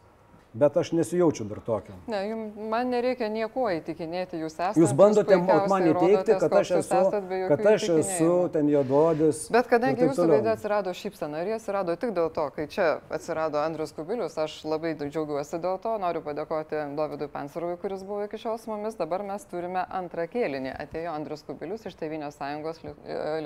Bet 0.53 0.77
aš 0.77 0.91
nesijaučiu 0.91 1.45
dar 1.45 1.59
tokio. 1.65 1.93
Ne, 2.11 2.29
jum, 2.29 2.41
man 2.69 2.89
nereikia 2.91 3.29
nieko 3.31 3.69
įtikinėti, 3.71 4.41
jūs 4.41 4.57
esate. 4.57 4.81
Jūs 4.81 4.91
bandote 4.99 5.37
man 5.39 5.85
įteikti, 5.87 6.35
kad 6.41 6.55
aš 6.59 6.71
jūs 6.73 6.89
esu, 6.97 7.21
kad 7.53 7.69
aš 7.71 7.85
esu 7.93 8.31
ten 8.51 8.67
juododis. 8.67 9.45
Bet 9.55 9.69
kadangi 9.71 10.09
jūsų 10.09 10.25
veidė 10.33 10.51
atsirado 10.51 10.91
šypsena 10.97 11.39
ir 11.45 11.53
jie 11.53 11.55
atsirado 11.55 11.95
tik 12.01 12.11
dėl 12.17 12.27
to, 12.35 12.49
kai 12.57 12.65
čia 12.73 12.89
atsirado 13.07 13.61
Andrius 13.63 13.95
Kubilius, 13.95 14.35
aš 14.43 14.57
labai 14.67 14.91
džiaugiuosi 14.99 15.61
dėl 15.63 15.79
to, 15.85 15.95
noriu 16.03 16.23
padėkoti 16.25 16.83
Dovydui 16.99 17.31
Pensarui, 17.31 17.77
kuris 17.79 18.03
buvo 18.03 18.27
iki 18.27 18.41
šiol 18.43 18.59
su 18.59 18.73
mumis, 18.73 18.99
dabar 18.99 19.23
mes 19.23 19.47
turime 19.47 19.85
antrą 19.87 20.27
kėlinį. 20.35 20.75
Atėjo 20.83 21.15
Andrius 21.15 21.47
Kubilius 21.47 21.87
iš 21.87 21.95
Tevinės 21.95 22.35
sąjungos 22.41 22.83
e, 22.83 22.91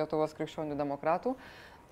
Lietuvos 0.01 0.33
krikščionių 0.33 0.81
demokratų. 0.81 1.37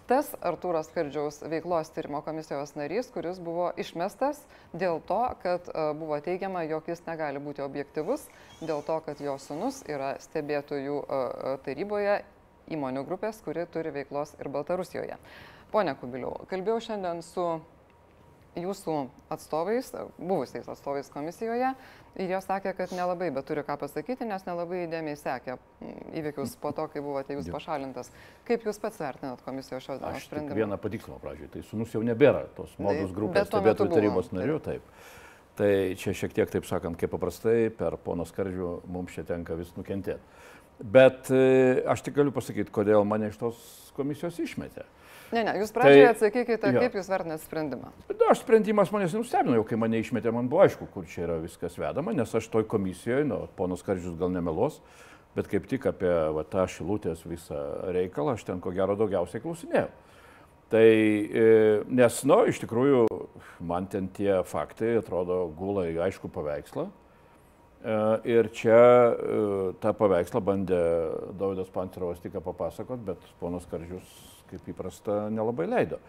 Tas 0.04 0.34
Artūras 0.44 0.90
Skardžiaus 0.90 1.38
veiklos 1.48 1.88
tyrimo 1.96 2.20
komisijos 2.26 2.74
narys, 2.76 3.08
kuris 3.14 3.38
buvo 3.40 3.70
išmestas 3.80 4.42
dėl 4.76 5.00
to, 5.08 5.22
kad 5.40 5.70
e, 5.72 5.86
buvo 5.96 6.18
teigiama, 6.26 6.66
jog 6.68 6.90
jis 6.92 7.06
negali 7.06 7.40
būti 7.40 7.64
objektivus, 7.64 8.26
dėl 8.60 8.84
to, 8.84 8.98
kad 9.06 9.22
jo 9.24 9.38
sunus 9.40 9.80
yra 9.88 10.18
stebėtojų 10.26 10.98
e, 11.00 11.06
e, 11.08 11.54
taryboje 11.64 12.18
įmonių 12.76 13.06
grupės, 13.08 13.40
kuri 13.46 13.64
turi 13.72 13.96
veiklos 13.96 14.36
ir 14.44 14.52
Baltarusijoje. 14.52 15.16
Pone 15.72 15.96
Kubiliau, 16.02 16.36
kalbėjau 16.52 16.82
šiandien 16.90 17.24
su 17.24 17.48
jūsų 18.60 18.96
atstovais, 19.34 19.90
buvusiais 20.18 20.68
atstovais 20.70 21.10
komisijoje 21.14 21.74
ir 22.20 22.34
jie 22.34 22.42
sakė, 22.46 22.74
kad 22.78 22.94
nelabai 22.94 23.32
bet 23.34 23.48
turi 23.50 23.64
ką 23.66 23.78
pasakyti, 23.82 24.28
nes 24.30 24.46
nelabai 24.46 24.84
įdėmiai 24.86 25.18
sekė 25.18 25.56
mm, 25.56 26.14
įvykius 26.22 26.56
po 26.62 26.74
to, 26.76 26.86
kai 26.94 27.02
buvote 27.06 27.38
jūs 27.38 27.50
pašalintas. 27.54 28.12
Kaip 28.48 28.68
jūs 28.68 28.80
pats 28.82 29.02
vertinat 29.02 29.42
komisijos 29.46 29.88
šios 29.88 30.04
dienos 30.04 30.28
sprendimą? 30.28 30.60
vieną 30.62 30.80
patikslimą 30.84 31.20
pradžioj. 31.24 31.52
Tai 31.56 31.66
sunus 31.72 31.96
jau 31.96 32.04
nebėra 32.06 32.46
tos 32.58 32.76
modus 32.78 33.10
Bet 33.10 33.18
grupės 33.18 33.50
stebėtojų 33.50 33.98
tarybos 33.98 34.30
taip. 34.30 34.40
narių. 34.40 34.62
Taip. 34.68 34.96
Tai 35.58 35.70
čia 36.02 36.16
šiek 36.18 36.34
tiek, 36.34 36.50
taip 36.50 36.66
sakant, 36.66 36.98
kaip 36.98 37.12
paprastai 37.14 37.70
per 37.78 38.00
pono 38.02 38.26
skardžių 38.26 38.70
mums 38.90 39.14
čia 39.14 39.26
tenka 39.28 39.58
vis 39.58 39.70
nukentėti. 39.78 40.42
Bet 40.84 41.30
e, 41.32 41.84
aš 41.88 42.02
tik 42.04 42.18
galiu 42.18 42.34
pasakyti, 42.36 42.72
kodėl 42.74 43.06
mane 43.08 43.30
iš 43.32 43.38
tos 43.40 43.60
komisijos 43.96 44.36
išmetė. 44.44 44.84
Ne, 45.34 45.42
ne, 45.48 45.54
jūs 45.62 45.72
pradžioje 45.74 46.04
Tai- 46.04 46.10
atsakykite, 46.12 46.72
jo. 46.76 46.82
kaip 46.84 46.98
jūs 47.00 47.08
vertinat 47.10 47.42
sprendimą. 47.42 47.90
Bet 48.10 48.22
aš 48.30 48.44
sprendimas 48.44 48.92
manęs 48.94 49.16
nenustebino, 49.16 49.56
jau 49.58 49.64
kai 49.66 49.80
mane 49.80 50.02
išmetė, 50.04 50.34
man 50.36 50.50
buvo 50.52 50.62
aišku, 50.66 50.86
kur 50.94 51.08
čia 51.10 51.24
yra 51.26 51.40
viskas 51.42 51.78
vedama, 51.80 52.14
nes 52.14 52.36
aš 52.36 52.50
toj 52.54 52.68
komisijoje, 52.70 53.26
nu, 53.32 53.40
ponas 53.58 53.82
Kardžius 53.86 54.20
gal 54.20 54.30
nemelos, 54.34 54.82
bet 55.38 55.48
kaip 55.50 55.66
tik 55.72 55.88
apie 55.90 56.12
va, 56.36 56.44
tą 56.46 56.68
šilutės 56.70 57.24
visą 57.26 57.64
reikalą 57.96 58.36
aš 58.36 58.44
ten 58.46 58.60
ko 58.62 58.76
gero 58.76 58.98
daugiausiai 59.00 59.42
klausinėjau. 59.42 59.88
Tai, 60.74 60.84
e, 60.90 61.48
nes, 61.94 62.20
nu, 62.30 62.44
iš 62.50 62.60
tikrųjų, 62.64 63.06
man 63.66 63.88
ten 63.90 64.12
tie 64.14 64.42
faktai 64.50 64.98
atrodo 65.00 65.46
gula 65.58 65.88
į 65.90 66.00
aišku 66.10 66.30
paveikslą. 66.34 66.90
E, 67.84 67.96
Ir 68.24 68.48
čia 68.56 68.80
e, 69.12 69.40
tą 69.84 69.92
paveikslą 70.00 70.40
bandė 70.40 70.80
Davidas 71.36 71.68
Pancerovas 71.74 72.22
tik 72.24 72.38
papasakot, 72.40 73.02
bet 73.04 73.26
ponas 73.42 73.66
Kardžius, 73.68 74.08
kaip 74.48 74.70
įprasta, 74.72 75.26
nelabai 75.34 75.68
leido. 75.68 76.00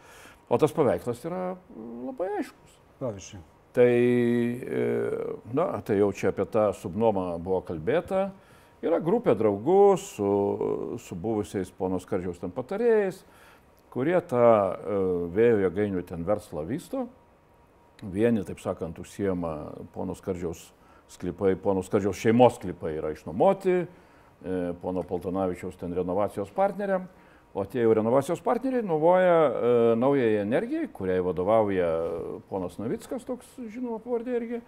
O 0.47 0.59
tas 0.61 0.75
paveikslas 0.77 1.25
yra 1.27 1.57
labai 1.75 2.29
aiškus. 2.39 2.77
Pavyzdžiui. 3.01 3.41
Tai, 3.75 3.89
e, 3.91 4.85
na, 5.57 5.67
tai 5.83 5.99
jau 5.99 6.13
čia 6.15 6.31
apie 6.31 6.47
tą 6.47 6.69
subnomą 6.79 7.33
buvo 7.43 7.59
kalbėta. 7.67 8.29
Yra 8.85 9.01
grupė 9.03 9.35
draugų 9.35 9.97
su, 9.99 10.31
su 11.03 11.19
buvusiais 11.19 11.75
ponos 11.75 12.07
Kardžiaus 12.07 12.39
ten 12.39 12.55
patarėjais, 12.55 13.25
kurie 13.91 14.19
tą 14.31 14.47
vėjo 15.35 15.65
jėgainių 15.65 16.07
ten 16.07 16.23
verslą 16.29 16.63
vysto. 16.69 17.09
Vieni, 18.05 18.45
taip 18.47 18.61
sakant, 18.63 19.01
užsiema 19.01 19.55
ponos 19.95 20.21
Kardžiaus 20.23 20.69
sklypai, 21.13 21.55
ponos 21.61 21.91
Kardžiaus 21.93 22.21
šeimos 22.21 22.57
sklypai 22.59 22.95
yra 22.99 23.13
išnuomoti, 23.15 23.77
e, 23.85 24.57
pono 24.83 25.05
Poltanavičiaus 25.07 25.77
ten 25.81 25.95
renovacijos 25.97 26.51
partneriam. 26.55 27.09
O 27.55 27.63
tie 27.71 27.85
jau 27.85 27.93
renovacijos 27.95 28.41
partneriai 28.43 28.83
nuovoja 28.83 29.35
e, 29.35 29.75
naujai 30.01 30.41
energijai, 30.41 30.89
kuriai 30.91 31.23
vadovauja 31.23 31.91
ponas 32.51 32.81
Navickas, 32.81 33.23
toks 33.29 33.47
žinoma 33.71 34.01
pavardė 34.03 34.35
irgi. 34.41 34.59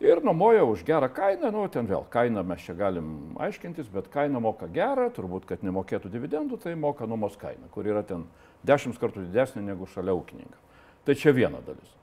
Ir 0.00 0.20
nuomoja 0.24 0.64
už 0.64 0.82
gerą 0.88 1.10
kainą, 1.12 1.50
nu 1.52 1.66
ten 1.68 1.88
vėl, 1.88 2.06
kainą 2.12 2.40
mes 2.48 2.62
čia 2.64 2.72
galim 2.76 3.36
aiškintis, 3.40 3.88
bet 3.92 4.08
kainą 4.12 4.40
moka 4.40 4.68
gerą, 4.72 5.10
turbūt, 5.12 5.44
kad 5.48 5.64
nemokėtų 5.64 6.08
dividendų, 6.12 6.56
tai 6.62 6.72
moka 6.72 7.08
nuomos 7.08 7.36
kainą, 7.40 7.68
kur 7.72 7.88
yra 7.88 8.00
ten 8.04 8.24
dešimt 8.64 8.96
kartų 9.00 9.26
didesnė 9.26 9.66
negu 9.66 9.88
šalia 9.92 10.16
ūkininką. 10.16 10.60
Tai 11.04 11.16
čia 11.20 11.36
viena 11.36 11.60
dalis. 11.64 11.99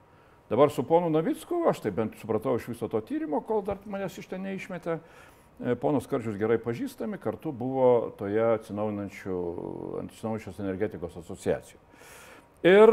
Dabar 0.49 0.71
su 0.71 0.83
ponu 0.83 1.09
Navicku, 1.09 1.65
aš 1.67 1.79
tai 1.83 1.91
bent 1.91 2.13
supratau 2.21 2.55
iš 2.55 2.67
viso 2.71 2.87
to 2.87 3.01
tyrimo, 3.03 3.41
kol 3.43 3.59
dar 3.67 3.77
manęs 3.83 4.15
iš 4.21 4.29
ten 4.31 4.45
neišmetė, 4.47 4.93
e, 5.59 5.75
ponas 5.75 6.07
Karčius 6.07 6.39
gerai 6.39 6.55
pažįstami, 6.63 7.19
kartu 7.19 7.51
buvo 7.51 8.15
toje 8.15 8.39
atsinaujinančios 8.53 10.61
energetikos 10.63 11.19
asociacijoje. 11.19 11.83
Ir 12.63 12.87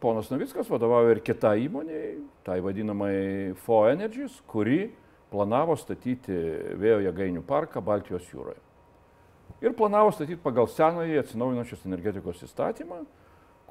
ponas 0.00 0.30
Navickas 0.30 0.70
vadovauja 0.70 1.10
ir 1.16 1.20
kita 1.26 1.58
įmonė, 1.58 2.22
tai 2.46 2.62
vadinamai 2.62 3.50
FO 3.64 3.90
Energies, 3.90 4.38
kuri 4.46 4.92
planavo 5.32 5.76
statyti 5.76 6.32
vėjo 6.78 7.00
jėgainių 7.08 7.42
parką 7.48 7.82
Baltijos 7.84 8.30
jūroje. 8.30 8.60
Ir 9.62 9.74
planavo 9.74 10.10
statyti 10.14 10.40
pagal 10.42 10.66
senąjį 10.70 11.18
atsinaujinančios 11.20 11.84
energetikos 11.86 12.42
įstatymą, 12.46 13.02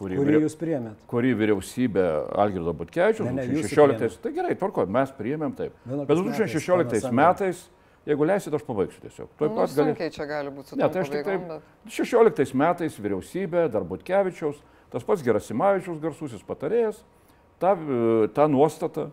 kurį, 0.02 0.18
kurį 0.20 0.40
jūs 0.46 0.56
priemėt. 0.60 1.04
Kurį 1.10 1.34
vyriausybė 1.40 2.08
Algirdo 2.42 2.74
Butkevičius 2.78 3.30
2016. 3.30 4.18
Tai 4.24 4.34
gerai, 4.36 4.56
tvarko, 4.60 4.86
mes 4.98 5.14
priemėm 5.18 5.54
taip. 5.58 5.78
Bet 5.86 6.12
2016 6.18 7.14
metais, 7.16 7.64
jeigu 8.10 8.28
leisit, 8.28 8.56
aš 8.58 8.66
pabaigsiu 8.68 9.04
tiesiog. 9.06 9.32
Tuo 9.40 9.50
nu, 9.50 9.58
pat 9.60 9.76
gali... 9.78 10.12
čia 10.18 10.28
gali 10.30 10.54
būti 10.54 10.74
su 10.74 10.80
ne, 10.80 10.90
tai 10.92 11.04
aš 11.06 11.14
tik 11.14 11.28
taip. 11.28 11.48
Bet... 11.50 11.72
16 11.98 12.56
metais 12.64 13.00
vyriausybė, 13.06 13.66
dar 13.74 13.86
Butkevičiaus, 13.88 14.62
tas 14.94 15.06
pats 15.08 15.26
Gerasimavičius 15.26 16.02
garsusis 16.04 16.46
patarėjas, 16.48 17.04
ta, 17.62 17.76
ta 18.36 18.48
nuostata, 18.52 19.10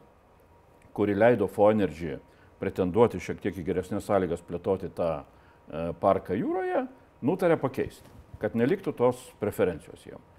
kuri 0.96 1.14
leido 1.14 1.46
Foenergy 1.52 2.16
pretenduoti 2.58 3.20
šiek 3.22 3.42
tiek 3.42 3.60
į 3.60 3.66
geresnės 3.68 4.08
sąlygas 4.08 4.40
plėtoti 4.42 4.90
tą 4.96 5.12
e, 5.20 5.92
parką 6.00 6.34
jūroje, 6.34 6.88
nutarė 7.22 7.58
pakeisti, 7.60 8.10
kad 8.42 8.56
neliktų 8.58 8.96
tos 8.98 9.20
preferencijos 9.38 10.02
jiems. 10.08 10.37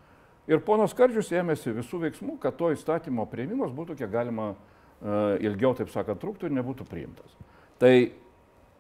Ir 0.49 0.63
ponas 0.65 0.95
Kardžius 0.97 1.29
ėmėsi 1.37 1.75
visų 1.75 1.99
veiksmų, 2.07 2.39
kad 2.41 2.55
to 2.57 2.71
įstatymo 2.73 3.27
prieimimas 3.29 3.69
būtų 3.75 3.99
kiek 3.99 4.09
galima 4.09 4.55
uh, 4.55 5.35
ilgiau, 5.45 5.75
taip 5.77 5.91
sakant, 5.93 6.17
truktų 6.21 6.49
ir 6.49 6.55
nebūtų 6.57 6.87
priimtas. 6.89 7.35
Tai 7.77 7.91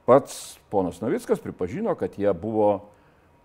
pats 0.09 0.57
ponas 0.73 0.97
Navickas 1.03 1.41
pripažino, 1.43 1.93
kad 1.99 2.17
jie 2.17 2.31
buvo 2.33 2.89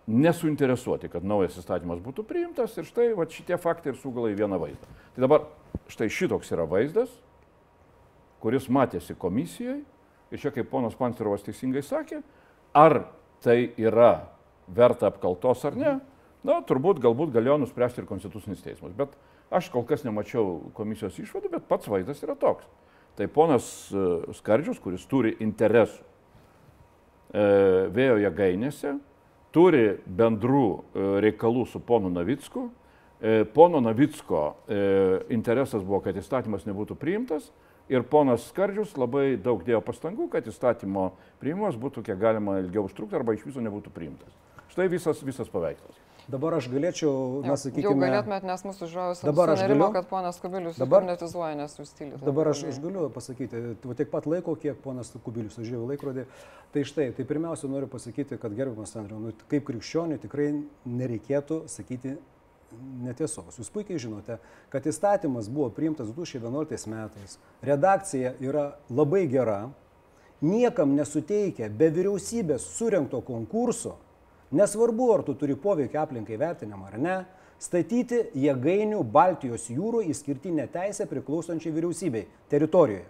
nesuinteresuoti, 0.08 1.10
kad 1.12 1.24
naujas 1.24 1.58
įstatymas 1.60 2.00
būtų 2.04 2.24
priimtas 2.28 2.72
ir 2.80 2.88
štai 2.88 3.10
va, 3.18 3.28
šitie 3.28 3.60
faktai 3.60 3.92
ir 3.92 4.00
sugala 4.00 4.32
į 4.32 4.38
vieną 4.40 4.60
vaizdą. 4.62 4.88
Tai 5.12 5.26
dabar 5.26 5.44
štai 5.92 6.08
šitoks 6.12 6.52
yra 6.56 6.64
vaizdas, 6.68 7.12
kuris 8.40 8.70
matėsi 8.72 9.16
komisijoje 9.20 9.82
ir 10.32 10.40
čia 10.40 10.52
kaip 10.52 10.72
ponas 10.72 10.96
Pansterovas 10.96 11.44
teisingai 11.44 11.84
sakė, 11.84 12.22
ar 12.72 13.02
tai 13.44 13.74
yra 13.76 14.30
verta 14.72 15.12
apkaltos 15.12 15.68
ar 15.68 15.76
ne. 15.76 15.92
Mhm 15.92 16.13
Na, 16.44 16.58
turbūt 16.60 17.00
galbūt 17.00 17.32
galėjo 17.32 17.56
nuspręsti 17.62 18.02
ir 18.02 18.08
Konstitucinis 18.08 18.60
teismas, 18.64 18.92
bet 18.96 19.14
aš 19.54 19.70
kol 19.72 19.86
kas 19.88 20.04
nemačiau 20.04 20.58
komisijos 20.76 21.16
išvadų, 21.22 21.54
bet 21.56 21.68
pats 21.70 21.88
vaizdas 21.88 22.20
yra 22.26 22.36
toks. 22.36 22.68
Tai 23.16 23.28
ponas 23.32 23.64
e, 23.94 24.04
Skardžius, 24.36 24.80
kuris 24.82 25.06
turi 25.08 25.32
interesų 25.44 26.02
e, 26.02 27.44
vėjo 27.94 28.18
jėgainėse, 28.26 28.96
turi 29.54 29.84
bendrų 30.04 30.66
e, 30.68 31.06
reikalų 31.24 31.64
su 31.70 31.80
ponu 31.80 32.10
Navicku. 32.12 32.68
E, 33.24 33.44
pono 33.54 33.80
Navicko 33.80 34.42
e, 34.66 34.80
interesas 35.32 35.84
buvo, 35.86 36.02
kad 36.04 36.18
įstatymas 36.20 36.66
nebūtų 36.68 36.98
priimtas 37.00 37.48
ir 37.88 38.04
ponas 38.10 38.48
Skardžius 38.50 38.96
labai 39.00 39.38
daug 39.40 39.62
dėjo 39.64 39.80
pastangų, 39.86 40.28
kad 40.32 40.48
įstatymo 40.50 41.12
priimimas 41.40 41.78
būtų 41.80 42.04
kiek 42.04 42.18
galima 42.20 42.58
ilgiau 42.60 42.84
užtrukti 42.88 43.16
arba 43.16 43.36
iš 43.36 43.46
viso 43.46 43.64
nebūtų 43.64 43.94
priimtas. 43.94 44.34
Štai 44.74 44.90
visas, 44.92 45.22
visas 45.24 45.48
paveikslas. 45.48 46.02
Dabar 46.30 46.54
aš 46.56 46.70
galėčiau, 46.72 47.42
na, 47.44 47.56
sakykime. 47.60 47.84
Jau 47.84 47.94
galėtumėt, 48.00 48.44
nes 48.48 48.62
mūsų 48.64 48.86
žiūrovas 48.88 49.22
dabar 49.26 49.52
aš 49.52 49.64
galiu, 49.68 49.88
kad 49.92 50.06
ponas 50.08 50.38
Kubilius 50.40 50.78
dabar 50.80 51.04
netizuoja, 51.04 51.52
nes 51.58 51.74
jūs 51.76 51.90
stilius. 51.92 52.22
Dabar 52.24 52.48
aš, 52.54 52.62
aš 52.70 52.78
galiu 52.80 53.10
pasakyti, 53.12 53.60
tu 53.82 53.96
tiek 53.98 54.08
pat 54.12 54.28
laiko, 54.30 54.54
kiek 54.56 54.78
ponas 54.80 55.12
Kubilius 55.24 55.58
žiūrėjo 55.60 55.88
laikrodį. 55.90 56.24
Tai 56.72 56.84
štai, 56.88 57.10
tai 57.16 57.26
pirmiausia 57.28 57.68
noriu 57.68 57.90
pasakyti, 57.92 58.38
kad 58.40 58.56
gerbiamas 58.56 58.96
Andriu, 58.96 59.20
nu, 59.20 59.34
kaip 59.52 59.66
krikščioniui 59.68 60.22
tikrai 60.22 60.48
nereikėtų 60.88 61.60
sakyti 61.70 62.16
netiesos. 63.04 63.60
Jūs 63.60 63.70
puikiai 63.74 64.00
žinote, 64.00 64.38
kad 64.72 64.88
įstatymas 64.88 65.50
buvo 65.52 65.68
priimtas 65.76 66.08
2011 66.16 66.88
metais. 66.90 67.36
Redakcija 67.62 68.34
yra 68.42 68.70
labai 68.88 69.26
gera, 69.30 69.60
niekam 70.44 70.96
nesuteikia 70.96 71.68
be 71.68 71.92
vyriausybės 71.94 72.66
surinkto 72.78 73.20
konkurso 73.24 73.98
Nesvarbu, 74.54 75.08
ar 75.16 75.24
tu 75.26 75.34
turi 75.38 75.56
poveikio 75.58 75.98
aplinkai 76.04 76.38
vertinimą 76.38 76.92
ar 76.92 77.00
ne, 77.02 77.16
statyti 77.58 78.20
jėgainių 78.38 79.02
Baltijos 79.10 79.66
jūrų 79.72 80.04
įskirtinę 80.12 80.68
teisę 80.70 81.08
priklausančiai 81.10 81.74
vyriausybei 81.74 82.26
teritorijoje. 82.52 83.06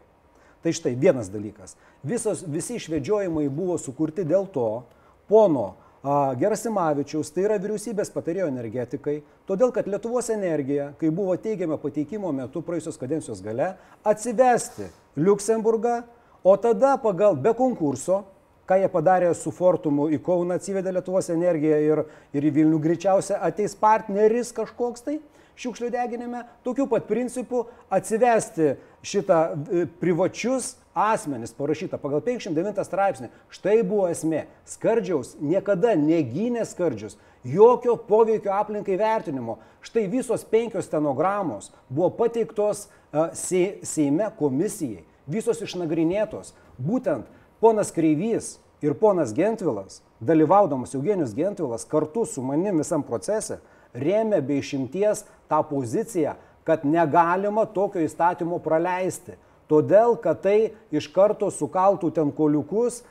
Tai 0.64 0.72
štai 0.72 0.95
vienas 0.97 1.28
dalykas. 1.28 1.76
Visos, 2.01 2.40
visi 2.49 2.78
išvedžiojimai 2.78 3.51
buvo 3.53 3.76
sukurti 3.76 4.24
dėl 4.24 4.47
to, 4.49 4.84
pono 5.28 5.74
Gerasimavičiaus, 6.05 7.30
tai 7.32 7.47
yra 7.47 7.57
vyriausybės 7.61 8.11
patarėjo 8.12 8.51
energetikai, 8.51 9.22
todėl 9.49 9.70
kad 9.72 9.86
Lietuvos 9.88 10.28
energija, 10.32 10.90
kai 11.01 11.09
buvo 11.09 11.36
teigiama 11.40 11.78
pateikimo 11.80 12.32
metu 12.36 12.61
praėjusios 12.64 13.01
kadencijos 13.01 13.40
gale, 13.45 13.70
atsivesti 14.05 14.90
Luksemburgą, 15.16 16.03
o 16.45 16.57
tada 16.61 16.99
pagal 17.01 17.38
be 17.40 17.55
konkurso 17.57 18.26
ką 18.68 18.78
jie 18.80 18.88
padarė 18.92 19.30
su 19.36 19.52
Fortumu 19.54 20.08
į 20.12 20.20
Kauną 20.24 20.58
atsivedė 20.58 20.94
Lietuvos 20.94 21.30
energiją 21.32 21.80
ir, 21.84 22.04
ir 22.36 22.48
į 22.48 22.54
Vilnių 22.58 22.80
greičiausia 22.84 23.40
ateis 23.44 23.76
partneris 23.78 24.52
kažkoks 24.56 25.04
tai 25.06 25.18
šiukšlių 25.60 25.90
deginime, 25.94 26.44
tokiu 26.66 26.86
pat 26.90 27.06
principu 27.08 27.64
atsivesti 27.92 28.74
šitą 29.06 29.40
e, 29.54 29.84
privačius 30.00 30.74
asmenis 30.94 31.54
parašyta 31.54 31.98
pagal 31.98 32.22
59 32.24 32.82
straipsnį. 32.86 33.30
Štai 33.52 33.80
buvo 33.86 34.08
esmė. 34.10 34.44
Skardžiaus 34.70 35.34
niekada 35.42 35.94
negynė 35.98 36.64
skardžius, 36.66 37.16
jokio 37.44 37.96
poveikio 38.08 38.54
aplinkai 38.54 38.98
vertinimo. 39.00 39.58
Štai 39.84 40.06
visos 40.10 40.46
penkios 40.48 40.88
stenogramos 40.88 41.70
buvo 41.88 42.12
pateiktos 42.18 42.86
uh, 42.86 43.30
Seime 43.34 44.30
komisijai, 44.38 45.04
visos 45.26 45.60
išnagrinėtos. 45.66 46.54
Būtent 46.78 47.26
Ponas 47.64 47.88
Kreivys 47.90 48.58
ir 48.84 48.92
ponas 49.00 49.30
Gentvilas, 49.32 50.02
dalyvaudamas 50.20 50.92
Eugenijus 50.94 51.32
Gentvilas 51.34 51.86
kartu 51.88 52.26
su 52.28 52.42
manim 52.44 52.76
visam 52.76 53.00
procese, 53.00 53.56
rėmė 53.96 54.42
be 54.44 54.58
išimties 54.60 55.22
tą 55.48 55.62
poziciją, 55.70 56.34
kad 56.68 56.84
negalima 56.84 57.64
tokio 57.64 58.02
įstatymo 58.04 58.58
praleisti. 58.60 59.38
Todėl, 59.72 60.18
kad 60.20 60.42
tai 60.44 60.74
iš 60.92 61.08
karto 61.08 61.48
sukaltų 61.48 62.10
ten 62.12 62.34
koliukus 62.36 63.00
e, 63.00 63.04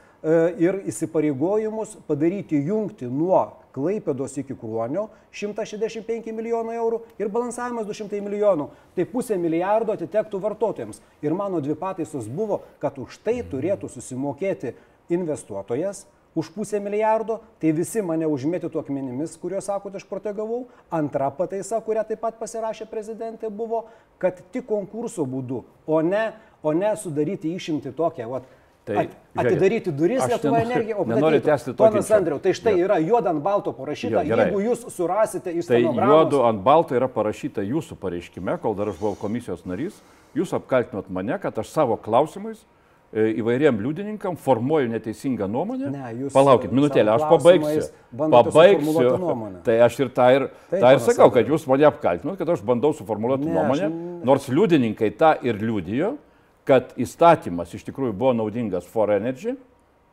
ir 0.61 0.83
įsipareigojimus 0.85 1.97
padaryti 2.05 2.61
jungti 2.61 3.09
nuo 3.09 3.41
Klaipėdos 3.74 4.36
iki 4.38 4.53
Kruonio 4.59 5.07
165 5.34 6.30
milijonų 6.36 6.76
eurų 6.78 6.99
ir 7.17 7.32
balansavimas 7.34 7.88
200 7.89 8.21
milijonų. 8.21 8.69
Tai 8.93 9.05
pusė 9.09 9.38
milijardo 9.41 9.95
atitektų 9.97 10.41
vartotojams. 10.43 11.01
Ir 11.26 11.34
mano 11.34 11.61
dvi 11.63 11.76
pataisos 11.80 12.30
buvo, 12.30 12.61
kad 12.80 12.99
už 13.01 13.17
tai 13.26 13.39
turėtų 13.41 13.89
susimokėti 13.89 14.76
investuotojas, 15.13 16.05
už 16.36 16.49
pusę 16.49 16.80
milijardo, 16.82 17.39
tai 17.61 17.71
visi 17.74 18.01
mane 18.01 18.26
užmėtytų 18.30 18.82
akmenimis, 18.82 19.36
kuriuos 19.41 19.67
sakote, 19.69 19.99
aš 20.01 20.07
protegavau. 20.09 20.63
Antra 20.93 21.30
pataisa, 21.34 21.78
kurią 21.86 22.05
taip 22.09 22.24
pat 22.24 22.39
pasirašė 22.41 22.88
prezidentė, 22.89 23.51
buvo, 23.53 23.86
kad 24.21 24.41
tik 24.53 24.65
konkurso 24.69 25.28
būdu, 25.30 25.61
o 25.86 26.01
ne, 26.01 26.32
o 26.65 26.74
ne 26.74 26.93
sudaryti 26.97 27.53
išimti 27.53 27.93
tokią, 27.93 28.30
vat, 28.32 28.49
Tai, 28.84 28.97
At, 28.97 29.11
atidaryti 29.45 29.91
duris 29.95 30.25
Lietuva 30.27 30.59
energija, 30.59 30.97
o 30.99 31.05
nenoriu 31.07 31.39
tęsti 31.41 31.71
to. 31.71 31.79
Ponas 31.79 32.09
Andriau, 32.11 32.39
tai 32.43 32.51
štai 32.57 32.73
jo. 32.75 32.84
yra 32.84 32.97
juoda 32.99 33.31
ant 33.31 33.39
balto 33.43 33.71
parašyta, 33.77 34.25
jo, 34.27 34.36
jeigu 34.36 34.59
jūs 34.65 34.81
surasite 34.91 35.53
iš 35.55 35.69
tai 35.69 35.79
juodu 35.86 36.41
ant 36.43 36.59
balto 36.65 36.97
yra 36.97 37.07
parašyta 37.07 37.63
jūsų 37.63 37.95
pareiškime, 38.01 38.57
kol 38.59 38.75
dar 38.75 38.91
aš 38.91 38.99
buvau 38.99 39.15
komisijos 39.21 39.63
narys, 39.69 40.01
jūs 40.36 40.51
apkaltinot 40.57 41.07
mane, 41.07 41.38
kad 41.39 41.61
aš 41.63 41.71
savo 41.71 41.95
klausimais 41.95 42.59
e, 42.59 43.29
įvairiem 43.39 43.79
liudininkam 43.86 44.36
formuoju 44.36 44.91
neteisingą 44.91 45.47
nuomonę. 45.47 45.93
Ne, 45.93 46.11
jūs 46.25 46.36
Palaukit, 46.36 46.75
minutėlę, 46.75 47.15
aš 47.15 47.25
pabaigsiu. 47.31 47.88
Pabaigsiu. 48.19 49.15
Tai 49.63 49.79
aš 49.88 50.01
ir 50.03 50.11
tą 50.19 50.27
ir, 50.36 50.49
Taip, 50.67 50.84
tą 50.84 50.93
ir 50.97 51.03
sakau, 51.07 51.31
kad 51.39 51.55
jūs 51.55 51.63
mane 51.71 51.88
apkaltinot, 51.88 52.36
kad 52.43 52.51
aš 52.57 52.67
bandau 52.67 52.91
suformuoluoti 52.99 53.47
ne, 53.47 53.55
nuomonę, 53.55 53.88
aš... 53.88 54.21
nors 54.27 54.51
liudininkai 54.51 55.13
tą 55.15 55.38
ir 55.39 55.63
liudijo 55.63 56.17
kad 56.66 56.93
įstatymas 56.97 57.74
iš 57.76 57.84
tikrųjų 57.89 58.14
buvo 58.16 58.34
naudingas 58.34 58.86
For 58.88 59.11
Energy, 59.11 59.55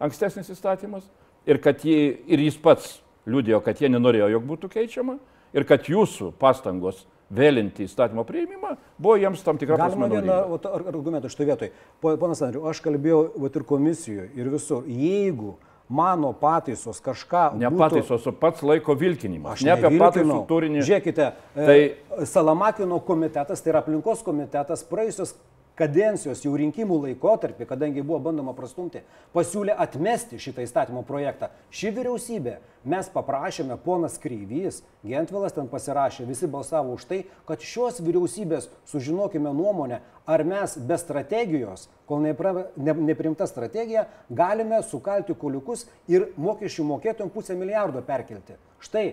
ankstesnis 0.03 0.51
įstatymas, 0.51 1.05
ir, 1.47 1.61
jį, 1.85 1.99
ir 2.27 2.43
jis 2.47 2.57
pats 2.59 2.99
liūdėjo, 3.31 3.61
kad 3.65 3.81
jie 3.81 3.89
nenorėjo, 3.93 4.31
jog 4.35 4.47
būtų 4.49 4.71
keičiama. 4.73 5.19
ir 5.53 5.65
kad 5.67 5.87
jūsų 5.91 6.33
pastangos 6.39 7.07
vėlinti 7.31 7.85
įstatymo 7.87 8.25
prieimimą 8.27 8.77
buvo 8.99 9.17
jiems 9.19 9.43
tam 9.47 9.59
tikra 9.59 9.77
prasme. 9.79 10.09
Galima 10.11 10.45
vieną 10.51 10.87
argumentą 10.91 11.31
šitoje 11.31 11.47
vietoje. 11.47 11.73
Ponas 12.03 12.43
Andriu, 12.43 12.65
aš 12.71 12.81
kalbėjau 12.83 13.21
vat, 13.37 13.57
ir 13.57 13.67
komisijoje, 13.67 14.31
ir 14.35 14.51
visur. 14.51 14.87
Jeigu 14.87 15.57
mano 15.91 16.33
pataisos 16.39 16.99
kažką... 17.03 17.57
Ne 17.59 17.71
būtų- 17.71 17.83
pataisos, 17.83 18.27
o 18.27 18.33
pats 18.33 18.63
laiko 18.63 18.95
vilkinimas. 18.99 19.59
Aš 19.59 19.67
ne 19.67 19.75
apie 19.75 19.91
pataisų 19.99 20.41
turinį. 20.51 20.83
Žiūrėkite, 20.87 21.31
Tai- 21.55 21.67
tai... 21.67 22.27
Salamakino 22.31 22.99
komitetas, 23.07 23.63
tai 23.63 23.73
yra 23.75 23.83
aplinkos 23.83 24.23
komitetas, 24.27 24.83
praėjusios 24.87 25.35
kadencijos 25.81 26.43
jau 26.45 26.53
rinkimų 26.61 26.99
laikotarpį, 27.07 27.65
kadangi 27.69 28.05
buvo 28.05 28.19
bandoma 28.29 28.53
prastumti, 28.57 29.01
pasiūlė 29.35 29.75
atmesti 29.81 30.41
šitą 30.41 30.65
įstatymo 30.67 31.03
projektą. 31.09 31.49
Ši 31.73 31.95
vyriausybė, 31.97 32.59
mes 32.93 33.09
paprašėme, 33.15 33.79
ponas 33.85 34.19
Kreivys, 34.21 34.83
Gentvilas 35.07 35.57
ten 35.57 35.71
pasirašė, 35.73 36.27
visi 36.29 36.51
balsavo 36.51 36.99
už 36.99 37.07
tai, 37.09 37.23
kad 37.49 37.65
šios 37.65 38.03
vyriausybės 38.05 38.69
sužinokime 38.93 39.55
nuomonę, 39.57 40.03
ar 40.29 40.45
mes 40.45 40.77
be 40.77 41.01
strategijos, 41.01 41.89
kol 42.07 42.23
neprimta 42.23 43.49
strategija, 43.49 44.07
galime 44.29 44.83
sukalti 44.87 45.35
kuliukus 45.35 45.89
ir 46.11 46.31
mokesčių 46.37 46.87
mokėtojams 46.93 47.35
pusę 47.35 47.57
milijardo 47.59 48.05
perkelti. 48.07 48.61
Štai 48.85 49.09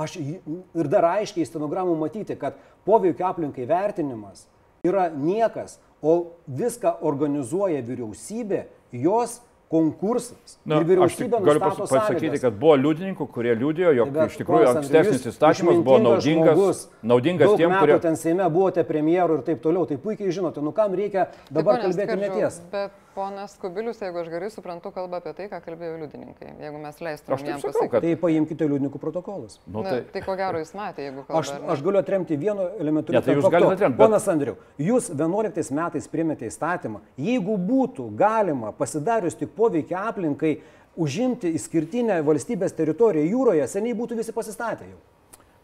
Aš 0.00 0.14
ir 0.16 0.88
dar 0.88 1.04
aiškiai 1.08 1.44
stenogramų 1.44 1.96
matyti, 1.98 2.36
kad 2.38 2.54
poveikio 2.86 3.26
aplinkai 3.26 3.66
vertinimas 3.68 4.46
yra 4.84 5.10
niekas, 5.12 5.78
o 6.02 6.32
viską 6.48 6.94
organizuoja 7.04 7.82
vyriausybė, 7.84 8.64
jos 8.96 9.40
konkursas. 9.70 10.56
Na, 10.66 10.80
ir 10.80 10.86
vyriausybė 10.88 11.38
galiu 11.44 11.60
pas- 11.62 11.76
pasakyti, 11.78 12.26
sąlygas. 12.26 12.40
kad 12.42 12.56
buvo 12.58 12.74
liudininkų, 12.80 13.26
kurie 13.30 13.52
liudijo, 13.54 13.92
jog 13.94 14.10
Bet, 14.10 14.32
iš 14.32 14.38
tikrųjų 14.40 14.70
ankstesnis 14.72 15.26
įstatymas 15.30 15.84
buvo 15.84 15.98
naudingas, 16.02 16.56
žmogus, 16.56 16.80
naudingas 17.02 17.54
tiem, 17.56 17.76
kurie... 17.78 17.98
ten 18.00 18.16
Seime 18.16 18.48
buvote 18.50 18.82
premjeru 18.84 19.38
ir 19.38 19.44
taip 19.46 19.62
toliau, 19.62 19.86
tai 19.86 19.96
puikiai 19.96 20.32
žinote, 20.32 20.64
nu 20.64 20.72
kam 20.72 20.96
reikia 20.98 21.28
dabar 21.50 21.78
Tai, 21.78 21.82
kalbėti 21.86 22.08
Skardžiau, 22.08 22.34
neties. 22.34 22.60
Bet 22.72 22.90
ponas 23.14 23.56
Kubilius, 23.60 23.98
jeigu 24.02 24.18
aš 24.22 24.28
gerai 24.32 24.50
suprantu, 24.50 24.90
kalba 24.94 25.18
apie 25.20 25.32
tai, 25.36 25.46
ką 25.50 25.58
kalbėjo 25.64 25.96
liudininkai. 26.02 26.52
Jeigu 26.60 26.78
mes 26.82 26.96
taip 26.96 27.28
jam 27.46 27.58
sakau, 27.60 27.72
pasakyti. 27.72 27.90
kad- 27.90 28.02
Tai 28.02 28.14
paimkite 28.16 28.68
liudininkų 28.68 28.98
protokolus. 29.02 29.58
Nu, 29.66 29.82
Na, 29.82 29.90
tai, 29.90 30.00
tai 30.12 30.22
ko 30.22 30.36
gero 30.36 30.58
jis 30.58 30.72
matė, 30.72 31.06
jeigu 31.08 31.24
kalba. 31.26 31.40
Aš, 31.40 31.50
aš 31.74 31.82
galiu 31.82 31.98
atremti 31.98 32.36
vienu 32.36 32.68
elementariu 32.78 33.18
Ne, 33.18 33.22
tai 33.26 33.34
jūs 33.34 33.50
galite 33.50 33.72
atremti, 33.74 33.96
bet- 33.98 34.06
Ponas 34.06 34.28
Andriu, 34.28 34.56
jūs 34.78 35.10
11 35.14 35.70
metais 35.70 36.08
priemėte 36.08 36.46
įstatymą. 36.46 37.00
Jeigu 37.18 37.56
būtų 37.58 38.14
galima 38.16 38.72
pasidarius 38.72 39.34
tik 39.34 39.50
poveikia 39.56 40.06
aplinkai 40.08 40.60
užimti 40.96 41.52
išskirtinę 41.54 42.22
valstybės 42.24 42.72
teritoriją 42.74 43.24
jūroje, 43.30 43.66
seniai 43.68 43.94
būtų 43.94 44.16
visi 44.16 44.32
pasistatę 44.32 44.84
jau. 44.90 44.98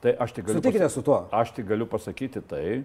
tai 0.01 0.13
aš 0.21 0.33
tik 0.33 0.45
galiu... 0.45 0.61
Sutikite 0.61 0.89
su 0.91 1.03
tuo? 1.03 1.27
Aš 1.33 1.51
tik 1.57 1.67
galiu 1.67 1.87
pasakyti 1.87 2.41
tai, 2.47 2.85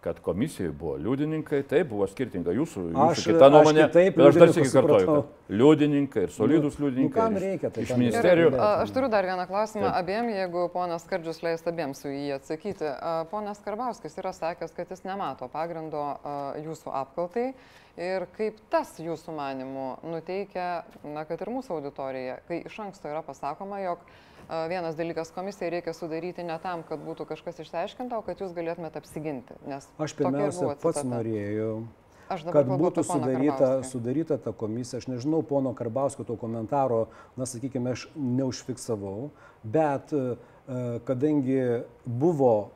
kad 0.00 0.20
komisijoje 0.24 0.72
buvo 0.72 0.94
liudininkai, 0.96 1.62
tai 1.68 1.82
buvo 1.84 2.06
skirtinga 2.08 2.54
jūsų, 2.56 2.84
jūsų 2.92 3.02
Aš- 3.10 3.24
kita 3.28 3.46
aš 3.46 3.52
nuomonė. 3.52 3.82
kitaip 3.90 4.16
bet 4.16 4.26
aš 4.26 4.34
dar 4.34 4.48
liudininkus 4.48 4.70
sėki 4.70 4.72
kartoju, 4.80 5.06
kad 5.06 5.56
liudininkai 5.60 6.22
ir 6.22 6.30
solidus 6.32 6.78
Nu, 6.78 6.86
liudininkai. 6.86 7.20
kam 7.20 7.34
iš- 7.36 7.42
reikia, 7.44 7.70
tai 7.70 7.82
Iš 7.84 7.90
ministerijų. 8.00 8.54
A, 8.58 8.68
Aš 8.82 8.90
turiu 8.96 9.10
dar 9.10 9.24
vieną 9.24 9.46
klausimą 9.46 9.90
abiem, 9.92 10.30
jeigu 10.32 10.70
ponas 10.72 11.04
Skardžius 11.04 11.42
leis 11.42 11.62
abiems 11.66 12.00
su 12.00 12.08
jį 12.08 12.32
atsakyti. 12.38 12.86
A, 13.02 13.24
Ponas 13.30 13.60
Karbauskis 13.60 14.16
yra 14.16 14.32
sakęs, 14.32 14.72
kad 14.74 14.88
jis 14.88 15.02
nemato 15.04 15.48
pagrindo 15.52 16.16
a, 16.24 16.54
jūsų 16.56 16.88
apkaltai 16.94 17.52
ir 17.98 18.26
kaip 18.38 18.56
tas 18.70 18.96
jūsų 18.98 19.36
manimų 19.36 19.98
nuteikia, 20.02 20.84
na, 21.04 21.24
kad 21.24 21.40
ir 21.42 21.48
mūsų 21.48 21.76
auditorija, 21.76 22.38
kai 22.48 22.62
iš 22.64 22.78
anksto 22.80 23.08
yra 23.08 23.20
pasakoma, 23.22 23.82
jog 23.84 23.98
vienas 24.68 24.96
dalykas 24.96 25.30
komisijai 25.30 25.70
reikia 25.70 25.94
sudaryti 25.94 26.42
ne 26.46 26.58
tam, 26.62 26.82
kad 26.86 27.00
būtų 27.04 27.26
kažkas 27.28 27.62
išsiaiškinta, 27.64 28.18
o 28.18 28.26
kad 28.26 28.40
jūs 28.42 28.54
galėtumėte 28.56 28.98
apsiginti. 28.98 29.56
Aš 29.98 30.16
pirmiausia 30.18 30.74
pats 30.82 31.04
norėjau, 31.06 31.84
kad 32.28 32.70
būtų 32.70 33.04
sudaryta, 33.06 33.70
sudaryta 33.86 34.40
ta 34.42 34.52
komisija. 34.56 35.02
Aš 35.02 35.08
nežinau, 35.10 35.42
pono 35.46 35.74
Karbauskio 35.76 36.26
to 36.26 36.36
komentaro, 36.40 37.06
na, 37.38 37.46
sakykime, 37.46 37.94
aš 37.94 38.08
neužfiksavau, 38.14 39.30
bet 39.62 40.14
e, 40.14 40.26
kadangi 41.06 41.86
buvo 42.04 42.70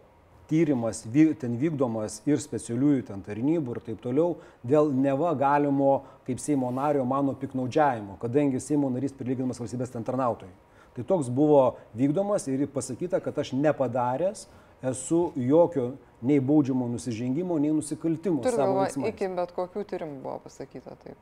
tyrimas 0.51 1.03
ten 1.41 1.57
vykdomas 1.59 2.21
ir 2.29 2.43
specialiųjų 2.43 3.07
ten 3.09 3.23
tarnybų 3.25 3.75
ir 3.75 3.81
taip 3.89 4.03
toliau, 4.05 4.37
dėl 4.63 4.93
neva 4.93 5.33
galimo, 5.39 6.05
kaip 6.29 6.43
Seimo 6.43 6.71
nario, 6.75 7.07
mano 7.09 7.35
piknaudžiavimo, 7.39 8.19
kadangi 8.23 8.61
Seimo 8.61 8.91
narys 8.93 9.17
prilyginamas 9.17 9.63
valstybės 9.63 9.95
ten 9.95 10.05
tarnautojai. 10.07 10.53
Tai 10.95 11.05
toks 11.05 11.29
buvo 11.35 11.77
vykdomas 11.99 12.47
ir 12.49 12.67
pasakyta, 12.71 13.21
kad 13.21 13.39
aš 13.39 13.53
nepadaręs 13.59 14.47
esu 14.85 15.33
jokio 15.37 15.93
nei 16.23 16.41
baudžiamo 16.41 16.87
nusižengimo, 16.89 17.59
nei 17.59 17.73
nusikaltimo 17.75 18.43
veiksmais. 18.45 19.11
iki 19.15 19.29
bet 19.37 19.53
kokių 19.57 19.83
tyrimų 19.91 20.21
buvo 20.23 20.39
pasakyta 20.45 20.95
taip. 21.03 21.17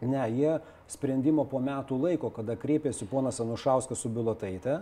Ne, 0.00 0.22
jie 0.32 0.58
sprendimo 0.88 1.44
po 1.44 1.58
metų 1.60 1.98
laiko, 2.00 2.30
kada 2.32 2.56
kreipėsi 2.56 3.06
ponas 3.10 3.40
Anušauskas 3.44 3.98
su 4.00 4.08
Bilotaitė, 4.08 4.78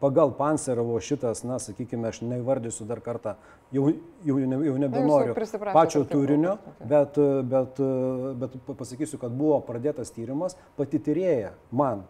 pagal 0.00 0.30
Panserovo 0.38 1.00
šitas, 1.02 1.42
na, 1.44 1.58
sakykime, 1.60 2.08
aš 2.08 2.22
neįvardysiu 2.22 2.86
dar 2.88 3.00
kartą, 3.04 3.34
jau, 3.74 3.90
jau, 4.24 4.36
ne- 4.38 4.62
jau 4.68 4.76
nebenoriu 4.80 5.34
prisiprašėt, 5.36 5.74
pačio 5.76 6.04
turinio, 6.08 6.54
bet, 6.80 7.18
bet, 7.50 7.82
bet 8.40 8.54
pa- 8.66 8.78
pasakysiu, 8.84 9.18
kad 9.20 9.34
buvo 9.36 9.58
pradėtas 9.66 10.12
tyrimas, 10.14 10.56
pati 10.78 10.98
tyrėja 11.02 11.52
man. 11.72 12.06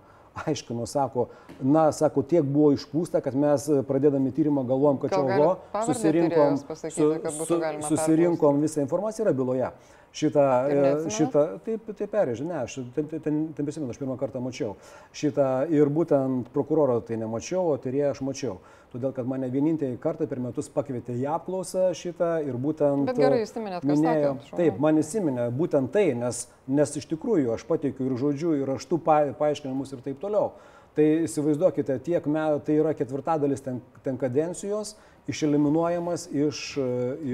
Aiškino, 0.46 0.86
sako, 0.86 1.28
na, 1.60 1.90
sako, 1.92 2.22
tiek 2.22 2.44
buvo 2.46 2.72
išpūsta, 2.76 3.20
kad 3.24 3.36
mes 3.36 3.66
pradėdami 3.88 4.32
tyrimą 4.36 4.64
galvojom, 4.68 5.00
kad 5.02 5.14
čia 5.14 5.22
oho, 5.22 5.54
susirinkom, 5.86 6.60
pasakyti, 6.68 7.32
būtų 7.40 7.58
galima 7.62 7.90
susirinkom 7.90 8.60
visą 8.64 8.84
informaciją, 8.86 9.26
yra 9.28 9.36
byloje. 9.36 9.72
Šitą, 10.10 10.44
e, 10.66 11.10
šitą, 11.14 11.42
taip, 11.62 11.84
taip 11.94 12.10
perėžiu, 12.10 12.42
ne, 12.48 12.64
aš 12.64 12.80
ten, 12.96 13.06
ten, 13.06 13.20
ten, 13.22 13.36
ten 13.54 13.66
prisimenu, 13.68 13.92
aš 13.92 14.00
pirmą 14.00 14.16
kartą 14.18 14.42
mačiau. 14.42 14.72
Šitą 15.14 15.68
ir 15.70 15.86
būtent 15.86 16.50
prokuroro 16.54 16.96
tai 17.06 17.20
nemačiau, 17.20 17.68
o 17.70 17.76
tyrėją 17.78 18.10
aš 18.16 18.22
mačiau. 18.26 18.56
Todėl, 18.90 19.12
kad 19.14 19.28
mane 19.30 19.46
vienintelį 19.52 20.00
kartą 20.02 20.26
per 20.26 20.40
metus 20.42 20.66
pakvietė 20.74 21.14
į 21.14 21.28
apklausą 21.30 21.92
šitą 21.94 22.30
ir 22.42 22.56
būtent... 22.58 23.06
Bet 23.06 23.20
gerai 23.22 23.44
įsiminėt, 23.44 23.84
ką 23.84 23.94
minėjo-. 23.94 24.32
Taip, 24.58 24.80
man 24.82 24.98
įsiminė 24.98 25.44
būtent 25.54 25.92
tai, 25.94 26.08
nes, 26.18 26.40
nes 26.66 26.96
iš 26.98 27.06
tikrųjų 27.12 27.54
aš 27.54 27.62
pateikiu 27.68 28.08
ir 28.08 28.16
žodžiu, 28.18 28.56
ir 28.58 28.66
raštų 28.72 28.98
pa, 29.06 29.20
paaiškinimus 29.38 29.94
ir 29.94 30.02
taip 30.08 30.18
toliau. 30.18 30.50
Tai 30.96 31.04
įsivaizduokite, 31.24 31.98
tiek 32.02 32.24
metų, 32.26 32.62
tai 32.66 32.74
yra 32.80 32.92
ketvirtadalis 32.98 33.62
ten, 33.62 33.78
ten 34.02 34.16
kadencijos, 34.18 34.96
išeliminuojamas 35.30 36.24
iš, 36.34 36.60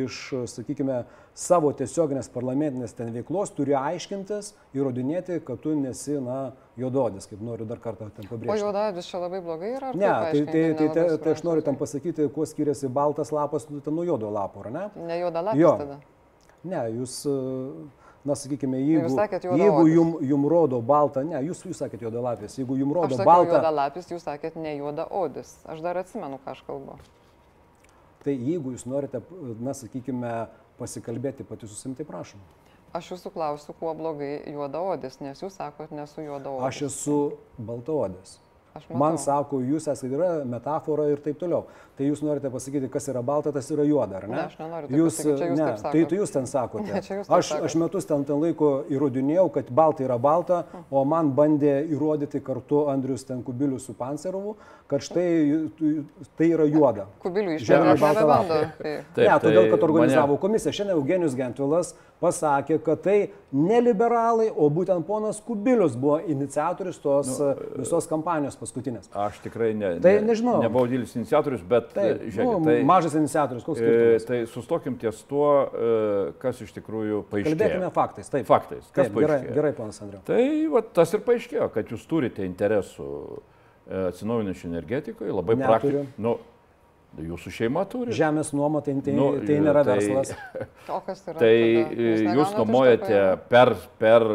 iš, 0.04 0.18
sakykime, 0.52 0.98
savo 1.36 1.70
tiesioginės 1.76 2.28
parlamentinės 2.32 2.92
ten 2.96 3.12
veiklos, 3.14 3.52
turi 3.56 3.72
aiškintis, 3.78 4.50
įrodinėti, 4.76 5.38
kad 5.46 5.60
tu 5.64 5.72
nesi, 5.78 6.18
na, 6.20 6.52
juododis, 6.80 7.28
kaip 7.30 7.40
noriu 7.44 7.64
dar 7.68 7.80
kartą 7.80 8.10
ten 8.16 8.28
O 8.28 8.34
pabrėžti. 8.34 8.60
juodavis 8.64 9.08
čia 9.08 9.20
labai 9.22 9.40
blogai 9.44 9.72
yra? 9.78 9.92
Ne, 9.96 10.08
tai, 10.08 10.42
tai, 10.50 10.64
tai, 10.76 10.88
tai, 10.96 11.06
tai 11.24 11.34
aš 11.36 11.44
noriu 11.46 11.64
tam 11.64 11.78
pasakyti, 11.80 12.28
kuo 12.36 12.44
skiriasi 12.48 12.88
baltas 12.92 13.32
lapas 13.32 13.68
nu, 13.72 13.80
nuo 13.86 14.04
juodo 14.08 14.32
lapo, 14.32 14.64
ar 14.64 14.72
ne? 14.74 14.84
Ne 15.08 15.20
juoda 15.22 15.44
lapis 15.48 15.62
Jo. 15.64 15.76
tada. 15.80 15.98
Ne, 16.66 16.82
jūs, 16.98 17.20
e, 17.30 18.04
na, 18.26 18.34
sakykime, 18.38 18.80
jeigu, 18.82 19.04
jūs 19.06 19.16
sakėt 19.16 19.46
jeigu 19.46 19.64
juodaodis. 19.64 19.94
jum, 19.94 20.12
jum 20.30 20.46
rodo 20.50 20.80
baltą, 20.82 21.22
ne, 21.26 21.38
jūs, 21.46 21.62
jūs 21.68 21.82
sakėt 21.82 22.02
juodalapis, 22.06 22.58
jeigu 22.58 22.78
jum 22.80 22.94
rodo 22.96 23.14
sakiau 23.14 23.30
baltą, 23.30 23.54
juoda 23.54 23.72
lapis, 23.74 24.10
jūs 24.10 24.26
sakėt 24.26 24.58
ne 24.60 24.76
juoda 24.76 25.06
odis. 25.10 25.52
Aš 25.70 25.82
dar 25.84 26.00
atsimenu, 26.02 26.40
ką 26.44 26.56
aš 26.56 26.62
kalbu. 26.66 26.98
tai 28.26 28.34
jeigu 28.34 28.72
jūs 28.74 28.86
norite, 28.90 29.20
na, 29.62 29.74
sakykime, 29.78 30.32
pasikalbėti 30.80 31.46
pati 31.46 31.68
su 31.70 31.78
savimi, 31.78 31.96
tai 32.00 32.06
prašom. 32.08 32.40
Aš 32.96 33.12
jūsų 33.12 33.30
klausiu, 33.34 33.74
kuo 33.78 33.92
blogai 33.94 34.40
juoda 34.50 34.80
odis, 34.80 35.20
nes 35.20 35.42
jūs 35.42 35.58
sakot, 35.60 35.92
nesu 35.94 36.24
juoda 36.24 36.50
odis. 36.50 36.66
Aš 36.66 36.82
esu 36.88 37.18
baltaodis. 37.58 38.38
Man 38.94 39.18
sako, 39.18 39.60
jūs 39.64 39.88
esate 39.92 40.12
yra 40.14 40.30
metafora 40.48 41.08
ir 41.12 41.22
taip 41.24 41.38
toliau. 41.40 41.64
Tai 41.96 42.04
jūs 42.04 42.20
norite 42.20 42.50
pasakyti, 42.52 42.90
kas 42.92 43.06
yra 43.08 43.22
balta, 43.24 43.48
tas 43.56 43.70
yra 43.72 43.84
juoda, 43.88 44.18
ar 44.18 44.26
ne? 44.28 44.36
Ne, 44.36 44.42
aš 44.50 44.58
nenoriu 44.60 44.88
taip 44.90 44.98
jūs, 44.98 45.14
pasakyt, 45.16 45.38
čia 45.40 45.46
jūs 45.48 45.60
ne, 45.60 45.68
tai, 45.80 46.02
tai 46.10 46.18
jūs 46.18 46.34
ten 46.34 46.48
sakote. 46.50 46.84
Ne, 46.92 47.00
jūs 47.00 47.30
aš, 47.32 47.48
sakot. 47.48 47.64
aš 47.70 47.76
metus 47.80 48.08
ten, 48.10 48.24
ten 48.28 48.42
laiko 48.42 48.70
įrodinėjau, 48.92 49.46
kad 49.54 49.70
balta 49.72 50.04
yra 50.04 50.18
balta, 50.20 50.58
o 50.92 51.04
man 51.08 51.30
bandė 51.38 51.78
įrodyti 51.88 52.42
kartu 52.44 52.82
Andrius 52.92 53.24
ten 53.24 53.40
Kubilius 53.46 53.88
su 53.88 53.94
Pancerovu, 53.96 54.58
kad 54.90 55.02
štai 55.08 55.24
tai 56.36 56.50
yra 56.52 56.66
juoda. 56.68 57.06
Kubilių 57.24 57.56
Žemė 57.64 57.94
išvedė, 57.96 58.02
balta 58.04 58.26
lapė. 58.28 58.60
Ne, 59.16 59.30
todėl, 59.40 59.62
tai 59.64 59.72
kad 59.72 59.88
organizavo 59.88 60.36
mane- 60.36 60.42
komisiją. 60.44 60.76
Šiandien 60.76 60.98
Eugenijus 60.98 61.38
Gentvilas 61.38 61.94
pasakė, 62.20 62.78
kad 62.84 63.00
tai 63.04 63.16
ne 63.52 63.80
liberalai, 63.80 64.50
o 64.52 64.68
būtent 64.72 65.08
ponas 65.08 65.40
Kubilius 65.44 65.96
buvo 65.96 66.20
iniciatorius 66.20 67.00
tos 67.00 67.32
nu, 67.40 67.50
visos 67.80 68.08
kampanijos 68.08 68.56
paskutinės. 68.66 69.08
Aš 69.14 69.38
tikrai 69.46 69.70
ne, 69.78 69.94
Tai 70.04 70.12
ne, 70.18 70.26
nežinau. 70.32 70.58
nebuvau 70.66 70.84
didelis 70.90 71.14
iniciatorius, 71.16 71.62
bet 71.70 71.92
Taip, 71.94 72.20
e, 72.26 72.30
žiūrėkit, 72.34 72.52
nu, 72.58 72.64
tai, 72.66 72.76
mažas 72.90 73.14
iniciatorius, 73.16 73.64
koks 73.64 73.80
e, 73.80 73.86
skirtumas. 73.86 74.26
tai 74.28 74.40
sustokim 74.52 74.98
ties 75.00 75.22
tuo, 75.30 75.48
e, 75.70 76.32
kas 76.42 76.60
iš 76.66 76.74
tikrųjų 76.76 77.22
paaiškėjo. 77.30 77.54
Kalbėkime 77.56 77.92
faktais. 77.96 78.28
Taip, 78.34 78.44
Faktais. 78.50 78.90
Kas 78.92 79.06
Taip, 79.08 79.16
gerai, 79.22 79.38
gerai, 79.54 79.72
ponas 79.78 80.02
Andriu. 80.04 80.20
Tai 80.26 80.42
va, 80.74 80.82
tas 81.00 81.14
ir 81.16 81.22
paaiškėjo, 81.26 81.70
kad 81.78 81.94
jūs 81.94 82.04
turite 82.10 82.44
interesų 82.44 83.08
atsinaujinančių 83.86 84.68
energetikoje, 84.72 85.32
labai 85.32 85.56
praktiškai. 85.62 86.06
Nu, 86.18 86.36
Jūsų 87.16 87.48
šeima 87.54 87.80
turi. 87.88 88.12
Žemės 88.12 88.50
nuoma 88.52 88.82
tai, 88.84 88.92
tai, 89.00 89.12
Nu, 89.16 89.30
tai 89.40 89.54
nėra 89.62 89.80
tai- 89.86 89.94
verslas. 89.94 90.34
O 90.92 90.98
kas 91.06 91.22
yra? 91.24 91.38
Tai 91.40 91.52
jūs 92.36 92.50
nuomojate 92.58 93.20
per, 93.48 93.70
per 94.02 94.26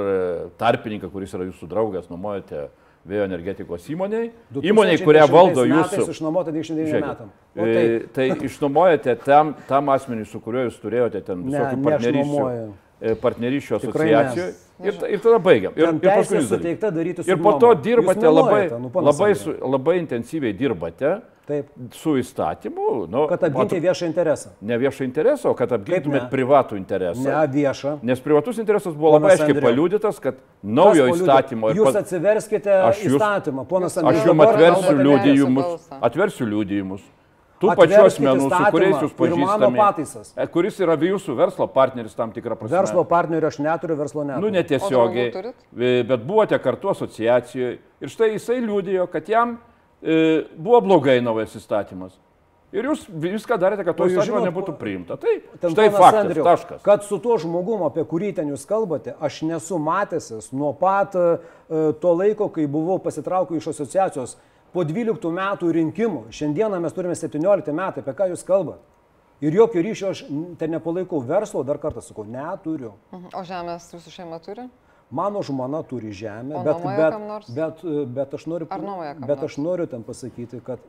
tarpininką, 0.57 1.11
kuris 1.13 1.35
yra 1.37 1.45
jūsų 1.45 1.69
draugas, 1.69 2.07
nuomojate 2.09 2.63
vėjo 3.07 3.25
energetikos 3.25 3.87
įmoniai. 3.91 4.29
Įmoniai, 4.61 4.99
kurią 5.01 5.25
2010 5.25 5.33
valdo 5.33 5.65
jūsų. 5.69 6.05
Išnuomota 6.13 6.53
99 6.53 6.91
Žiūrėkit, 6.91 7.07
metam. 7.07 7.31
O 7.55 7.67
e, 7.67 7.99
Tai 8.13 8.27
išnuomojate 8.47 9.15
tam, 9.25 9.55
tam 9.69 9.91
asmeniui, 9.93 10.27
su 10.29 10.41
kuriuo 10.43 10.67
jūs 10.67 10.77
turėjote 10.83 11.23
ten 11.25 11.43
visokių 11.47 11.79
ne 11.79 11.87
partnerysčių, 11.87 12.45
e, 13.01 13.15
ne. 13.15 13.15
asociacijų. 13.81 14.47
Ir, 14.81 15.01
ir 15.13 15.21
tada 15.21 15.37
baigiam. 15.41 15.75
Ir, 15.77 15.89
ir 15.89 16.13
Ir 17.29 17.41
po 17.41 17.53
to 17.61 17.73
dirbate 17.77 18.29
labai, 18.29 18.63
nu, 18.73 18.89
labai, 19.09 19.33
labai 19.61 19.97
intensyviai 20.01 20.55
dirbate 20.57 21.19
Taip, 21.51 21.67
su 21.99 22.13
įstatymu. 22.21 23.09
Nu, 23.11 23.25
kad 23.27 23.41
apginti 23.43 23.75
matot, 23.75 23.83
viešą 23.83 24.07
interesą. 24.07 24.49
ne 24.61 24.77
viešą 24.79 25.03
interesą, 25.03 25.49
o 25.51 25.55
kad 25.59 25.71
apgintumėt 25.75 26.29
privatų 26.31 26.77
interesą. 26.79 27.25
Ne 27.27 27.43
viešą. 27.51 27.97
Nes 28.07 28.19
privatus 28.23 28.57
interesas 28.63 28.93
buvo 28.95 29.17
labai 29.17 29.27
Ponas 29.33 29.39
aiškiai 29.41 29.55
Andriau. 29.57 29.67
paliudytas, 29.67 30.19
kad 30.23 30.35
naujo 30.63 31.07
Kas 31.09 31.19
įstatymo 31.19 31.71
ir 31.73 31.75
Jūs 31.81 31.95
atsiverskite 31.99 32.71
Aš 32.87 33.03
jūs- 33.03 33.17
įstatymą, 33.19 33.65
ponas 33.67 33.97
Aš 33.97 33.97
Aš 33.97 34.03
Andrius. 34.05 34.25
jums 34.25 34.47
atversiu 34.47 35.55
balsą. 35.55 35.97
atversiu 36.01 36.45
liudijimus. 36.47 37.01
Tų 37.61 37.75
pačių 37.77 38.05
asmenų, 38.09 38.47
su 38.49 38.71
kuriais 38.73 38.95
jūs 39.03 39.11
pažįstate. 39.13 39.75
pataisas. 39.77 40.33
Kuris 40.51 40.79
yra 40.79 40.95
jūsų 40.97 41.35
verslo 41.37 41.67
partneris 41.67 42.15
tam 42.15 42.31
tikrą 42.31 42.55
prasme. 42.57 42.73
Verslo 42.77 43.03
partnerio 43.05 43.45
aš 43.51 43.59
neturiu, 43.59 43.95
verslo 43.99 44.23
neturiu. 44.25 44.41
Nu, 44.41 44.49
netiesiogiai, 44.49 45.53
bet 46.07 46.23
buvote 46.25 46.57
kartu 46.57 46.89
asociacijoje 46.89 47.77
ir 48.01 48.07
štai 48.09 48.31
jisai 48.33 48.61
liūdėjo, 48.65 49.05
kad 49.11 49.27
jam 49.29 49.59
buvo 50.01 50.81
blogai 50.81 51.19
naujas 51.21 51.55
įstatymas. 51.59 52.17
Ir 52.71 52.87
jūs 52.87 53.03
viską 53.09 53.57
darėte, 53.59 53.83
kad 53.83 53.97
to 53.99 54.05
įstatymo 54.07 54.39
nebūtų 54.45 54.77
priimta. 54.79 55.17
Tai 55.19 55.33
štai 55.59 55.89
faktas, 55.91 56.19
Andriau, 56.21 56.45
taškas. 56.47 56.83
Kad 56.85 57.03
su 57.03 57.17
tuo 57.19 57.35
žmogum, 57.41 57.83
apie 57.83 58.05
kurį 58.07 58.31
ten 58.37 58.53
jūs 58.53 58.63
kalbate, 58.69 59.11
aš 59.19 59.41
nesu 59.43 59.79
matęsis 59.81 60.53
nuo 60.55 60.71
pat 60.79 61.17
e, 61.19 61.25
to 61.99 62.13
laiko, 62.15 62.47
kai 62.55 62.69
buvau 62.71 62.95
pasitraukęs 63.03 63.59
iš 63.59 63.73
asociacijos 63.73 64.37
po 64.71 64.85
12 64.87 65.33
metų 65.35 65.73
rinkimų. 65.81 66.23
Šiandieną 66.31 66.79
mes 66.79 66.95
turime 66.95 67.17
17 67.19 67.75
metai, 67.75 68.05
apie 68.05 68.15
ką 68.15 68.29
jūs 68.31 68.47
kalbate. 68.47 68.87
Ir 69.43 69.57
jokio 69.57 69.83
ryšio 69.83 70.13
aš 70.13 70.23
ten 70.61 70.71
nepalaikau 70.71 71.19
verslo, 71.27 71.65
dar 71.67 71.81
kartą 71.81 71.99
sakau, 72.05 72.23
neturiu. 72.23 72.93
Mhm. 73.11 73.33
O 73.35 73.43
žemės 73.43 73.91
jūsų 73.91 74.15
šeima 74.15 74.39
turi? 74.45 74.69
Mano 75.11 75.41
žmona 75.43 75.83
turi 75.83 76.13
žemę, 76.15 76.63
bet, 76.63 76.77
bet, 76.85 77.15
bet, 77.55 77.83
e, 77.83 78.05
bet, 78.07 78.33
aš 78.33 78.45
noriu, 78.47 78.67
bet 79.27 79.43
aš 79.43 79.57
noriu 79.59 79.87
ten 79.91 80.03
pasakyti, 80.07 80.61
kad 80.63 80.79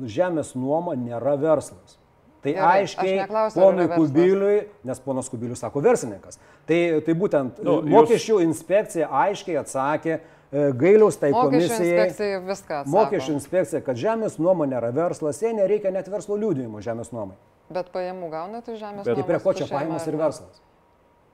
žemės 0.00 0.52
nuoma 0.54 0.92
nėra 1.00 1.36
verslas. 1.40 1.96
Tai 2.40 2.52
Gerai, 2.56 2.82
aiškiai 2.82 3.16
neklausiu, 3.20 3.60
ponui. 3.60 3.86
Kubiliui, 3.92 4.60
nes 4.88 5.00
ponas 5.04 5.28
Kubilius 5.28 5.60
sako 5.60 5.82
verslininkas. 5.84 6.38
Tai, 6.68 6.78
tai 7.04 7.14
būtent 7.14 7.58
Nu, 7.64 7.80
jūs- 7.82 7.90
mokesčių 7.92 8.38
inspekcija 8.46 9.08
aiškiai 9.12 9.58
atsakė 9.60 10.14
e, 10.16 10.72
gailiaus 10.72 11.16
tai 11.20 11.32
Mokesčių 11.34 11.50
komisijai. 11.50 11.90
inspekcija 11.90 12.40
viską 12.46 12.78
atsako. 12.80 12.96
Mokesčių 12.96 13.32
inspekcija, 13.36 13.82
kad 13.84 13.96
žemės 13.96 14.38
nuoma 14.40 14.64
nėra 14.66 14.88
verslas, 14.92 15.40
jie 15.42 15.52
nereikia 15.52 15.92
net 15.92 16.08
verslo 16.08 16.36
liūdėjimo 16.40 16.80
žemės 16.80 17.12
nuomai. 17.12 17.36
Bet 17.70 17.92
pajamų 17.92 18.30
gaunate 18.32 18.74
žemės? 18.74 19.04
Bet 19.04 19.16
Tai 19.20 19.22
prie 19.28 19.38
ko 19.38 19.52
čia 19.52 19.68
ar 19.70 19.84
ir 19.86 20.16
ne? 20.16 20.18
verslas? 20.24 20.60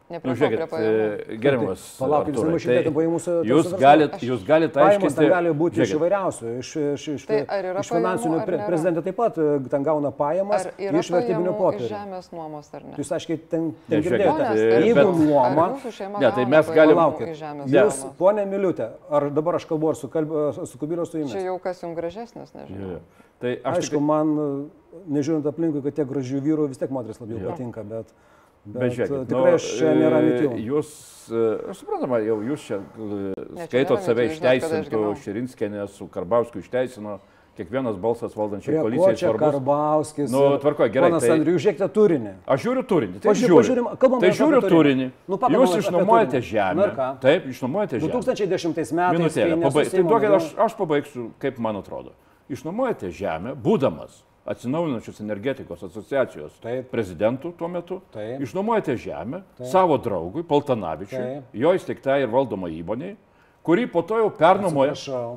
Ne 0.06 0.20
Nu, 0.22 0.34
žiūrėkit, 0.38 0.70
e, 0.78 1.36
gerbiamas. 1.42 1.80
Palaukit, 1.98 2.36
nemažinate 2.38 2.82
tai 2.86 2.92
pajamų 2.94 3.18
su- 3.18 3.32
Jūs 3.42 3.72
galite 3.80 4.18
jūs 4.22 4.44
galit 4.46 4.70
Pajamos 4.72 5.00
ten 5.16 5.24
aiškinti. 5.26 5.30
gali 5.34 5.50
būti 5.50 5.80
iš 5.82 5.90
žiūrėkit, 5.90 5.98
įvairiausių, 5.98 6.52
iš, 6.60 6.68
iš, 6.76 7.06
iš, 7.16 7.24
Tai 7.26 7.38
iš 7.82 7.90
finansinių, 7.90 8.38
pre, 8.46 8.60
prezidentė 8.68 9.02
taip 9.02 9.16
pat 9.18 9.38
e, 9.42 9.58
ten 9.68 9.82
gauna 9.82 10.12
pajamas 10.14 10.68
iš 10.78 11.10
iš 11.10 11.10
popierių. 11.10 11.88
žemės 11.90 12.30
nuomos 12.30 12.70
ar 12.74 12.82
ne? 12.86 12.94
Jūs 13.02 13.10
aiškiai 13.18 13.40
ten, 13.50 13.64
Ne, 13.66 13.74
ten 13.90 14.02
žiūrėkit, 14.06 14.30
girdėjote, 14.30 14.54
e, 14.54 14.80
jeigu 14.86 14.94
bet- 14.94 15.26
nuoma, 15.26 15.66
Ne, 16.20 16.30
tai 16.30 16.44
mes 16.46 16.66
galim- 16.70 16.94
pajamų 16.94 17.18
Palaukit. 17.18 17.28
iš 17.34 17.38
žemės 17.42 17.66
jūs, 17.66 17.98
ponė 18.16 18.46
Miliutė, 18.46 18.88
ar 19.10 19.30
dabar 19.30 19.54
aš 19.58 19.64
kalbu 19.66 19.88
ar 19.90 19.94
su, 19.96 20.06
kalb, 20.08 20.30
su 20.70 20.78
Kubiliu, 20.78 21.04
su 21.04 21.18
jumis? 21.18 21.32
Čia 21.34 21.42
jau 21.50 21.58
kas 21.60 21.82
jums 21.82 21.96
gražesnis, 21.98 22.54
nežinau. 22.54 23.00
Tai 23.40 23.58
aš 23.64 23.76
Aišku, 23.90 24.00
man, 24.00 24.70
nežiūrint 25.10 25.44
aplinkui, 25.50 25.82
kad 25.82 25.94
tiek 25.98 26.06
gražių 26.06 26.40
vyrų, 26.40 26.68
vis 26.68 26.78
tiek 26.78 26.90
moteris 26.90 27.18
labiau 27.18 27.50
patinka, 27.50 27.82
bet, 27.82 28.06
bet, 28.66 28.80
bet 28.82 28.96
žiūrėkit, 28.96 29.28
tikrai 29.30 29.54
aš 29.56 29.68
čia 29.78 29.94
nėra 29.96 30.18
mitų. 30.24 30.50
Jūs, 30.66 30.90
e, 31.30 31.46
aš 31.70 31.80
suprantama, 31.82 32.20
jau 32.24 32.40
jūs 32.42 32.66
čia 32.66 32.80
e, 32.82 33.32
skaitot 33.66 34.04
save 34.04 34.28
išteisintų. 34.32 35.06
Širinskenė 35.22 35.86
su 35.92 36.08
Karbauskiu 36.12 36.60
išteisino, 36.64 37.20
kiekvienas 37.56 37.96
balsas 38.00 38.34
valdančiai 38.36 38.76
koalicijai 38.82 39.16
čia 39.16 39.30
svarbus. 39.30 39.54
Karbauskis? 39.56 40.28
Nu, 40.32 40.42
tvarkoj, 40.60 40.90
gerai, 40.92 41.10
Ponas 41.14 41.24
tai- 41.24 41.38
Andriu, 41.38 41.56
žiūrėkite 41.56 41.88
turinį. 41.94 42.34
Aš 42.44 42.66
žiūriu 42.66 42.84
turinį. 42.90 43.20
Tai 43.22 43.30
Pažiūrė- 43.32 43.64
žiūriu. 43.70 43.84
kalbam 43.96 44.20
tai 44.20 44.28
apie 44.28 44.38
žiūriu 44.42 44.60
turinį. 44.60 44.76
turinį. 44.76 45.08
Nu, 45.26 45.38
pakalbam 45.38 45.64
Jūs 45.64 45.78
išnuomojate 45.80 46.42
žemę. 46.42 46.86
Nu? 46.92 47.08
Taip, 47.24 47.48
išnuomojate 47.54 48.00
žemę. 48.00 48.12
2010 48.12 48.92
metais. 48.92 48.92
Minutėlę, 48.92 49.56
kai 49.56 49.70
pabaig... 49.70 49.90
tai 49.90 50.02
duokit, 50.02 50.30
aš, 50.36 50.54
aš 50.66 50.76
pabaigsiu, 50.76 51.30
kaip 51.40 51.58
man 51.58 51.76
atrodo. 51.80 52.12
Išnuomojate 52.52 53.10
žemę, 53.10 53.56
būdamas 53.56 54.20
atsinaujinančios 54.46 55.20
energetikos 55.20 55.82
asociacijos 55.82 56.58
Taip. 56.62 56.90
prezidentu 56.90 57.52
tuo 57.52 57.68
metu. 57.68 58.00
Taip. 58.14 58.40
Išnuomojate 58.42 58.96
žemę 58.96 59.42
savo 59.70 59.98
draugui, 59.98 60.44
Paltanavičiui, 60.46 61.22
Taip. 61.22 61.54
jo 61.54 61.74
įsteigtai 61.76 62.22
ir 62.22 62.32
valdoma 62.32 62.70
įmoniai, 62.72 63.16
kuri 63.66 63.86
po 63.90 64.02
to 64.06 64.20
jau 64.22 64.30
pernuomoja. 64.30 64.94
Atsiprašau. 64.94 65.36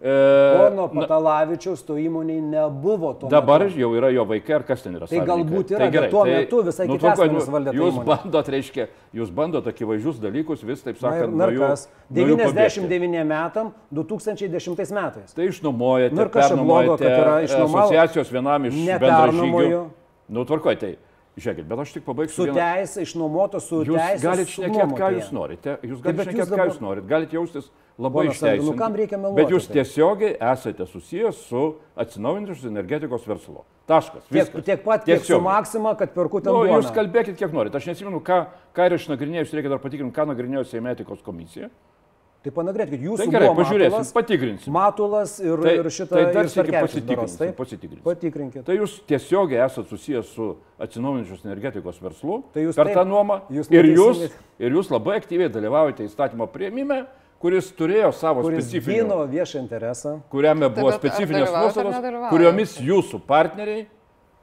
E, 0.00 0.12
Pono 0.56 0.86
na, 0.88 1.00
Patalavičiaus 1.02 1.82
to 1.84 1.98
įmoniai 2.00 2.40
nebuvo 2.40 3.10
tuo 3.20 3.28
Dabar 3.28 3.66
metu. 3.66 3.76
jau 3.82 3.90
yra 3.98 4.08
jo 4.14 4.24
vaikai 4.24 4.54
ar 4.56 4.62
kas 4.64 4.80
ten 4.80 4.94
yra. 4.96 5.04
Tai 5.04 5.12
savininkai. 5.12 5.28
galbūt 5.28 5.72
yra, 5.76 5.88
bet 5.92 6.06
tuo 6.10 6.22
metu 6.24 6.62
visai 6.64 6.86
kiti 6.88 7.02
tvarkoj, 7.02 7.26
asmenys 7.28 7.50
valdė 7.52 7.74
tą 7.74 7.76
Jūs 7.76 7.92
įmonę. 7.92 8.06
bandot, 8.08 8.48
reiškia, 8.54 8.86
jūs 9.20 9.30
bandot 9.36 9.66
akivaizdžius 9.68 10.22
dalykus 10.22 10.64
vis, 10.64 10.80
taip 10.80 10.96
Na 11.02 11.12
ir 11.12 11.20
sakant, 11.20 11.36
nuo 11.36 11.50
jų 11.52 11.60
pabėgti. 11.60 12.86
99 12.88 13.24
metam, 13.28 13.72
2010 13.92 14.94
metais. 14.96 15.34
Tai 15.36 15.44
išnuomojate, 15.52 16.14
Nu 16.16 16.22
ir 16.24 16.28
kas 16.32 16.48
čia 16.48 16.56
blogo, 16.56 16.96
kad 16.96 17.06
yra 17.10 17.36
išnuomavo? 17.44 17.84
asociacijos 17.84 18.32
vienam 18.32 18.64
iš 18.70 18.74
bendražygių. 19.04 19.84
Nu, 20.30 20.44
tvarkoj, 20.48 20.76
tai 20.80 20.94
žiūrėkit, 21.38 21.66
bet 21.68 21.78
aš 21.78 21.92
tik 21.92 22.04
pabaigsiu. 22.04 22.34
Su 22.34 22.46
vieną- 22.46 22.58
teisė, 22.58 23.02
išnuomoto 23.06 23.60
su 23.60 23.84
teisė. 23.84 24.22
galite 24.22 24.50
šnekėti, 24.50 24.96
ką 24.98 25.08
jūs 25.18 25.30
norite. 25.32 25.78
Jūs 25.82 26.02
Tai 26.02 26.12
galite 26.12 26.24
šnekėti, 26.30 26.46
ką 26.50 26.56
dabar- 26.56 26.68
jūs 26.68 26.80
norite. 26.80 27.06
Galite 27.08 27.32
jaustis 27.36 27.70
labai 27.98 28.26
išteisinti. 28.28 28.64
nu 28.70 28.76
kam 28.76 28.94
reikia 28.94 29.18
meluoti 29.18 29.36
Bet 29.44 29.52
jūs 29.54 29.66
taip? 29.68 29.76
tiesiogiai 29.76 30.36
esate 30.40 30.86
susijęs 30.86 31.34
su 31.48 31.74
atsinaujinančios 31.96 32.64
energetikos 32.66 33.26
verslu. 33.26 33.62
Taškas. 33.86 34.22
Tiek, 34.30 34.64
tiek 34.64 34.84
pat, 34.84 35.04
kiek 35.04 35.24
su. 35.24 35.40
Maksima, 35.40 35.96
kad 35.98 36.14
perku 36.14 36.40
ten 36.40 36.52
Nu, 36.52 36.64
duoną. 36.64 36.78
jūs 36.82 36.92
kalbėkit, 36.94 37.36
kiek 37.36 37.52
norite. 37.52 37.74
Aš 37.76 37.86
nesimenu, 37.86 38.20
ką, 38.22 38.46
ką 38.74 38.86
ir 38.86 38.92
išnagrinėjau, 38.98 39.44
jūs 39.44 39.54
reikia 39.54 39.68
dar 39.68 39.78
patikrinti, 39.78 40.12
ką 40.14 40.26
nagrinėjo 40.30 40.66
Seime 40.66 40.94
etikos 40.94 41.22
komisija. 41.22 41.70
Tai 42.40 42.50
panagrinėkit, 42.56 43.02
jūsų 43.04 43.16
Tai 43.20 43.26
gerai, 43.34 43.48
buvo 43.50 43.60
pažiūrėsim, 43.60 43.92
Matulas, 43.92 44.12
patikrinsim. 44.16 44.72
Matulas 44.72 45.32
ir, 45.44 45.60
Tai- 45.60 45.74
ir 45.76 45.88
šitą 45.92 46.08
tai 46.16 46.22
dar 46.32 46.46
Starkevičius 46.48 46.94
pasitikrinsim, 46.94 47.38
taip? 47.42 47.56
pasitikrinsim. 47.58 48.04
Patikrinkit. 48.06 48.64
Tai 48.64 48.76
jūs 48.78 48.94
tiesiogiai 49.10 49.60
esate 49.66 49.88
susijęs 49.92 50.30
su 50.32 50.46
atsinaujinančios 50.80 51.44
energetikos 51.44 52.00
verslu 52.00 52.38
Tai 52.54 52.62
jūs 52.64 52.74
per 52.80 52.86
taip- 52.88 52.96
tą 52.96 53.04
nuomą 53.10 53.42
jūs 53.52 53.68
ir, 53.76 53.84
jūs, 53.92 54.22
ir 54.58 54.72
jūs 54.72 54.88
labai 54.90 55.18
aktyviai 55.20 55.50
dalyvaujate 55.52 56.06
įstatymo 56.08 56.48
prieimime, 56.48 57.02
kuris 57.40 57.68
turėjo 57.76 58.08
savo 58.16 58.40
Kuris 58.48 58.64
specifinį, 58.64 58.96
gino 59.02 59.20
viešą 59.28 59.60
interesą. 59.60 60.16
kuriame 60.32 60.68
buvo 60.72 60.88
ar 60.94 60.98
specifinės 60.98 61.52
nuostatos, 61.52 62.30
kuriomis 62.32 62.78
jūsų 62.80 63.20
partneriai, 63.28 63.84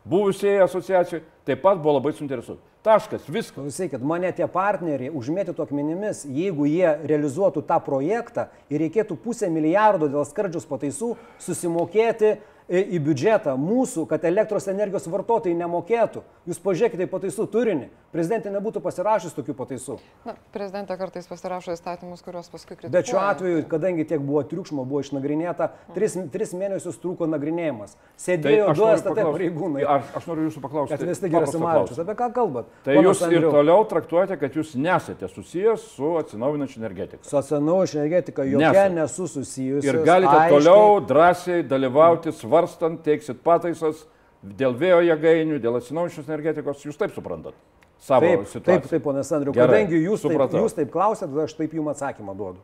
buvusiai 0.05 0.61
asociacijai, 0.63 1.21
taip 1.45 1.61
pat 1.65 1.81
buvo 1.81 1.97
labai 1.97 2.13
suinteresuoti. 2.13 2.61
Taškas, 2.87 3.25
viskas. 3.27 3.51
Klausykit, 3.57 3.99
mane 3.99 4.29
tie 4.31 4.45
partneriai 4.47 5.11
užmėtytų 5.11 5.65
akmenimis, 5.65 6.21
jeigu 6.23 6.63
jie 6.69 6.93
realizuotų 7.09 7.65
tą 7.67 7.81
projektą 7.83 8.45
ir 8.71 8.79
reikėtų 8.85 9.17
pusę 9.19 9.49
milijardo 9.51 10.07
dėl 10.13 10.23
skardžius 10.29 10.67
pataisų 10.69 11.09
susimokėti 11.43 12.37
į 12.67 12.99
biudžetą 12.99 13.53
mūsų, 13.59 14.03
kad 14.09 14.25
elektros 14.27 14.67
energijos 14.67 15.07
vartotojai 15.07 15.55
nemokėtų. 15.55 16.23
Jūs 16.47 16.59
pažiūrėkite 16.63 17.05
į 17.05 17.09
pataisų 17.11 17.45
turinį. 17.51 17.87
Prezidentė 18.11 18.51
nebūtų 18.51 18.81
pasirašęs 18.83 19.35
tokių 19.35 19.53
pataisų. 19.55 19.97
Na, 20.25 20.33
prezidentė 20.55 20.95
kartais 20.99 21.27
pasirašo 21.27 21.73
įstatymus, 21.75 22.23
kuriuos 22.25 22.47
paskui 22.51 22.75
kritikuoja. 22.75 22.93
Bet 22.95 23.09
šiuo 23.11 23.19
atveju, 23.19 23.63
kadangi 23.71 24.05
tiek 24.07 24.23
buvo 24.23 24.41
triukšmo, 24.47 24.85
buvo 24.87 25.01
išnagrinėta, 25.03 25.69
tris, 25.95 26.15
tris 26.33 26.53
mėnesius 26.57 26.99
truko 27.03 27.27
nagrinėjimas. 27.29 27.97
Tai 27.97 28.23
Sėdėjo 28.23 28.69
aš 28.71 28.79
du 28.79 28.87
STT 28.95 29.25
pareigūnai. 29.27 29.83
Aš, 29.97 30.11
aš 30.21 30.29
noriu 30.31 30.47
jūsų 30.47 30.63
paklausti. 30.63 30.95
Kad 30.95 31.03
vis 31.11 31.21
tik 31.23 31.33
Gerasimavičius. 31.35 31.99
klausimą. 31.99 32.07
Apie 32.07 32.17
ką 32.23 32.29
kalbat? 32.39 32.71
Tai 32.87 32.95
Ponas 32.97 33.09
jūs 33.11 33.21
ir 33.27 33.27
Andriau, 33.27 33.51
toliau 33.57 33.85
traktuojate, 33.91 34.39
kad 34.41 34.57
jūs 34.57 34.73
nesate 34.79 35.29
susijęs 35.31 35.85
su 35.97 36.13
atsinaujinančia 36.23 36.81
energetika. 36.81 37.21
Su 37.27 37.37
atsinaujinančia 37.41 38.01
energetika 38.01 38.47
jokia 38.47 38.71
Nesat. 38.71 38.95
nesu 38.97 39.27
susijusi. 39.35 39.87
Ir 39.91 40.01
galite 40.07 40.47
toliau 40.55 40.97
drąsiai 41.11 41.67
dalyvauti, 41.67 42.33
svarstant, 42.57 43.01
teiksit 43.05 43.41
pataisas 43.45 44.05
dėl 44.43 44.73
vėjo 44.77 45.01
jėgainių, 45.11 45.59
dėl 45.61 45.77
atsinaujinančios 45.79 46.27
energetikos. 46.29 46.85
Jūs 46.85 46.97
taip 46.97 47.13
suprantat 47.15 47.53
savo 47.99 48.21
Taip, 48.27 48.43
situaciją. 48.47 48.63
taip, 48.81 48.89
taip, 48.91 49.03
ponas 49.03 49.31
Andriu, 49.33 49.53
Gerai, 49.53 49.83
kadangi 49.83 49.97
jūs 50.03 50.21
taip, 50.21 50.31
supratau. 50.31 50.59
jūs 50.61 50.75
taip 50.77 50.91
klausėte, 50.93 51.31
tada 51.33 51.45
aš 51.47 51.55
taip 51.57 51.73
jums 51.73 51.95
atsakymą 51.95 52.35
duodu. 52.37 52.59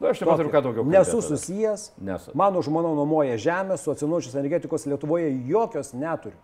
Na, 0.00 0.10
aš 0.10 0.20
nematau, 0.20 0.50
ką 0.52 0.60
daugiau. 0.64 0.84
Nesu 0.84 1.12
kalbėt 1.16 1.22
tada. 1.22 1.36
susijęs. 1.38 1.84
Nesat. 2.04 2.34
Mano 2.36 2.60
žmona 2.66 2.90
nuomoja 2.98 3.38
žemę, 3.40 3.78
su 3.80 3.90
atsinaujančios 3.94 4.34
energetikos 4.36 4.84
Lietuvoje 4.90 5.30
jokios 5.48 5.92
neturiu. 5.94 6.36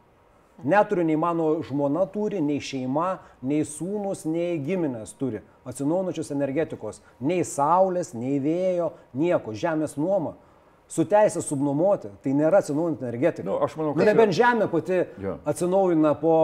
Neturiu 0.65 1.03
nei 1.05 1.17
mano 1.19 1.57
žmona 1.67 2.07
turi, 2.07 2.39
nei 2.41 2.61
šeima, 2.63 3.19
nei 3.43 3.65
sūnus, 3.67 4.23
nei 4.31 4.61
giminės 4.63 5.13
turi 5.19 5.43
atsinaujančios 5.67 6.31
energetikos. 6.31 7.03
Nei 7.21 7.43
saulės, 7.45 8.15
nei 8.15 8.39
vėjo, 8.41 8.93
nieko. 9.13 9.53
Žemės 9.53 9.99
nuoma. 9.99 10.37
Su 10.93 11.07
teisė 11.09 11.41
subnuomoti. 11.41 12.11
Tai 12.21 12.33
nėra 12.37 12.59
atsinaujinti 12.61 13.07
energetika. 13.09 13.47
Nu, 13.49 13.55
aš 13.65 13.79
manau, 13.79 13.95
Nu, 13.95 13.99
kad 14.03 14.11
nebent 14.11 14.35
žemė 14.37 14.67
pati 14.69 14.99
Jo. 15.25 15.39
atsinaujina 15.49 16.15
po, 16.21 16.35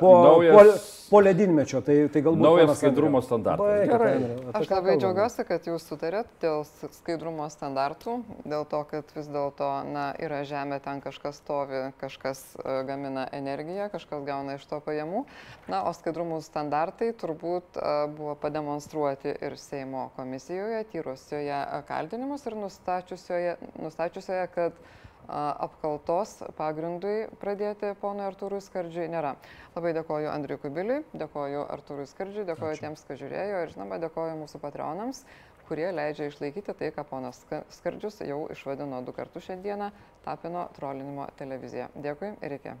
po, 0.00 0.12
naujas- 0.24 0.78
po, 1.10 1.10
po 1.10 1.20
ledynmečio. 1.20 1.82
Tai, 1.84 1.96
tai 2.08 2.22
galbūt 2.24 2.40
Naujas 2.40 2.78
skaidrumo 2.80 3.20
standartas. 3.20 3.82
Gerai. 3.90 4.14
Apie 4.48 4.62
Aš 4.62 4.70
labai 4.72 4.94
džiaugiuosi, 4.96 5.44
kad 5.44 5.68
jūs 5.68 5.84
sutarėt 5.90 6.30
dėl 6.40 6.64
skaidrumo 6.96 7.50
standartų, 7.52 8.14
dėl 8.48 8.64
to, 8.70 8.80
kad 8.88 9.12
vis 9.16 9.28
dėlto 9.28 9.68
na, 9.92 10.06
yra 10.24 10.40
žemė, 10.48 10.80
ten 10.80 11.02
kažkas 11.04 11.42
stovi, 11.42 11.82
kažkas 12.00 12.40
e, 12.64 12.78
gamina 12.88 13.26
energiją, 13.36 13.90
kažkas 13.92 14.24
gauna 14.24 14.56
iš 14.56 14.64
to 14.72 14.80
pajamų. 14.80 15.26
Na, 15.68 15.82
o 15.84 15.92
skaidrumų 15.92 16.40
standartai 16.48 17.12
turbūt 17.12 17.76
e, 17.76 17.92
buvo 18.16 18.38
pademonstruoti 18.40 19.36
ir 19.36 19.58
Seimo 19.60 20.08
komisijoje, 20.16 20.80
tyrusioje 20.96 21.60
e, 21.60 21.82
kaltinimus 21.92 22.48
ir 22.48 22.56
nustačiusioje, 22.56 23.56
nustačiusioje 23.84 24.48
kad 24.54 24.82
apkaltos 25.28 26.40
pagrindui 26.58 27.28
pradėti 27.40 27.92
ponui 28.00 28.24
Artūrui 28.26 28.60
Skardžiui 28.62 29.08
nėra. 29.12 29.36
Labai 29.76 29.92
dėkoju 29.96 30.30
Andriui 30.32 30.58
Kubiliui, 30.62 31.02
dėkoju 31.14 31.64
Artūrui 31.70 32.06
Skardžiui, 32.10 32.46
dėkoju 32.48 32.74
Ačiū. 32.74 32.84
tiems, 32.86 33.04
kas 33.06 33.20
žiūrėjo 33.22 33.62
ir 33.62 33.74
žinoma 33.74 34.00
dėkoju 34.02 34.38
mūsų 34.42 34.60
patronams, 34.62 35.24
kurie 35.68 35.90
leidžia 35.94 36.26
išlaikyti 36.28 36.74
tai, 36.74 36.90
ką 36.90 37.06
ponas 37.08 37.42
Ska- 37.46 37.64
Skardžius 37.70 38.20
jau 38.26 38.48
išvadino 38.50 39.02
du 39.06 39.12
kartus 39.12 39.46
šiandieną, 39.46 39.92
tapino 40.26 40.68
trolinimo 40.74 41.28
televiziją. 41.38 41.88
Dėkui 41.94 42.34
ir 42.42 42.58
iki. 42.58 42.74